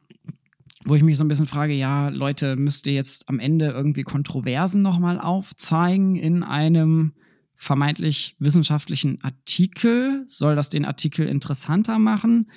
wo 0.84 0.94
ich 0.94 1.02
mich 1.02 1.16
so 1.16 1.24
ein 1.24 1.28
bisschen 1.28 1.46
frage, 1.46 1.74
ja, 1.74 2.08
Leute, 2.08 2.56
müsst 2.56 2.86
ihr 2.86 2.94
jetzt 2.94 3.28
am 3.28 3.38
Ende 3.38 3.66
irgendwie 3.66 4.02
Kontroversen 4.02 4.82
nochmal 4.82 5.20
aufzeigen 5.20 6.16
in 6.16 6.42
einem 6.42 7.12
vermeintlich 7.56 8.36
wissenschaftlichen 8.38 9.22
Artikel? 9.22 10.24
Soll 10.28 10.56
das 10.56 10.70
den 10.70 10.86
Artikel 10.86 11.26
interessanter 11.28 11.98
machen? 11.98 12.50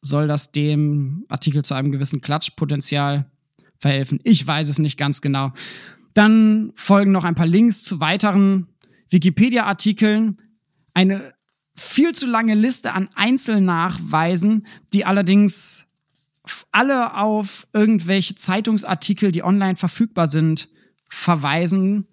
Soll 0.00 0.26
das 0.26 0.50
dem 0.50 1.24
Artikel 1.28 1.64
zu 1.64 1.74
einem 1.74 1.92
gewissen 1.92 2.20
Klatschpotenzial 2.20 3.30
verhelfen? 3.80 4.20
Ich 4.24 4.46
weiß 4.46 4.68
es 4.68 4.78
nicht 4.78 4.98
ganz 4.98 5.20
genau. 5.20 5.52
Dann 6.14 6.72
folgen 6.76 7.12
noch 7.12 7.24
ein 7.24 7.34
paar 7.34 7.46
Links 7.46 7.82
zu 7.82 8.00
weiteren 8.00 8.68
Wikipedia-Artikeln. 9.10 10.40
Eine 10.94 11.32
viel 11.74 12.14
zu 12.14 12.26
lange 12.26 12.54
Liste 12.54 12.94
an 12.94 13.08
Einzelnachweisen, 13.14 14.66
die 14.92 15.04
allerdings 15.04 15.86
alle 16.72 17.16
auf 17.16 17.66
irgendwelche 17.72 18.34
Zeitungsartikel, 18.34 19.32
die 19.32 19.42
online 19.42 19.76
verfügbar 19.76 20.28
sind, 20.28 20.68
verweisen 21.08 22.06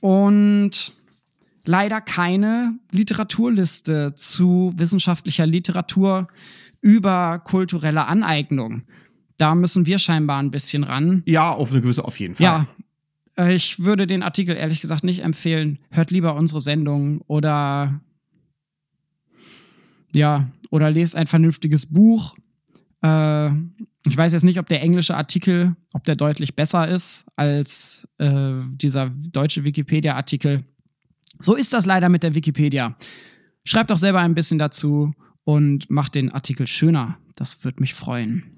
und 0.00 0.92
leider 1.64 2.00
keine 2.00 2.78
Literaturliste 2.90 4.14
zu 4.14 4.72
wissenschaftlicher 4.76 5.46
Literatur 5.46 6.28
über 6.80 7.40
kulturelle 7.40 8.06
Aneignung. 8.06 8.82
Da 9.36 9.54
müssen 9.54 9.86
wir 9.86 9.98
scheinbar 9.98 10.40
ein 10.40 10.50
bisschen 10.50 10.84
ran. 10.84 11.22
Ja, 11.26 11.52
auf 11.52 11.72
eine 11.72 11.80
gewisse, 11.80 12.04
auf 12.04 12.18
jeden 12.20 12.34
Fall. 12.34 12.44
Ja, 12.44 12.66
äh, 13.36 13.54
ich 13.54 13.80
würde 13.84 14.06
den 14.06 14.22
Artikel 14.22 14.56
ehrlich 14.56 14.80
gesagt 14.80 15.04
nicht 15.04 15.20
empfehlen. 15.20 15.78
Hört 15.90 16.10
lieber 16.10 16.34
unsere 16.34 16.60
Sendung 16.60 17.20
oder 17.22 18.00
ja, 20.12 20.48
oder 20.70 20.90
lest 20.90 21.16
ein 21.16 21.26
vernünftiges 21.26 21.86
Buch. 21.86 22.36
Äh, 23.02 23.48
ich 24.06 24.16
weiß 24.16 24.32
jetzt 24.32 24.44
nicht, 24.44 24.58
ob 24.58 24.66
der 24.66 24.82
englische 24.82 25.16
Artikel, 25.16 25.76
ob 25.92 26.04
der 26.04 26.14
deutlich 26.14 26.54
besser 26.54 26.86
ist 26.88 27.26
als 27.36 28.06
äh, 28.18 28.52
dieser 28.74 29.10
deutsche 29.10 29.64
Wikipedia-Artikel. 29.64 30.64
So 31.40 31.54
ist 31.54 31.72
das 31.72 31.86
leider 31.86 32.08
mit 32.08 32.22
der 32.22 32.34
Wikipedia. 32.34 32.96
Schreibt 33.64 33.90
doch 33.90 33.98
selber 33.98 34.20
ein 34.20 34.34
bisschen 34.34 34.58
dazu 34.58 35.12
und 35.42 35.90
macht 35.90 36.14
den 36.14 36.30
Artikel 36.30 36.66
schöner. 36.66 37.18
Das 37.34 37.64
würde 37.64 37.80
mich 37.80 37.94
freuen. 37.94 38.53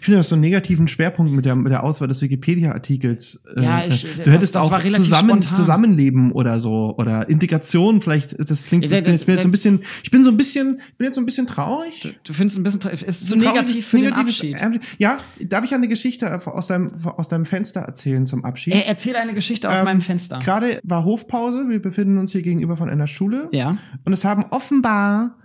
Ich 0.00 0.06
finde 0.06 0.18
das 0.18 0.28
so 0.28 0.34
einen 0.34 0.40
negativen 0.42 0.86
Schwerpunkt 0.88 1.32
mit 1.32 1.44
der, 1.46 1.56
mit 1.56 1.70
der 1.72 1.82
Auswahl 1.82 2.08
des 2.08 2.20
Wikipedia-Artikels. 2.22 3.44
Äh, 3.56 3.62
Ja, 3.62 3.84
ich- 3.86 4.02
du 4.02 4.08
das- 4.22 4.26
hättest 4.34 4.54
das 4.54 4.62
auch 4.62 4.70
war 4.70 4.78
relativ 4.80 4.98
zusammen, 5.04 5.28
spontan. 5.30 5.54
Zusammenleben 5.54 6.32
oder 6.32 6.60
so 6.60 6.94
oder 6.98 7.28
Integration 7.28 8.00
vielleicht. 8.00 8.36
Das 8.38 8.64
klingt. 8.64 8.86
Ja, 8.88 8.98
Ich 8.98 9.04
bin 9.04 9.12
jetzt, 9.12 9.26
jetzt 9.26 9.42
so 9.42 9.48
ein 9.48 9.50
bisschen. 9.50 9.80
Ich 10.02 10.10
bin 10.10 10.24
so 10.24 10.30
ein 10.30 10.36
bisschen. 10.36 10.78
Ich 10.92 10.96
bin 10.98 11.06
jetzt 11.06 11.14
so 11.16 11.20
ein 11.20 11.26
bisschen 11.26 11.46
traurig. 11.46 12.18
Du 12.24 12.32
findest 12.32 12.58
ein 12.58 12.62
bisschen, 12.64 12.80
es 12.92 13.02
ist 13.22 13.32
Ein 13.32 13.38
negativ 13.40 13.86
für 13.86 13.96
den 13.98 14.06
negatives- 14.06 14.40
Abschied. 14.40 14.56
ähm, 14.60 14.80
Ja, 14.98 15.16
darf 15.40 15.64
ich 15.64 15.74
eine 15.74 15.88
Geschichte 15.88 16.34
aus 16.46 16.66
deinem, 16.66 16.90
aus 17.04 17.28
deinem 17.28 17.46
Fenster 17.46 17.80
erzählen 17.80 18.26
zum 18.26 18.44
Abschied? 18.44 18.74
Er 18.74 18.86
erzähl 18.88 19.16
eine 19.16 19.32
Geschichte 19.34 19.70
aus 19.70 19.78
Ähm, 19.80 19.84
meinem 19.86 20.00
Fenster. 20.02 20.38
Gerade 20.38 20.80
war 20.82 21.04
Hofpause. 21.04 21.66
Wir 21.68 21.80
befinden 21.80 22.18
uns 22.18 22.32
hier 22.32 22.42
gegenüber 22.42 22.76
von 22.76 22.88
einer 22.88 23.06
Schule. 23.06 23.48
Ja, 23.52 23.72
Und 24.04 24.12
es 24.12 24.24
haben 24.24 24.44
offenbar. 24.50 25.36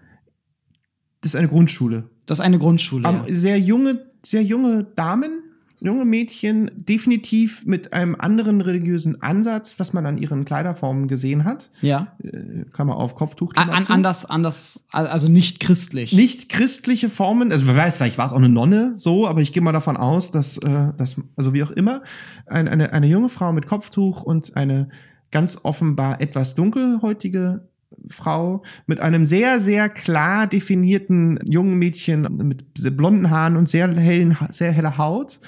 Das 1.22 1.34
ist 1.34 1.36
eine 1.36 1.48
Grundschule. 1.48 2.10
das 2.26 2.40
ist 2.40 2.46
eine 2.46 2.60
Grundschule. 2.60 3.08
Haben 3.08 3.28
ja. 3.28 3.36
sehr 3.36 3.60
junge, 3.60 4.06
sehr 4.24 4.44
junge 4.44 4.86
Damen 4.96 5.44
junge 5.82 6.06
Mädchen, 6.06 6.72
definitiv 6.76 7.66
mit 7.66 7.94
einem 7.94 8.16
anderen 8.18 8.62
religiösen 8.62 9.22
Ansatz, 9.22 9.76
was 9.78 9.94
man 9.94 10.06
an 10.06 10.18
ihren 10.18 10.46
Kleiderformen 10.46 11.08
gesehen 11.08 11.46
hat. 11.46 11.70
Ja. 11.82 12.16
Äh, 12.24 12.66
Klammer 12.74 12.98
auf, 12.98 13.16
Kopftuch. 13.16 13.54
Klammer 13.54 13.74
an, 13.74 13.86
anders, 13.88 14.26
anders, 14.26 14.88
also 14.92 15.30
nicht 15.30 15.60
christlich. 15.60 16.14
Nicht 16.14 16.50
christliche 16.50 17.10
Formen, 17.10 17.52
also 17.52 17.68
wer 17.68 17.76
weiß, 17.76 17.98
vielleicht 17.98 18.18
war 18.18 18.26
es 18.26 18.34
auch 18.34 18.38
eine 18.38 18.50
Nonne, 18.50 18.94
so, 18.98 19.28
aber 19.28 19.42
ich 19.42 19.54
gehe 19.54 19.64
mal 19.64 19.72
davon 19.72 19.98
aus, 19.98 20.32
dass, 20.32 20.58
äh, 20.58 20.94
dass 20.98 21.22
also 21.36 21.54
wie 21.54 21.64
auch 21.64 21.72
immer, 21.72 22.02
ein, 22.46 22.68
eine, 22.68 22.94
eine 22.94 23.08
junge 23.08 23.30
Frau 23.30 23.54
mit 23.54 23.68
Kopftuch 23.68 24.24
und 24.24 24.56
eine 24.56 24.90
ganz 25.32 25.60
offenbar 25.64 26.22
etwas 26.22 26.56
dunkelhäutige 26.56 27.68
Frau 28.10 28.64
mit 28.88 29.00
einem 29.00 29.26
sehr, 29.26 29.60
sehr 29.60 29.90
klar 29.90 30.48
definierten 30.48 31.40
jungen 31.46 31.78
Mädchen 31.78 32.28
mit 32.38 32.66
blonden 32.98 33.30
Haaren 33.30 33.58
und 33.58 33.70
sehr 33.70 33.92
hellen, 33.94 34.38
sehr 34.50 34.72
heller 34.72 34.98
Haut, 34.98 35.40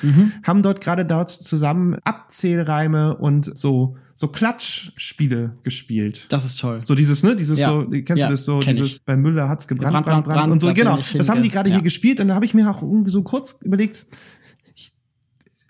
haben 0.44 0.62
dort 0.62 0.82
gerade 0.82 1.06
dort 1.06 1.30
zusammen 1.30 1.98
Abzählreime 2.04 3.18
und 3.18 3.58
so, 3.58 3.96
so 4.16 4.28
Klatschspiele 4.28 5.58
gespielt. 5.64 6.26
Das 6.30 6.46
ist 6.46 6.60
toll. 6.60 6.82
So 6.84 6.96
dieses, 6.96 7.24
ne, 7.24 7.36
dieses 7.36 7.60
Ja. 7.60 7.70
so, 7.70 7.88
kennst 7.90 8.18
Ja, 8.18 8.28
du 8.28 8.34
das 8.34 8.46
so, 8.46 8.60
dieses 8.60 8.94
ich. 8.94 9.04
bei 9.04 9.18
Müller 9.18 9.50
hat's 9.50 9.68
gebrannt, 9.68 9.94
Brand, 9.94 10.06
brand, 10.06 10.26
brand, 10.26 10.38
brand, 10.38 10.52
und 10.54 10.60
so, 10.62 10.74
genau. 10.74 11.00
Das 11.14 11.30
haben 11.30 11.42
die 11.42 11.50
gerade 11.50 11.70
ja. 11.70 11.76
hier 11.76 11.84
gespielt 11.84 12.20
und 12.20 12.28
da 12.28 12.36
habe 12.36 12.46
ich 12.46 12.54
mir 12.54 12.70
auch 12.70 12.82
irgendwie 12.82 13.12
so 13.12 13.24
kurz 13.24 13.60
überlegt, 13.62 14.06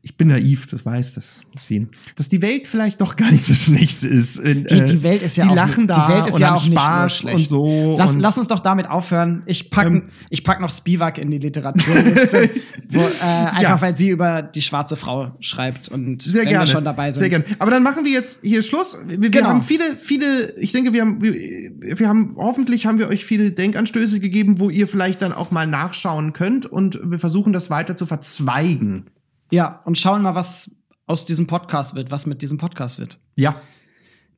ich 0.04 0.18
bin 0.18 0.30
naiv, 0.30 0.66
das 0.66 0.84
weiß 0.84 1.14
das 1.14 1.42
sehen, 1.56 1.90
dass 2.16 2.28
die 2.28 2.42
Welt 2.42 2.66
vielleicht 2.68 3.00
doch 3.02 3.16
gar 3.16 3.30
nicht 3.32 3.46
so 3.46 3.54
schlecht 3.56 4.04
ist. 4.04 4.40
In, 4.40 4.64
Die, 4.64 4.84
die 4.86 5.04
Welt 5.04 5.22
ist 5.22 5.38
ja 5.38 5.44
die 5.46 5.52
auch 5.52 5.56
lachen 5.56 5.86
nicht, 5.86 5.90
da 5.92 6.08
die 6.08 6.14
Welt 6.14 6.28
ist 6.28 6.34
und 6.36 6.40
ja 6.42 6.48
haben 6.48 6.56
auch 6.58 6.64
nicht 6.64 6.72
Spaß 6.74 7.18
schlecht. 7.18 7.38
und 7.38 7.48
so. 7.48 7.96
Lass, 7.98 8.14
und 8.14 8.20
lass 8.20 8.38
uns 8.40 8.48
doch 8.48 8.60
damit 8.62 8.90
aufhören. 8.90 9.44
Ich 9.46 9.70
pack, 9.70 9.86
Ähm, 9.88 10.10
ich 10.32 10.44
pack 10.44 10.60
noch 10.60 10.72
Spivak 10.72 11.20
in 11.20 11.30
die 11.30 11.38
Literaturliste, 11.38 12.50
wo, 12.90 13.00
äh, 13.00 13.04
einfach 13.22 13.62
Ja. 13.62 13.82
weil 13.82 13.96
sie 13.96 14.10
über 14.10 14.42
die 14.42 14.62
schwarze 14.64 14.96
Frau 14.98 15.36
schreibt 15.40 15.90
und 15.90 16.22
Sehr 16.24 16.46
gerne. 16.46 16.66
schon 16.68 16.84
dabei 16.84 17.12
sind. 17.12 17.20
Sehr 17.20 17.30
gerne. 17.30 17.46
Aber 17.60 17.70
dann 17.70 17.84
machen 17.84 18.04
wir 18.04 18.12
jetzt 18.12 18.40
hier 18.44 18.64
Schluss. 18.64 18.98
Wir, 19.08 19.22
wir 19.22 19.30
Genau. 19.30 19.50
haben 19.50 19.62
viele, 19.62 19.98
viele, 19.98 20.56
ich 20.58 20.72
denke, 20.72 20.94
wir 20.94 21.02
haben, 21.02 21.22
wir, 21.22 21.34
wir 21.34 22.08
haben, 22.08 22.34
hoffentlich 22.38 22.88
haben 22.88 22.98
wir 22.98 23.08
euch 23.08 23.24
viele 23.24 23.52
Denkanstöße 23.52 24.20
gegeben, 24.20 24.60
wo 24.60 24.70
ihr 24.72 24.88
vielleicht 24.88 25.22
dann 25.22 25.32
auch 25.32 25.52
mal 25.52 25.68
nachschauen 25.68 26.34
könnt 26.34 26.66
und 26.66 27.00
wir 27.04 27.20
versuchen 27.20 27.54
das 27.54 27.70
weiter 27.70 27.96
zu 27.96 28.06
verzweigen. 28.08 29.06
Ja, 29.52 29.82
und 29.86 29.98
schauen 29.98 30.22
mal, 30.22 30.36
was 30.36 30.84
aus 31.08 31.26
diesem 31.26 31.46
Podcast 31.48 31.94
wird, 31.96 32.10
was 32.12 32.26
mit 32.26 32.42
diesem 32.42 32.58
Podcast 32.58 33.00
wird. 33.00 33.20
Ja, 33.36 33.56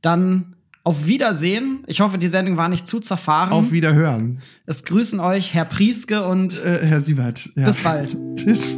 Dann 0.01 0.55
auf 0.83 1.05
Wiedersehen. 1.05 1.83
Ich 1.87 2.01
hoffe, 2.01 2.17
die 2.17 2.27
Sendung 2.27 2.57
war 2.57 2.67
nicht 2.67 2.85
zu 2.85 2.99
zerfahren. 2.99 3.51
auf 3.53 3.71
Wiederhören. 3.71 4.41
es 4.65 4.83
grüßen 4.83 5.19
euch 5.21 5.53
Herr 5.53 5.65
Prieske 5.65 6.23
und 6.25 6.61
Äh, 6.63 6.85
Herr 6.85 6.99
Siebert. 6.99 7.49
Ja. 7.55 7.65
bis 7.65 7.77
bald. 7.81 8.17
Tschüss. 8.35 8.75